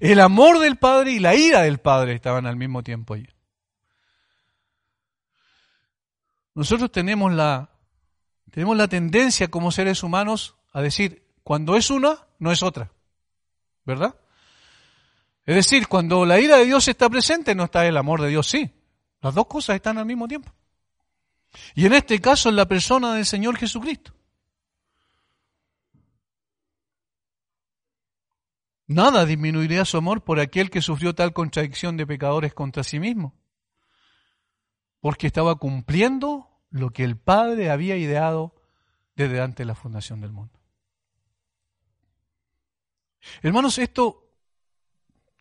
El 0.00 0.20
amor 0.20 0.58
del 0.58 0.76
Padre 0.76 1.12
y 1.12 1.18
la 1.20 1.34
ira 1.34 1.62
del 1.62 1.78
Padre 1.78 2.14
estaban 2.14 2.44
al 2.44 2.56
mismo 2.56 2.82
tiempo 2.82 3.14
allí. 3.14 3.28
Nosotros 6.54 6.92
tenemos 6.92 7.32
la, 7.32 7.70
tenemos 8.50 8.76
la 8.76 8.88
tendencia 8.88 9.48
como 9.48 9.72
seres 9.72 10.02
humanos 10.02 10.56
a 10.72 10.82
decir, 10.82 11.24
cuando 11.42 11.76
es 11.76 11.90
una, 11.90 12.26
no 12.38 12.52
es 12.52 12.62
otra. 12.62 12.90
¿Verdad? 13.84 14.14
Es 15.46 15.54
decir, 15.54 15.88
cuando 15.88 16.26
la 16.26 16.38
ira 16.38 16.58
de 16.58 16.66
Dios 16.66 16.86
está 16.88 17.08
presente, 17.08 17.54
no 17.54 17.64
está 17.64 17.86
el 17.86 17.96
amor 17.96 18.20
de 18.20 18.28
Dios, 18.28 18.46
sí. 18.46 18.70
Las 19.20 19.34
dos 19.34 19.46
cosas 19.46 19.76
están 19.76 19.98
al 19.98 20.06
mismo 20.06 20.26
tiempo. 20.26 20.52
Y 21.74 21.86
en 21.86 21.94
este 21.94 22.20
caso 22.20 22.48
en 22.48 22.56
la 22.56 22.66
persona 22.66 23.14
del 23.14 23.26
Señor 23.26 23.56
Jesucristo. 23.56 24.14
Nada 28.86 29.24
disminuiría 29.24 29.84
su 29.84 29.96
amor 29.96 30.24
por 30.24 30.40
aquel 30.40 30.70
que 30.70 30.82
sufrió 30.82 31.14
tal 31.14 31.32
contradicción 31.32 31.96
de 31.96 32.06
pecadores 32.06 32.54
contra 32.54 32.82
sí 32.82 32.98
mismo. 32.98 33.34
Porque 35.00 35.28
estaba 35.28 35.54
cumpliendo 35.56 36.48
lo 36.70 36.90
que 36.90 37.04
el 37.04 37.16
Padre 37.16 37.70
había 37.70 37.96
ideado 37.96 38.54
desde 39.14 39.40
antes 39.40 39.58
de 39.58 39.64
la 39.66 39.74
fundación 39.74 40.20
del 40.20 40.32
mundo. 40.32 40.58
Hermanos, 43.42 43.78
esto, 43.78 44.28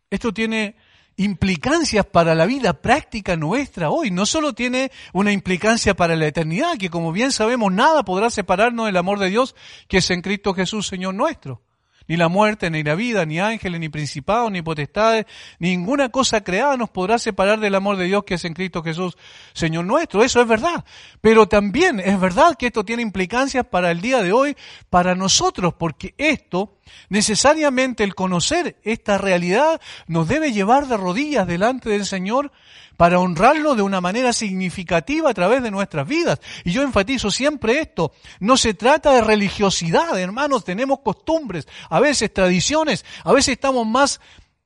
esto 0.10 0.34
tiene 0.34 0.76
implicancias 1.20 2.06
para 2.06 2.34
la 2.34 2.46
vida 2.46 2.82
práctica 2.82 3.36
nuestra 3.36 3.90
hoy. 3.90 4.10
No 4.10 4.26
solo 4.26 4.54
tiene 4.54 4.92
una 5.14 5.34
implicancia 5.34 5.94
para 5.94 6.16
la 6.16 6.28
eternidad, 6.28 6.78
que 6.78 6.90
como 6.90 7.12
bien 7.12 7.32
sabemos 7.32 7.72
nada 7.74 8.04
podrá 8.04 8.30
separarnos 8.30 8.86
del 8.86 8.98
amor 8.98 9.20
de 9.20 9.30
Dios 9.30 9.54
que 9.88 9.98
es 9.98 10.10
en 10.12 10.22
Cristo 10.22 10.54
Jesús, 10.54 10.88
Señor 10.88 11.14
nuestro 11.14 11.62
ni 12.10 12.18
la 12.18 12.28
muerte, 12.28 12.72
ni 12.72 12.82
la 12.84 12.96
vida, 12.96 13.24
ni 13.26 13.40
ángeles, 13.40 13.80
ni 13.80 13.88
principados, 13.88 14.52
ni 14.52 14.64
potestades, 14.64 15.28
ninguna 15.60 16.10
cosa 16.10 16.42
creada 16.44 16.76
nos 16.76 16.90
podrá 16.90 17.20
separar 17.20 17.60
del 17.60 17.76
amor 17.76 17.98
de 17.98 18.06
Dios 18.06 18.24
que 18.24 18.34
es 18.34 18.46
en 18.46 18.56
Cristo 18.56 18.82
Jesús, 18.82 19.16
Señor 19.54 19.86
nuestro. 19.86 20.24
Eso 20.24 20.42
es 20.42 20.48
verdad. 20.48 20.84
Pero 21.22 21.48
también 21.48 22.00
es 22.00 22.20
verdad 22.20 22.56
que 22.58 22.66
esto 22.68 22.84
tiene 22.84 23.04
implicancias 23.04 23.64
para 23.64 23.92
el 23.92 24.02
día 24.02 24.24
de 24.24 24.34
hoy, 24.34 24.58
para 24.90 25.14
nosotros, 25.14 25.76
porque 25.78 26.16
esto, 26.18 26.80
necesariamente 27.10 28.04
el 28.04 28.16
conocer 28.16 28.78
esta 28.84 29.20
realidad, 29.20 29.80
nos 30.08 30.28
debe 30.28 30.52
llevar 30.52 30.88
de 30.88 30.98
rodillas 30.98 31.46
delante 31.46 31.92
del 31.92 32.08
Señor 32.08 32.52
para 33.00 33.22
honrarlo 33.22 33.76
de 33.76 33.82
una 33.82 34.02
manera 34.02 34.34
significativa 34.34 35.30
a 35.30 35.34
través 35.34 35.64
de 35.64 35.72
nuestras 35.72 36.06
vidas. 36.06 36.42
Y 36.66 36.74
yo 36.74 36.82
enfatizo 36.82 37.32
siempre 37.32 37.80
esto, 37.80 38.12
no 38.42 38.58
se 38.58 38.74
trata 38.74 39.14
de 39.14 39.22
religiosidad, 39.22 40.20
hermanos, 40.20 40.66
tenemos 40.66 41.00
costumbres, 41.00 41.66
a 41.90 42.02
veces 42.02 42.34
tradiciones, 42.34 43.06
a 43.24 43.32
veces 43.32 43.54
estamos 43.54 43.88
más, 43.88 44.20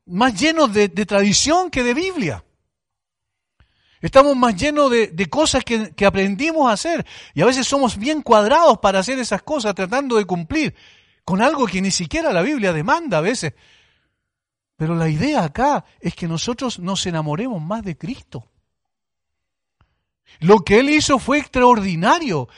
más 0.07 0.33
llenos 0.33 0.73
de, 0.73 0.89
tradición 0.89 1.69
que 1.69 1.83
de 1.83 1.93
Biblia. 1.93 2.43
Estamos 4.01 4.35
más 4.35 4.55
llenos 4.55 4.89
de, 4.89 5.29
cosas 5.29 5.63
que, 5.63 5.93
aprendimos 6.03 6.67
a 6.67 6.73
hacer 6.73 7.05
y 7.35 7.41
a 7.43 7.45
veces 7.45 7.67
somos 7.67 7.99
bien 7.99 8.23
cuadrados 8.23 8.79
para 8.79 8.97
hacer 8.97 9.19
esas 9.19 9.43
cosas 9.43 9.75
tratando 9.75 10.17
de 10.17 10.25
cumplir 10.25 10.73
con 11.23 11.39
algo 11.43 11.67
que 11.67 11.83
ni 11.83 11.91
siquiera 11.91 12.33
la 12.33 12.41
Biblia 12.41 12.73
demanda 12.73 13.19
a 13.19 13.21
veces. 13.21 13.53
Pero 14.83 14.95
la 14.95 15.07
idea 15.07 15.45
acá 15.45 15.85
es 16.01 16.13
que 16.13 16.27
nosotros 16.27 16.77
nos 16.77 17.05
enamoremos 17.05 17.61
más 17.61 17.83
de 17.83 17.97
Cristo. 17.97 18.49
Lo 20.41 20.59
que 20.59 20.79
Él 20.79 20.89
hizo 20.89 21.19
fue 21.19 21.37
extraordinario. 21.39 22.49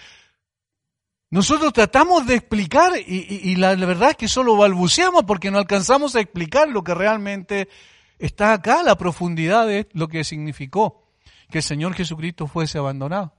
Nosotros 1.30 1.72
tratamos 1.72 2.26
de 2.26 2.34
explicar 2.34 2.94
y, 2.98 3.56
la, 3.58 3.76
verdad 3.76 4.10
es 4.10 4.18
que 4.18 4.28
solo 4.28 4.58
balbuceamos 4.58 5.26
porque 5.26 5.52
no 5.52 5.60
alcanzamos 5.60 6.16
a 6.16 6.20
explicar 6.20 6.68
lo 6.68 6.84
que 6.84 6.96
realmente 6.96 7.70
está 8.18 8.54
acá, 8.54 8.82
la 8.82 8.98
profundidad 8.98 9.68
de 9.68 9.88
lo 9.94 10.08
que 10.08 10.24
significó 10.24 11.08
que 11.52 11.60
el 11.60 11.64
Señor 11.64 11.94
Jesucristo 11.94 12.48
fuese 12.48 12.80
abandonado. 12.80 13.36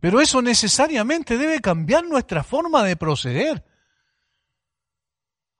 Pero 0.00 0.22
eso 0.22 0.40
necesariamente 0.40 1.36
debe 1.36 1.60
cambiar 1.60 2.06
nuestra 2.06 2.42
forma 2.42 2.82
de 2.84 2.96
proceder. 2.96 3.65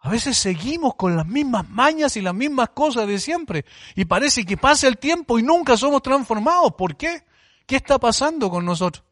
A 0.07 0.09
veces 0.09 0.39
seguimos 0.39 0.95
con 0.95 1.17
las 1.17 1.27
mismas 1.27 1.69
mañas 1.69 2.17
y 2.17 2.21
las 2.21 2.33
mismas 2.33 2.69
cosas 2.69 3.09
de 3.09 3.19
siempre. 3.19 3.65
Y 3.97 4.05
parece 4.05 4.45
que 4.45 4.57
pasa 4.57 4.87
el 4.87 4.99
tiempo 4.99 5.37
y 5.37 5.43
nunca 5.43 5.77
somos 5.77 6.01
transformados. 6.01 6.75
¿Por 6.75 6.97
qué? 6.97 7.25
¿Qué 7.67 7.75
está 7.75 7.99
pasando 7.99 8.49
con 8.49 8.65
nosotros? 8.65 9.03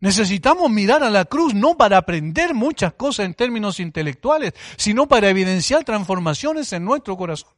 Necesitamos 0.00 0.68
mirar 0.72 1.04
a 1.04 1.10
la 1.10 1.24
cruz 1.26 1.54
no 1.54 1.76
para 1.76 1.98
aprender 1.98 2.52
muchas 2.52 2.94
cosas 2.94 3.26
en 3.26 3.34
términos 3.34 3.78
intelectuales, 3.78 4.54
sino 4.76 5.06
para 5.06 5.28
evidenciar 5.30 5.84
transformaciones 5.84 6.72
en 6.72 6.84
nuestro 6.84 7.16
corazón. 7.16 7.50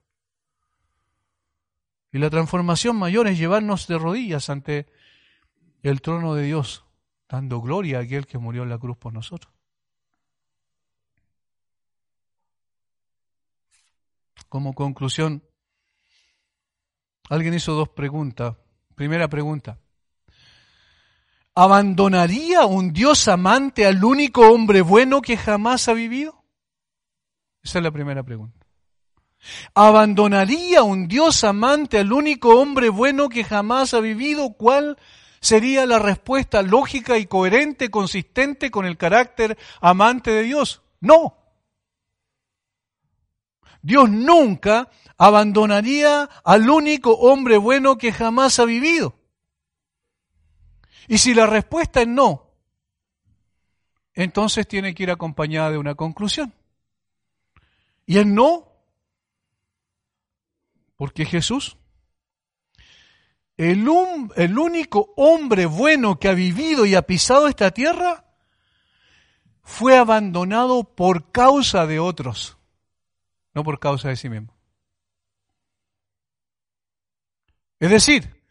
Y 2.13 2.19
la 2.19 2.29
transformación 2.29 2.97
mayor 2.97 3.27
es 3.27 3.39
llevarnos 3.39 3.87
de 3.87 3.97
rodillas 3.97 4.51
ante 4.51 4.85
el 5.83 6.03
trono 6.03 6.35
de 6.35 6.45
Dios, 6.45 6.85
dando 7.27 7.63
gloria 7.63 8.01
a 8.01 8.03
aquel 8.03 8.27
que 8.27 8.37
murió 8.37 8.65
en 8.65 8.69
la 8.69 8.77
cruz 8.77 8.99
por 8.99 9.15
nosotros. 9.15 9.60
Como 14.51 14.75
conclusión, 14.75 15.43
alguien 17.31 17.55
hizo 17.55 17.73
dos 17.73 17.89
preguntas. 17.89 18.57
Primera 18.97 19.29
pregunta, 19.29 19.79
¿abandonaría 21.55 22.67
un 22.67 22.93
Dios 22.93 23.29
amante 23.29 23.87
al 23.87 24.05
único 24.05 24.51
hombre 24.51 24.83
bueno 24.83 25.23
que 25.23 25.39
jamás 25.39 25.89
ha 25.89 25.95
vivido? 25.95 26.45
Esa 27.63 27.79
es 27.79 27.85
la 27.85 27.93
primera 27.93 28.23
pregunta. 28.23 28.67
¿Abandonaría 29.75 30.83
un 30.83 31.09
Dios 31.09 31.45
amante 31.45 31.99
al 31.99 32.13
único 32.13 32.61
hombre 32.61 32.91
bueno 32.91 33.31
que 33.31 33.45
jamás 33.45 33.95
ha 33.95 34.01
vivido? 34.01 34.53
¿Cuál 34.55 34.99
sería 35.41 35.87
la 35.87 35.99
respuesta 35.99 36.61
lógica 36.61 37.17
y 37.17 37.27
coherente, 37.27 37.91
consistente 37.91 38.71
con 38.71 38.85
el 38.85 38.99
carácter 38.99 39.57
amante 39.81 40.33
de 40.33 40.43
Dios? 40.43 40.83
No. 41.01 41.40
Dios 43.83 44.11
nunca 44.11 44.91
abandonaría 45.17 46.29
al 46.45 46.69
único 46.69 47.13
hombre 47.13 47.57
bueno 47.57 47.97
que 47.97 48.13
jamás 48.13 48.59
ha 48.59 48.65
vivido. 48.65 49.15
Y 51.09 51.19
si 51.19 51.35
la 51.35 51.47
respuesta 51.47 52.03
es 52.03 52.09
no, 52.09 52.51
entonces 54.15 54.67
tiene 54.69 54.95
que 54.95 55.05
ir 55.05 55.11
acompañada 55.11 55.71
de 55.71 55.79
una 55.79 55.95
conclusión. 55.95 56.53
Y 58.07 58.19
es 58.19 58.27
no, 58.27 58.69
porque 60.97 61.25
Jesús, 61.25 61.77
el, 63.57 63.87
el 64.37 64.59
único 64.59 65.13
hombre 65.17 65.67
bueno 65.67 66.19
que 66.19 66.29
ha 66.29 66.35
vivido 66.35 66.87
y 66.87 66.95
ha 66.95 67.03
pisado 67.03 67.49
esta 67.49 67.71
tierra, 67.71 68.25
fue 69.63 69.97
abandonado 69.97 70.85
por 70.85 71.31
causa 71.31 71.87
de 71.87 71.99
otros 71.99 72.60
no 73.55 73.65
por 73.65 73.79
causa 73.79 74.09
de 74.09 74.17
sí 74.17 74.29
mismo. 74.29 74.57
Es 77.79 77.91
decir, 77.91 78.43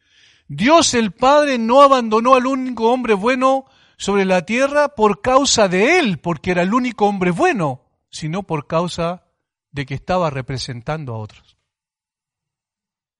Dios 0.47 0.95
el 0.95 1.12
Padre 1.12 1.58
no 1.58 1.82
abandonó 1.82 2.34
al 2.34 2.47
único 2.47 2.91
hombre 2.91 3.14
bueno 3.14 3.66
sobre 3.97 4.26
la 4.26 4.45
tierra 4.45 4.95
por 4.95 5.22
causa 5.22 5.68
de 5.68 6.00
él, 6.00 6.20
porque 6.20 6.52
era 6.52 6.64
el 6.64 6.74
único 6.74 7.06
hombre 7.06 7.32
bueno, 7.32 7.86
sino 8.10 8.43
por 8.43 8.66
causa 8.66 9.26
de 9.72 9.86
que 9.86 9.93
estaba 9.93 10.30
representando 10.30 11.14
a 11.14 11.20
otros. 11.20 11.58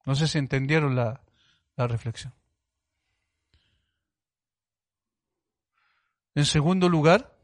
No 0.06 0.16
sé 0.16 0.28
si 0.28 0.40
entendieron 0.40 0.96
la, 0.96 1.22
la 1.76 1.88
reflexión. 1.88 2.34
En 6.34 6.46
segundo 6.46 6.90
lugar, 6.90 7.38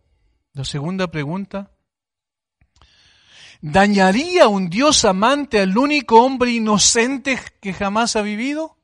la 0.54 0.64
segunda 0.64 1.08
pregunta, 1.08 1.75
¿Dañaría 3.62 4.48
un 4.48 4.70
Dios 4.70 5.06
amante 5.06 5.60
al 5.60 5.78
único 5.78 6.24
hombre 6.24 6.52
inocente 6.52 7.40
que 7.62 7.74
jamás 7.74 8.16
ha 8.16 8.22
vivido? 8.22 8.78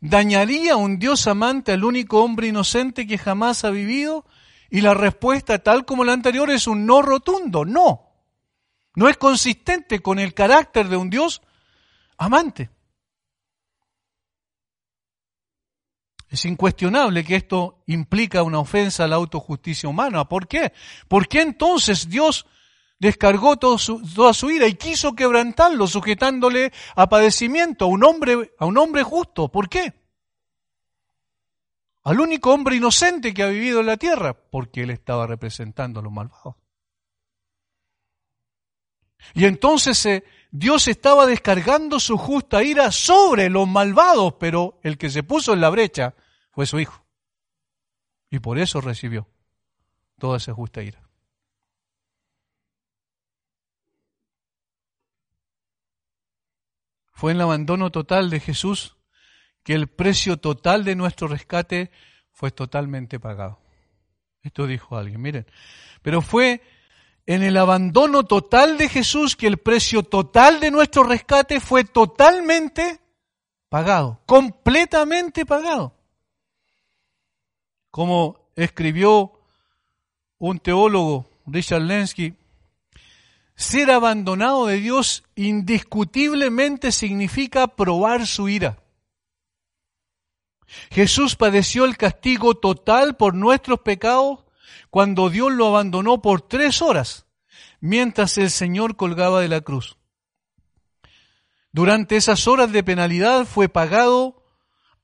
¿Dañaría 0.00 0.76
un 0.76 0.98
Dios 0.98 1.26
amante 1.26 1.72
al 1.72 1.84
único 1.84 2.22
hombre 2.22 2.48
inocente 2.48 3.06
que 3.06 3.18
jamás 3.18 3.64
ha 3.64 3.70
vivido? 3.70 4.24
Y 4.70 4.82
la 4.82 4.94
respuesta, 4.94 5.58
tal 5.58 5.84
como 5.84 6.04
la 6.04 6.12
anterior, 6.12 6.50
es 6.50 6.66
un 6.66 6.86
no 6.86 7.02
rotundo, 7.02 7.64
no. 7.64 8.06
No 8.94 9.08
es 9.08 9.16
consistente 9.16 10.00
con 10.00 10.18
el 10.18 10.34
carácter 10.34 10.88
de 10.88 10.96
un 10.96 11.10
Dios 11.10 11.42
amante. 12.16 12.70
Es 16.28 16.44
incuestionable 16.44 17.24
que 17.24 17.34
esto 17.34 17.82
implica 17.86 18.44
una 18.44 18.60
ofensa 18.60 19.04
a 19.04 19.08
la 19.08 19.16
autojusticia 19.16 19.88
humana. 19.88 20.28
¿Por 20.28 20.46
qué? 20.46 20.72
¿Por 21.08 21.26
qué 21.26 21.40
entonces 21.40 22.08
Dios 22.08 22.46
descargó 23.00 23.56
toda 23.56 23.78
su 23.78 24.50
ira 24.50 24.68
y 24.68 24.74
quiso 24.74 25.14
quebrantarlo, 25.14 25.86
sujetándole 25.86 26.72
a 26.94 27.08
padecimiento 27.08 27.86
a 27.86 27.88
un 27.88 28.04
hombre, 28.04 28.52
a 28.58 28.66
un 28.66 28.78
hombre 28.78 29.02
justo. 29.02 29.48
¿Por 29.48 29.68
qué? 29.68 29.94
Al 32.04 32.20
único 32.20 32.52
hombre 32.52 32.76
inocente 32.76 33.34
que 33.34 33.42
ha 33.42 33.48
vivido 33.48 33.80
en 33.80 33.86
la 33.86 33.96
tierra, 33.96 34.34
porque 34.34 34.82
él 34.82 34.90
estaba 34.90 35.26
representando 35.26 36.00
a 36.00 36.02
los 36.02 36.12
malvados. 36.12 36.54
Y 39.34 39.46
entonces 39.46 40.04
eh, 40.06 40.24
Dios 40.50 40.88
estaba 40.88 41.26
descargando 41.26 42.00
su 42.00 42.16
justa 42.16 42.62
ira 42.62 42.90
sobre 42.90 43.48
los 43.48 43.66
malvados, 43.68 44.34
pero 44.38 44.78
el 44.82 44.98
que 44.98 45.10
se 45.10 45.22
puso 45.22 45.52
en 45.54 45.60
la 45.60 45.70
brecha 45.70 46.14
fue 46.50 46.66
su 46.66 46.80
hijo. 46.80 47.04
Y 48.30 48.38
por 48.38 48.58
eso 48.58 48.80
recibió 48.80 49.28
toda 50.18 50.36
esa 50.36 50.52
justa 50.52 50.82
ira. 50.82 50.99
Fue 57.20 57.32
en 57.32 57.36
el 57.36 57.42
abandono 57.42 57.90
total 57.90 58.30
de 58.30 58.40
Jesús 58.40 58.96
que 59.62 59.74
el 59.74 59.88
precio 59.88 60.38
total 60.38 60.84
de 60.84 60.94
nuestro 60.94 61.28
rescate 61.28 61.90
fue 62.32 62.50
totalmente 62.50 63.20
pagado. 63.20 63.60
Esto 64.42 64.66
dijo 64.66 64.96
alguien, 64.96 65.20
miren. 65.20 65.46
Pero 66.00 66.22
fue 66.22 66.62
en 67.26 67.42
el 67.42 67.58
abandono 67.58 68.22
total 68.24 68.78
de 68.78 68.88
Jesús 68.88 69.36
que 69.36 69.48
el 69.48 69.58
precio 69.58 70.02
total 70.02 70.60
de 70.60 70.70
nuestro 70.70 71.02
rescate 71.02 71.60
fue 71.60 71.84
totalmente 71.84 73.02
pagado, 73.68 74.22
completamente 74.24 75.44
pagado. 75.44 75.94
Como 77.90 78.48
escribió 78.56 79.30
un 80.38 80.58
teólogo, 80.58 81.28
Richard 81.44 81.82
Lenski, 81.82 82.34
ser 83.60 83.90
abandonado 83.90 84.66
de 84.66 84.76
Dios 84.76 85.22
indiscutiblemente 85.34 86.92
significa 86.92 87.68
probar 87.68 88.26
su 88.26 88.48
ira. 88.48 88.82
Jesús 90.90 91.36
padeció 91.36 91.84
el 91.84 91.98
castigo 91.98 92.54
total 92.54 93.16
por 93.16 93.34
nuestros 93.34 93.80
pecados 93.80 94.44
cuando 94.88 95.28
Dios 95.28 95.52
lo 95.52 95.66
abandonó 95.66 96.22
por 96.22 96.40
tres 96.40 96.80
horas, 96.80 97.26
mientras 97.80 98.38
el 98.38 98.50
Señor 98.50 98.96
colgaba 98.96 99.42
de 99.42 99.48
la 99.48 99.60
cruz. 99.60 99.98
Durante 101.70 102.16
esas 102.16 102.48
horas 102.48 102.72
de 102.72 102.82
penalidad 102.82 103.44
fue 103.44 103.68
pagado 103.68 104.42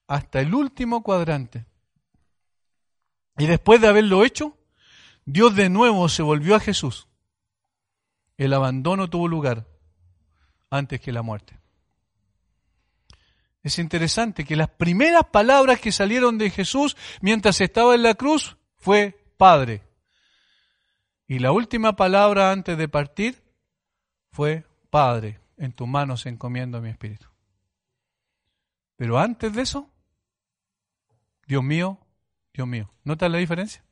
hasta 0.08 0.40
el 0.40 0.54
último 0.54 1.02
cuadrante. 1.02 1.66
Y 3.36 3.46
después 3.46 3.82
de 3.82 3.88
haberlo 3.88 4.24
hecho, 4.24 4.56
Dios 5.26 5.54
de 5.54 5.68
nuevo 5.68 6.08
se 6.08 6.22
volvió 6.22 6.54
a 6.54 6.60
Jesús. 6.60 7.06
El 8.36 8.52
abandono 8.52 9.08
tuvo 9.08 9.28
lugar 9.28 9.66
antes 10.70 11.00
que 11.00 11.12
la 11.12 11.22
muerte. 11.22 11.58
Es 13.62 13.78
interesante 13.78 14.44
que 14.44 14.54
las 14.54 14.68
primeras 14.68 15.24
palabras 15.24 15.80
que 15.80 15.90
salieron 15.90 16.38
de 16.38 16.50
Jesús 16.50 16.96
mientras 17.20 17.60
estaba 17.60 17.94
en 17.94 18.02
la 18.02 18.14
cruz 18.14 18.56
fue 18.76 19.18
Padre. 19.36 19.82
Y 21.26 21.40
la 21.40 21.50
última 21.50 21.96
palabra 21.96 22.52
antes 22.52 22.78
de 22.78 22.88
partir 22.88 23.42
fue 24.30 24.64
Padre, 24.90 25.40
en 25.56 25.72
tus 25.72 25.88
manos 25.88 26.26
encomiendo 26.26 26.80
mi 26.80 26.90
espíritu. 26.90 27.26
Pero 28.96 29.18
antes 29.18 29.52
de 29.52 29.62
eso, 29.62 29.90
Dios 31.46 31.64
mío, 31.64 31.98
Dios 32.54 32.68
mío. 32.68 32.90
¿Notas 33.04 33.30
la 33.30 33.38
diferencia? 33.38 33.85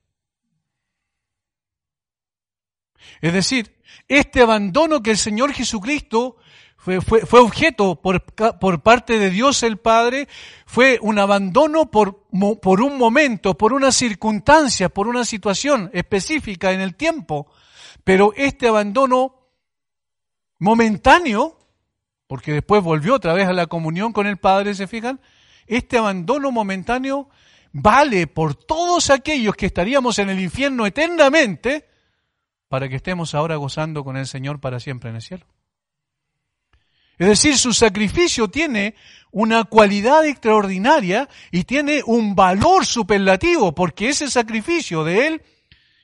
Es 3.21 3.33
decir, 3.33 3.75
este 4.09 4.43
abandono 4.43 5.03
que 5.03 5.11
el 5.11 5.19
Señor 5.19 5.53
Jesucristo 5.53 6.37
fue, 6.77 7.01
fue, 7.01 7.41
objeto 7.41 8.01
por, 8.03 8.23
por, 8.59 8.83
parte 8.83 9.19
de 9.19 9.31
Dios 9.31 9.63
el 9.63 9.79
Padre, 9.79 10.29
fue 10.67 10.99
un 11.01 11.19
abandono 11.19 11.91
por, 11.91 12.27
por 12.61 12.83
un 12.83 12.99
momento, 12.99 13.57
por 13.57 13.73
una 13.73 13.91
circunstancia, 13.91 14.91
por 14.91 15.09
una 15.09 15.25
situación 15.25 15.91
específica 15.95 16.73
en 16.73 16.81
el 16.81 16.95
tiempo. 16.95 17.51
Pero 18.05 18.35
este 18.37 18.69
abandono 18.69 19.35
momentáneo, 20.59 21.59
porque 22.27 22.53
después 22.53 22.83
volvió 22.83 23.15
otra 23.15 23.33
vez 23.33 23.49
a 23.49 23.55
la 23.55 23.67
comunión 23.67 24.13
con 24.13 24.27
el 24.27 24.37
Padre, 24.37 24.75
¿se 24.75 24.87
fijan? 24.87 25.21
Este 25.67 25.97
abandono 25.97 26.51
momentáneo 26.51 27.31
vale 27.73 28.27
por 28.27 28.55
todos 28.55 29.11
aquellos 29.11 29.57
que 29.57 29.67
estaríamos 29.67 30.19
en 30.19 30.29
el 30.31 30.41
infierno 30.41 30.87
eternamente, 30.87 31.89
para 32.75 32.89
que 32.89 32.97
estemos 32.97 33.37
ahora 33.37 33.55
gozando 33.55 34.03
con 34.03 34.17
el 34.17 34.27
Señor 34.27 34.59
para 34.59 34.81
siempre 34.81 35.09
en 35.09 35.15
el 35.15 35.23
cielo. 35.23 35.47
Es 37.17 37.29
decir, 37.29 37.57
su 37.57 37.73
sacrificio 37.73 38.49
tiene 38.49 38.97
una 39.31 39.63
cualidad 39.63 40.27
extraordinaria 40.27 41.29
y 41.53 41.63
tiene 41.63 42.03
un 42.05 42.35
valor 42.35 42.85
superlativo, 42.85 43.77
porque 43.77 44.09
ese 44.09 44.29
sacrificio 44.29 45.05
de 45.05 45.29
Él, 45.29 45.43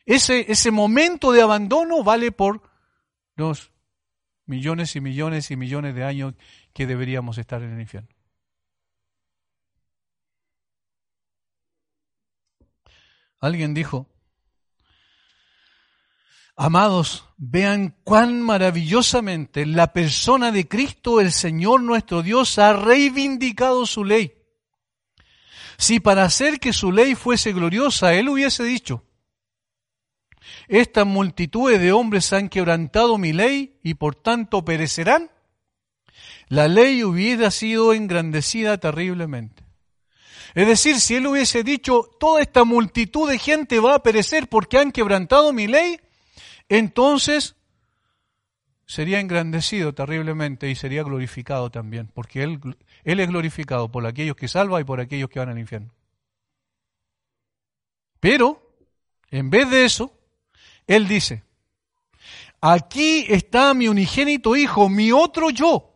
ese, 0.06 0.46
ese 0.46 0.70
momento 0.70 1.32
de 1.32 1.42
abandono 1.42 2.04
vale 2.04 2.30
por 2.30 2.62
los 3.34 3.72
millones 4.46 4.94
y 4.94 5.00
millones 5.00 5.50
y 5.50 5.56
millones 5.56 5.96
de 5.96 6.04
años 6.04 6.34
que 6.72 6.86
deberíamos 6.86 7.36
estar 7.38 7.60
en 7.64 7.72
el 7.72 7.80
infierno. 7.80 8.10
Alguien 13.40 13.74
dijo, 13.74 14.06
Amados, 16.56 17.24
vean 17.36 17.96
cuán 18.04 18.42
maravillosamente 18.42 19.64
la 19.64 19.92
persona 19.92 20.52
de 20.52 20.68
Cristo, 20.68 21.20
el 21.20 21.32
Señor 21.32 21.80
nuestro 21.82 22.22
Dios, 22.22 22.58
ha 22.58 22.74
reivindicado 22.74 23.86
su 23.86 24.04
ley. 24.04 24.34
Si 25.78 26.00
para 26.00 26.24
hacer 26.24 26.60
que 26.60 26.74
su 26.74 26.92
ley 26.92 27.14
fuese 27.14 27.52
gloriosa, 27.52 28.12
Él 28.12 28.28
hubiese 28.28 28.64
dicho, 28.64 29.04
estas 30.68 31.06
multitudes 31.06 31.80
de 31.80 31.92
hombres 31.92 32.32
han 32.32 32.48
quebrantado 32.48 33.16
mi 33.18 33.32
ley 33.32 33.78
y 33.82 33.94
por 33.94 34.14
tanto 34.14 34.64
perecerán, 34.64 35.30
la 36.48 36.68
ley 36.68 37.02
hubiera 37.04 37.50
sido 37.50 37.94
engrandecida 37.94 38.78
terriblemente. 38.78 39.64
Es 40.54 40.66
decir, 40.66 41.00
si 41.00 41.14
Él 41.14 41.26
hubiese 41.28 41.62
dicho, 41.62 42.10
toda 42.18 42.42
esta 42.42 42.64
multitud 42.64 43.30
de 43.30 43.38
gente 43.38 43.78
va 43.78 43.94
a 43.94 44.02
perecer 44.02 44.48
porque 44.48 44.78
han 44.78 44.92
quebrantado 44.92 45.52
mi 45.52 45.66
ley, 45.66 46.00
entonces 46.70 47.56
sería 48.86 49.20
engrandecido 49.20 49.92
terriblemente 49.92 50.70
y 50.70 50.76
sería 50.76 51.02
glorificado 51.02 51.70
también, 51.70 52.08
porque 52.14 52.44
él, 52.44 52.60
él 53.04 53.20
es 53.20 53.28
glorificado 53.28 53.90
por 53.90 54.06
aquellos 54.06 54.36
que 54.36 54.48
salva 54.48 54.80
y 54.80 54.84
por 54.84 55.00
aquellos 55.00 55.28
que 55.28 55.40
van 55.40 55.48
al 55.48 55.58
infierno. 55.58 55.92
Pero, 58.20 58.62
en 59.30 59.50
vez 59.50 59.68
de 59.68 59.84
eso, 59.84 60.12
Él 60.86 61.08
dice, 61.08 61.42
aquí 62.60 63.26
está 63.28 63.74
mi 63.74 63.88
unigénito 63.88 64.54
Hijo, 64.54 64.88
mi 64.88 65.10
otro 65.10 65.50
yo. 65.50 65.92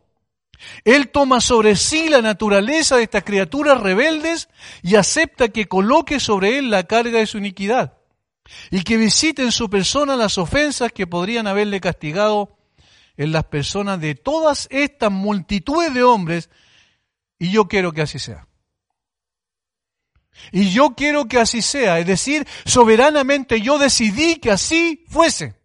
Él 0.83 1.09
toma 1.09 1.39
sobre 1.39 1.75
sí 1.75 2.09
la 2.09 2.21
naturaleza 2.21 2.97
de 2.97 3.03
estas 3.03 3.23
criaturas 3.23 3.79
rebeldes 3.79 4.49
y 4.81 4.95
acepta 4.95 5.49
que 5.49 5.67
coloque 5.67 6.19
sobre 6.19 6.57
Él 6.57 6.69
la 6.69 6.83
carga 6.83 7.19
de 7.19 7.27
su 7.27 7.37
iniquidad 7.37 7.97
y 8.71 8.83
que 8.83 8.97
visite 8.97 9.41
en 9.41 9.51
su 9.51 9.69
persona 9.69 10.15
las 10.15 10.37
ofensas 10.37 10.91
que 10.91 11.07
podrían 11.07 11.47
haberle 11.47 11.81
castigado 11.81 12.57
en 13.17 13.31
las 13.31 13.45
personas 13.45 13.99
de 13.99 14.15
todas 14.15 14.67
estas 14.71 15.11
multitudes 15.11 15.93
de 15.93 16.03
hombres, 16.03 16.49
y 17.39 17.51
yo 17.51 17.67
quiero 17.67 17.91
que 17.91 18.01
así 18.01 18.19
sea. 18.19 18.47
Y 20.51 20.71
yo 20.71 20.95
quiero 20.95 21.25
que 21.25 21.39
así 21.39 21.61
sea, 21.61 21.99
es 21.99 22.05
decir, 22.05 22.45
soberanamente 22.65 23.61
yo 23.61 23.77
decidí 23.77 24.35
que 24.35 24.51
así 24.51 25.05
fuese. 25.07 25.55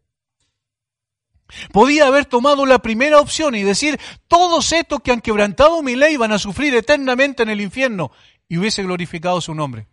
Podía 1.72 2.06
haber 2.06 2.26
tomado 2.26 2.64
la 2.64 2.78
primera 2.78 3.20
opción 3.20 3.56
y 3.56 3.64
decir, 3.64 3.98
todos 4.28 4.72
estos 4.72 5.00
que 5.00 5.10
han 5.10 5.20
quebrantado 5.20 5.82
mi 5.82 5.96
ley 5.96 6.16
van 6.16 6.30
a 6.30 6.38
sufrir 6.38 6.74
eternamente 6.74 7.42
en 7.42 7.50
el 7.50 7.60
infierno, 7.60 8.12
y 8.48 8.58
hubiese 8.58 8.82
glorificado 8.82 9.40
su 9.40 9.54
nombre. 9.54 9.88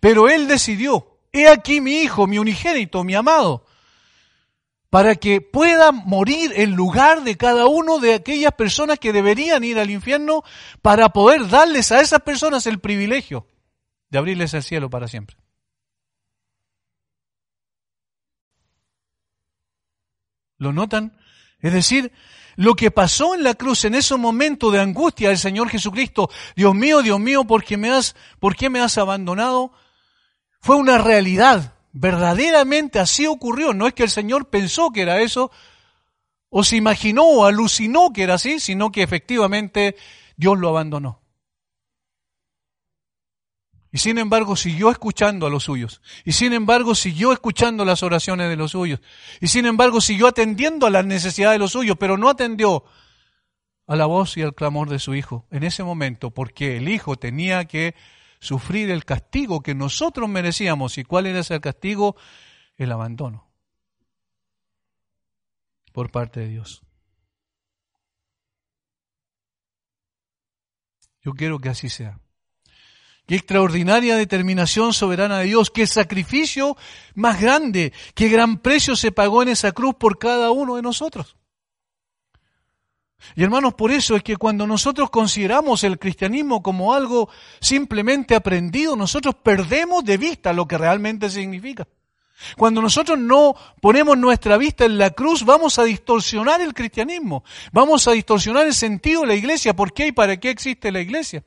Pero 0.00 0.28
él 0.28 0.48
decidió 0.48 1.13
He 1.34 1.48
aquí 1.48 1.80
mi 1.80 2.02
hijo, 2.02 2.28
mi 2.28 2.38
unigénito, 2.38 3.02
mi 3.02 3.16
amado, 3.16 3.66
para 4.88 5.16
que 5.16 5.40
pueda 5.40 5.90
morir 5.90 6.52
en 6.54 6.76
lugar 6.76 7.24
de 7.24 7.36
cada 7.36 7.66
uno 7.66 7.98
de 7.98 8.14
aquellas 8.14 8.52
personas 8.52 9.00
que 9.00 9.12
deberían 9.12 9.64
ir 9.64 9.80
al 9.80 9.90
infierno, 9.90 10.44
para 10.80 11.08
poder 11.08 11.48
darles 11.48 11.90
a 11.90 12.00
esas 12.00 12.20
personas 12.20 12.68
el 12.68 12.78
privilegio 12.78 13.48
de 14.10 14.18
abrirles 14.18 14.54
el 14.54 14.62
cielo 14.62 14.88
para 14.88 15.08
siempre. 15.08 15.36
¿Lo 20.58 20.72
notan? 20.72 21.18
Es 21.58 21.72
decir, 21.72 22.12
lo 22.54 22.76
que 22.76 22.92
pasó 22.92 23.34
en 23.34 23.42
la 23.42 23.54
cruz 23.54 23.84
en 23.84 23.96
ese 23.96 24.14
momento 24.14 24.70
de 24.70 24.78
angustia 24.78 25.30
del 25.30 25.38
Señor 25.38 25.68
Jesucristo, 25.68 26.30
Dios 26.54 26.76
mío, 26.76 27.02
Dios 27.02 27.18
mío, 27.18 27.42
¿por 27.42 27.64
qué 27.64 27.76
me 27.76 27.90
por 28.38 28.54
qué 28.54 28.70
me 28.70 28.78
has 28.78 28.98
abandonado? 28.98 29.72
Fue 30.64 30.76
una 30.76 30.96
realidad. 30.96 31.74
Verdaderamente 31.92 32.98
así 32.98 33.26
ocurrió. 33.26 33.74
No 33.74 33.86
es 33.86 33.92
que 33.92 34.02
el 34.02 34.08
Señor 34.08 34.48
pensó 34.48 34.92
que 34.92 35.02
era 35.02 35.20
eso, 35.20 35.50
o 36.48 36.64
se 36.64 36.76
imaginó 36.76 37.24
o 37.24 37.44
alucinó 37.44 38.14
que 38.14 38.22
era 38.22 38.34
así, 38.34 38.58
sino 38.58 38.90
que 38.90 39.02
efectivamente 39.02 39.94
Dios 40.38 40.58
lo 40.58 40.70
abandonó. 40.70 41.20
Y 43.92 43.98
sin 43.98 44.16
embargo 44.16 44.56
siguió 44.56 44.90
escuchando 44.90 45.46
a 45.46 45.50
los 45.50 45.64
suyos. 45.64 46.00
Y 46.24 46.32
sin 46.32 46.54
embargo 46.54 46.94
siguió 46.94 47.34
escuchando 47.34 47.84
las 47.84 48.02
oraciones 48.02 48.48
de 48.48 48.56
los 48.56 48.70
suyos. 48.70 49.00
Y 49.42 49.48
sin 49.48 49.66
embargo 49.66 50.00
siguió 50.00 50.28
atendiendo 50.28 50.86
a 50.86 50.90
las 50.90 51.04
necesidades 51.04 51.56
de 51.56 51.58
los 51.58 51.72
suyos, 51.72 51.98
pero 52.00 52.16
no 52.16 52.30
atendió 52.30 52.84
a 53.86 53.96
la 53.96 54.06
voz 54.06 54.38
y 54.38 54.42
al 54.42 54.54
clamor 54.54 54.88
de 54.88 54.98
su 54.98 55.14
hijo 55.14 55.46
en 55.50 55.62
ese 55.62 55.84
momento, 55.84 56.30
porque 56.30 56.78
el 56.78 56.88
hijo 56.88 57.16
tenía 57.16 57.66
que 57.66 57.94
sufrir 58.44 58.90
el 58.90 59.04
castigo 59.04 59.62
que 59.62 59.74
nosotros 59.74 60.28
merecíamos. 60.28 60.98
¿Y 60.98 61.04
cuál 61.04 61.26
era 61.26 61.40
ese 61.40 61.60
castigo? 61.60 62.16
El 62.76 62.92
abandono 62.92 63.48
por 65.94 66.10
parte 66.10 66.40
de 66.40 66.48
Dios. 66.48 66.82
Yo 71.22 71.32
quiero 71.34 71.60
que 71.60 71.68
así 71.68 71.88
sea. 71.88 72.18
Qué 73.26 73.36
extraordinaria 73.36 74.16
determinación 74.16 74.92
soberana 74.92 75.38
de 75.38 75.46
Dios, 75.46 75.70
qué 75.70 75.86
sacrificio 75.86 76.76
más 77.14 77.40
grande, 77.40 77.92
qué 78.14 78.28
gran 78.28 78.58
precio 78.58 78.96
se 78.96 79.12
pagó 79.12 79.42
en 79.42 79.50
esa 79.50 79.70
cruz 79.70 79.94
por 79.94 80.18
cada 80.18 80.50
uno 80.50 80.74
de 80.74 80.82
nosotros. 80.82 81.36
Y 83.36 83.42
hermanos, 83.42 83.74
por 83.74 83.90
eso 83.90 84.16
es 84.16 84.22
que 84.22 84.36
cuando 84.36 84.66
nosotros 84.66 85.10
consideramos 85.10 85.84
el 85.84 85.98
cristianismo 85.98 86.62
como 86.62 86.94
algo 86.94 87.28
simplemente 87.60 88.34
aprendido, 88.34 88.96
nosotros 88.96 89.34
perdemos 89.42 90.04
de 90.04 90.16
vista 90.16 90.52
lo 90.52 90.66
que 90.66 90.78
realmente 90.78 91.28
significa. 91.30 91.86
Cuando 92.56 92.82
nosotros 92.82 93.18
no 93.18 93.54
ponemos 93.80 94.18
nuestra 94.18 94.56
vista 94.56 94.84
en 94.84 94.98
la 94.98 95.10
cruz, 95.10 95.44
vamos 95.44 95.78
a 95.78 95.84
distorsionar 95.84 96.60
el 96.60 96.74
cristianismo, 96.74 97.44
vamos 97.72 98.06
a 98.06 98.12
distorsionar 98.12 98.66
el 98.66 98.74
sentido 98.74 99.22
de 99.22 99.28
la 99.28 99.34
iglesia. 99.34 99.74
¿Por 99.74 99.92
qué 99.92 100.08
y 100.08 100.12
para 100.12 100.36
qué 100.36 100.50
existe 100.50 100.92
la 100.92 101.00
iglesia? 101.00 101.44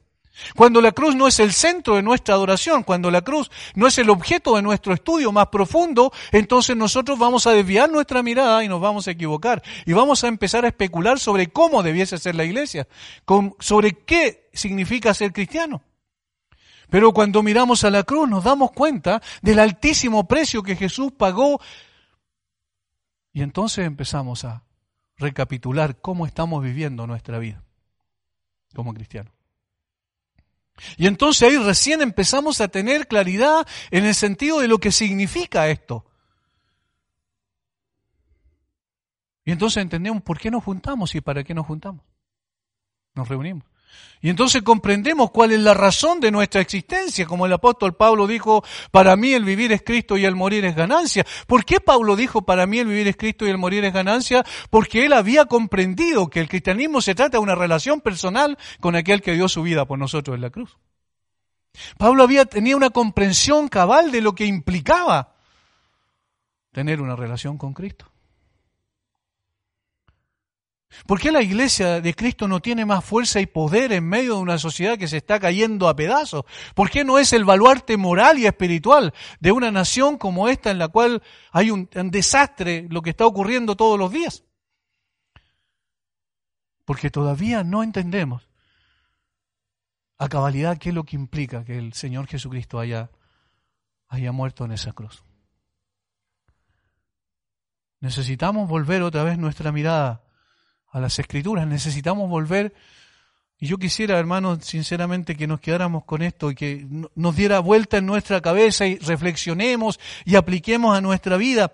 Cuando 0.56 0.82
la 0.82 0.92
cruz 0.92 1.16
no 1.16 1.28
es 1.28 1.40
el 1.40 1.52
centro 1.52 1.96
de 1.96 2.04
nuestra 2.04 2.36
adoración, 2.36 2.84
cuando 2.84 3.10
la 3.12 3.22
cruz 3.22 3.50
no 3.76 3.88
es 3.88 3.98
el 3.98 4.10
objeto 4.10 4.56
de 4.56 4.62
nuestro 4.62 4.94
estudio 4.94 5.32
más 5.32 5.48
profundo, 5.48 6.12
entonces 6.32 6.76
nosotros 6.76 7.18
vamos 7.18 7.48
a 7.48 7.52
desviar 7.52 7.90
nuestra 7.90 8.24
mirada 8.24 8.64
y 8.64 8.68
nos 8.68 8.82
vamos 8.82 9.08
a 9.08 9.12
equivocar. 9.12 9.64
Y 9.86 9.94
vamos 9.94 10.24
a 10.24 10.28
empezar 10.28 10.66
a 10.66 10.70
especular 10.70 11.20
sobre 11.20 11.48
cómo 11.48 11.84
debiese 11.84 12.18
ser 12.18 12.36
la 12.36 12.44
iglesia, 12.44 12.88
sobre 13.60 13.94
qué 13.94 14.50
significa 14.54 15.14
ser 15.14 15.34
cristiano. 15.34 15.82
Pero 16.90 17.14
cuando 17.14 17.44
miramos 17.44 17.84
a 17.84 17.90
la 17.90 18.04
cruz 18.04 18.30
nos 18.30 18.44
damos 18.44 18.72
cuenta 18.72 19.22
del 19.42 19.60
altísimo 19.60 20.28
precio 20.28 20.64
que 20.64 20.76
Jesús 20.76 21.12
pagó 21.12 21.60
y 23.34 23.42
entonces 23.42 23.86
empezamos 23.86 24.46
a 24.46 24.64
recapitular 25.18 26.00
cómo 26.00 26.26
estamos 26.26 26.64
viviendo 26.64 27.06
nuestra 27.08 27.40
vida 27.40 27.64
como 28.74 28.94
cristianos. 28.94 29.37
Y 30.98 31.08
entonces 31.08 31.48
ahí 31.48 31.58
recién 31.58 32.02
empezamos 32.02 32.62
a 32.62 32.68
tener 32.68 33.08
claridad 33.08 33.68
en 33.92 34.06
el 34.06 34.16
sentido 34.16 34.60
de 34.60 34.68
lo 34.68 34.80
que 34.80 34.92
significa 34.92 35.68
esto. 35.70 36.06
Y 39.46 39.52
entonces 39.52 39.82
entendemos 39.82 40.22
por 40.24 40.40
qué 40.40 40.52
nos 40.52 40.64
juntamos 40.64 41.16
y 41.16 41.22
para 41.22 41.44
qué 41.44 41.54
nos 41.54 41.66
juntamos. 41.66 42.04
Nos 43.16 43.28
reunimos. 43.28 43.64
Y 44.22 44.30
entonces 44.30 44.64
comprendemos 44.64 45.32
cuál 45.32 45.52
es 45.52 45.60
la 45.60 45.74
razón 45.74 46.20
de 46.20 46.32
nuestra 46.32 46.62
existencia, 46.62 47.26
como 47.26 47.46
el 47.46 47.54
apóstol 47.54 47.96
Pablo 47.96 48.26
dijo, 48.26 48.64
para 48.92 49.16
mí 49.16 49.34
el 49.34 49.46
vivir 49.46 49.72
es 49.72 49.84
Cristo 49.84 50.18
y 50.18 50.26
el 50.26 50.36
morir 50.36 50.66
es 50.66 50.76
ganancia. 50.76 51.26
¿Por 51.46 51.66
qué 51.66 51.80
Pablo 51.80 52.16
dijo, 52.16 52.42
para 52.42 52.66
mí 52.66 52.80
el 52.80 52.88
vivir 52.88 53.08
es 53.08 53.16
Cristo 53.16 53.46
y 53.46 53.50
el 53.50 53.58
morir 53.58 53.86
es 53.86 53.94
ganancia? 53.94 54.44
Porque 54.70 55.06
él 55.06 55.14
había 55.14 55.46
comprendido 55.46 56.30
que 56.30 56.40
el 56.40 56.50
cristianismo 56.50 57.02
se 57.02 57.16
trata 57.16 57.38
de 57.38 57.44
una 57.44 57.56
relación 57.56 58.02
personal 58.02 58.58
con 58.80 58.96
aquel 58.96 59.22
que 59.22 59.34
dio 59.34 59.48
su 59.48 59.62
vida 59.62 59.86
por 59.86 60.00
nosotros 60.00 60.36
en 60.36 60.42
la 60.42 60.50
cruz. 60.50 60.78
Pablo 61.98 62.24
había 62.24 62.46
tenía 62.46 62.76
una 62.76 62.90
comprensión 62.90 63.68
cabal 63.68 64.12
de 64.12 64.22
lo 64.22 64.34
que 64.34 64.46
implicaba 64.46 65.36
tener 66.72 67.02
una 67.02 67.16
relación 67.16 67.58
con 67.58 67.74
Cristo. 67.74 68.12
¿Por 71.06 71.20
qué 71.20 71.32
la 71.32 71.42
iglesia 71.42 72.02
de 72.02 72.14
Cristo 72.14 72.48
no 72.48 72.62
tiene 72.62 72.86
más 72.86 73.04
fuerza 73.04 73.40
y 73.40 73.46
poder 73.46 73.92
en 73.92 74.08
medio 74.08 74.36
de 74.36 74.42
una 74.42 74.58
sociedad 74.58 74.98
que 74.98 75.08
se 75.08 75.18
está 75.18 75.40
cayendo 75.40 75.88
a 75.88 75.96
pedazos? 75.96 76.46
¿Por 76.74 76.90
qué 76.90 77.04
no 77.04 77.20
es 77.20 77.34
el 77.34 77.46
baluarte 77.46 77.98
moral 77.98 78.40
y 78.40 78.46
espiritual 78.46 79.14
de 79.40 79.52
una 79.52 79.72
nación 79.72 80.18
como 80.18 80.50
esta 80.50 80.72
en 80.72 80.80
la 80.80 80.88
cual 80.88 81.22
hay 81.52 81.72
un, 81.72 81.90
desastre 81.92 82.88
lo 82.90 83.02
que 83.02 83.12
está 83.12 83.26
ocurriendo 83.26 83.76
todos 83.76 84.00
los 84.00 84.12
días? 84.12 84.44
Porque 86.86 87.12
todavía 87.12 87.64
no 87.64 87.84
entendemos 87.84 88.50
a 90.18 90.30
cabalidad 90.30 90.78
qué 90.78 90.90
es 90.90 90.96
lo 90.96 91.04
que 91.04 91.16
implica 91.16 91.64
que 91.64 91.78
el 91.78 91.94
Señor 91.94 92.28
Jesucristo 92.28 92.80
haya, 92.80 93.12
haya 94.08 94.32
muerto 94.32 94.66
en 94.66 94.72
esa 94.72 94.94
cruz. 94.94 95.24
Necesitamos 98.00 98.70
volver 98.70 99.02
otra 99.02 99.24
vez 99.24 99.38
nuestra 99.38 99.72
mirada 99.72 100.27
a 100.92 101.00
las 101.00 101.20
escrituras. 101.20 101.68
Necesitamos 101.68 102.30
volver. 102.30 102.74
Y 103.60 103.68
yo 103.68 103.78
quisiera, 103.78 104.20
hermanos, 104.20 104.66
sinceramente 104.66 105.36
que 105.36 105.48
nos 105.48 105.60
quedáramos 105.60 106.06
con 106.06 106.22
esto 106.22 106.52
y 106.52 106.56
que 106.56 106.86
nos 107.16 107.36
diera 107.36 107.60
vuelta 107.60 107.98
en 107.98 108.06
nuestra 108.06 108.40
cabeza 108.40 108.86
y 108.86 108.98
reflexionemos 108.98 110.00
y 110.26 110.36
apliquemos 110.36 110.96
a 110.96 111.02
nuestra 111.02 111.38
vida. 111.38 111.74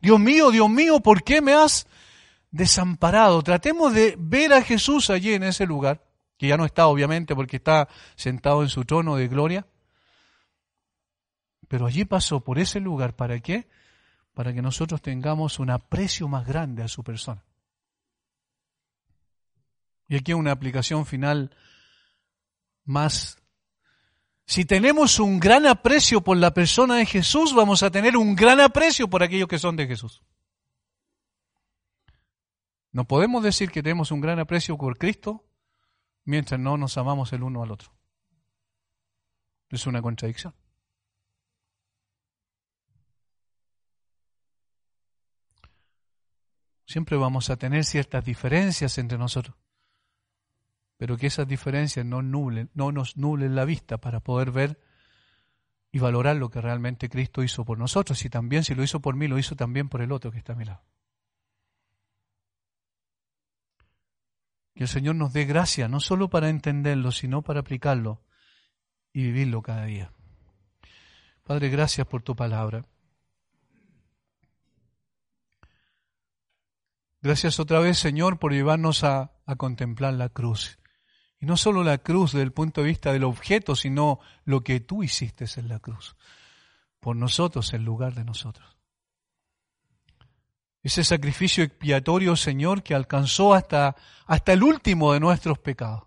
Dios 0.00 0.18
mío, 0.18 0.50
Dios 0.50 0.70
mío, 0.70 1.00
¿por 1.00 1.22
qué 1.22 1.42
me 1.42 1.52
has 1.52 1.86
desamparado? 2.50 3.42
Tratemos 3.42 3.92
de 3.92 4.14
ver 4.18 4.54
a 4.54 4.62
Jesús 4.62 5.10
allí 5.10 5.34
en 5.34 5.42
ese 5.42 5.66
lugar, 5.66 6.02
que 6.38 6.48
ya 6.48 6.56
no 6.56 6.64
está 6.64 6.86
obviamente 6.86 7.34
porque 7.34 7.56
está 7.56 7.88
sentado 8.16 8.62
en 8.62 8.70
su 8.70 8.84
trono 8.84 9.16
de 9.16 9.28
gloria. 9.28 9.66
Pero 11.68 11.84
allí 11.84 12.06
pasó 12.06 12.40
por 12.40 12.58
ese 12.58 12.80
lugar, 12.80 13.14
¿para 13.14 13.38
qué? 13.40 13.68
Para 14.32 14.54
que 14.54 14.62
nosotros 14.62 15.02
tengamos 15.02 15.58
un 15.58 15.68
aprecio 15.68 16.26
más 16.26 16.46
grande 16.46 16.82
a 16.82 16.88
su 16.88 17.04
persona. 17.04 17.44
Y 20.08 20.16
aquí 20.16 20.32
una 20.32 20.52
aplicación 20.52 21.04
final 21.04 21.54
más. 22.84 23.38
Si 24.46 24.64
tenemos 24.64 25.20
un 25.20 25.38
gran 25.38 25.66
aprecio 25.66 26.22
por 26.22 26.38
la 26.38 26.54
persona 26.54 26.96
de 26.96 27.06
Jesús, 27.06 27.54
vamos 27.54 27.82
a 27.82 27.90
tener 27.90 28.16
un 28.16 28.34
gran 28.34 28.58
aprecio 28.60 29.08
por 29.08 29.22
aquellos 29.22 29.46
que 29.46 29.58
son 29.58 29.76
de 29.76 29.86
Jesús. 29.86 30.22
No 32.90 33.04
podemos 33.04 33.42
decir 33.42 33.70
que 33.70 33.82
tenemos 33.82 34.10
un 34.10 34.22
gran 34.22 34.38
aprecio 34.38 34.78
por 34.78 34.96
Cristo 34.96 35.44
mientras 36.24 36.58
no 36.58 36.78
nos 36.78 36.96
amamos 36.96 37.32
el 37.34 37.42
uno 37.42 37.62
al 37.62 37.70
otro. 37.70 37.92
Es 39.68 39.86
una 39.86 40.00
contradicción. 40.00 40.54
Siempre 46.86 47.18
vamos 47.18 47.50
a 47.50 47.58
tener 47.58 47.84
ciertas 47.84 48.24
diferencias 48.24 48.96
entre 48.96 49.18
nosotros 49.18 49.54
pero 50.98 51.16
que 51.16 51.28
esas 51.28 51.46
diferencias 51.46 52.04
no, 52.04 52.20
no 52.22 52.92
nos 52.92 53.16
nublen 53.16 53.54
la 53.54 53.64
vista 53.64 53.98
para 53.98 54.20
poder 54.20 54.50
ver 54.50 54.80
y 55.92 56.00
valorar 56.00 56.36
lo 56.36 56.50
que 56.50 56.60
realmente 56.60 57.08
Cristo 57.08 57.44
hizo 57.44 57.64
por 57.64 57.78
nosotros. 57.78 58.22
Y 58.24 58.28
también 58.28 58.64
si 58.64 58.74
lo 58.74 58.82
hizo 58.82 59.00
por 59.00 59.14
mí, 59.14 59.28
lo 59.28 59.38
hizo 59.38 59.54
también 59.54 59.88
por 59.88 60.02
el 60.02 60.10
otro 60.10 60.32
que 60.32 60.38
está 60.38 60.54
a 60.54 60.56
mi 60.56 60.64
lado. 60.64 60.82
Que 64.74 64.82
el 64.82 64.88
Señor 64.88 65.14
nos 65.14 65.32
dé 65.32 65.44
gracia, 65.44 65.88
no 65.88 66.00
solo 66.00 66.28
para 66.28 66.48
entenderlo, 66.48 67.12
sino 67.12 67.42
para 67.42 67.60
aplicarlo 67.60 68.20
y 69.12 69.22
vivirlo 69.22 69.62
cada 69.62 69.84
día. 69.84 70.12
Padre, 71.44 71.68
gracias 71.68 72.08
por 72.08 72.22
tu 72.22 72.34
palabra. 72.34 72.84
Gracias 77.22 77.60
otra 77.60 77.78
vez, 77.78 77.98
Señor, 77.98 78.40
por 78.40 78.52
llevarnos 78.52 79.04
a, 79.04 79.32
a 79.46 79.54
contemplar 79.56 80.14
la 80.14 80.28
cruz 80.28 80.78
y 81.40 81.46
no 81.46 81.56
solo 81.56 81.84
la 81.84 81.98
cruz 81.98 82.32
desde 82.32 82.42
el 82.42 82.52
punto 82.52 82.80
de 82.80 82.88
vista 82.88 83.12
del 83.12 83.24
objeto, 83.24 83.76
sino 83.76 84.18
lo 84.44 84.62
que 84.62 84.80
tú 84.80 85.02
hiciste 85.02 85.44
en 85.56 85.68
la 85.68 85.78
cruz. 85.78 86.16
Por 87.00 87.14
nosotros, 87.14 87.72
en 87.74 87.84
lugar 87.84 88.14
de 88.14 88.24
nosotros. 88.24 88.76
Ese 90.82 91.04
sacrificio 91.04 91.62
expiatorio, 91.62 92.34
Señor, 92.34 92.82
que 92.82 92.94
alcanzó 92.94 93.54
hasta, 93.54 93.94
hasta 94.26 94.52
el 94.52 94.62
último 94.62 95.12
de 95.12 95.20
nuestros 95.20 95.58
pecados. 95.58 96.04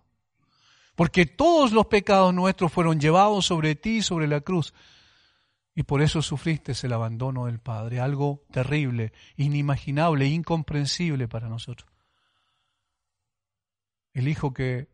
Porque 0.94 1.24
todos 1.24 1.72
los 1.72 1.86
pecados 1.86 2.34
nuestros 2.34 2.70
fueron 2.70 3.00
llevados 3.00 3.46
sobre 3.46 3.74
ti 3.74 4.02
sobre 4.02 4.26
la 4.26 4.42
cruz. 4.42 4.74
Y 5.74 5.84
por 5.84 6.02
eso 6.02 6.20
sufriste 6.20 6.72
el 6.82 6.92
abandono 6.92 7.46
del 7.46 7.58
Padre, 7.58 8.00
algo 8.00 8.44
terrible, 8.50 9.12
inimaginable, 9.36 10.26
incomprensible 10.26 11.28
para 11.28 11.48
nosotros. 11.48 11.90
El 14.12 14.28
Hijo 14.28 14.52
que 14.52 14.91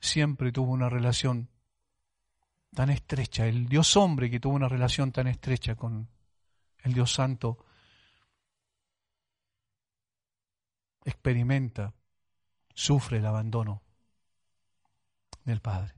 siempre 0.00 0.50
tuvo 0.50 0.72
una 0.72 0.88
relación 0.88 1.48
tan 2.74 2.90
estrecha, 2.90 3.46
el 3.46 3.68
Dios 3.68 3.96
hombre 3.96 4.30
que 4.30 4.40
tuvo 4.40 4.54
una 4.54 4.68
relación 4.68 5.12
tan 5.12 5.26
estrecha 5.26 5.74
con 5.74 6.08
el 6.78 6.94
Dios 6.94 7.12
santo, 7.12 7.58
experimenta, 11.04 11.92
sufre 12.74 13.18
el 13.18 13.26
abandono 13.26 13.82
del 15.44 15.60
Padre. 15.60 15.94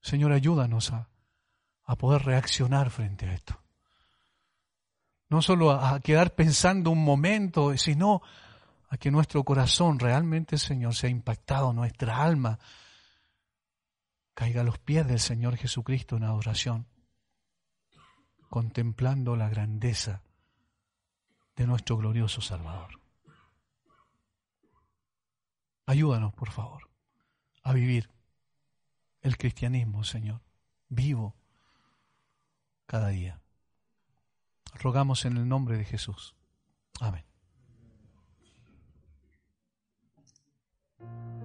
Señor, 0.00 0.32
ayúdanos 0.32 0.92
a, 0.92 1.08
a 1.84 1.96
poder 1.96 2.22
reaccionar 2.22 2.90
frente 2.90 3.26
a 3.26 3.34
esto. 3.34 3.60
No 5.28 5.42
solo 5.42 5.70
a, 5.70 5.94
a 5.94 6.00
quedar 6.00 6.34
pensando 6.34 6.90
un 6.90 7.04
momento, 7.04 7.76
sino 7.76 8.22
a 8.88 8.96
que 8.96 9.10
nuestro 9.10 9.44
corazón 9.44 9.98
realmente, 9.98 10.58
Señor, 10.58 10.94
sea 10.94 11.10
impactado, 11.10 11.72
nuestra 11.72 12.22
alma 12.22 12.58
caiga 14.34 14.62
a 14.62 14.64
los 14.64 14.78
pies 14.78 15.06
del 15.06 15.20
Señor 15.20 15.56
Jesucristo 15.56 16.16
en 16.16 16.24
adoración, 16.24 16.86
contemplando 18.48 19.36
la 19.36 19.48
grandeza 19.48 20.22
de 21.56 21.66
nuestro 21.66 21.96
glorioso 21.96 22.40
Salvador. 22.40 23.00
Ayúdanos, 25.86 26.32
por 26.34 26.50
favor, 26.50 26.90
a 27.62 27.72
vivir 27.72 28.10
el 29.20 29.36
cristianismo, 29.36 30.04
Señor, 30.04 30.40
vivo 30.88 31.34
cada 32.86 33.08
día. 33.08 33.40
Rogamos 34.74 35.24
en 35.24 35.36
el 35.36 35.48
nombre 35.48 35.76
de 35.76 35.84
Jesús. 35.84 36.34
Amén. 37.00 37.24
thank 41.04 41.42
you 41.42 41.43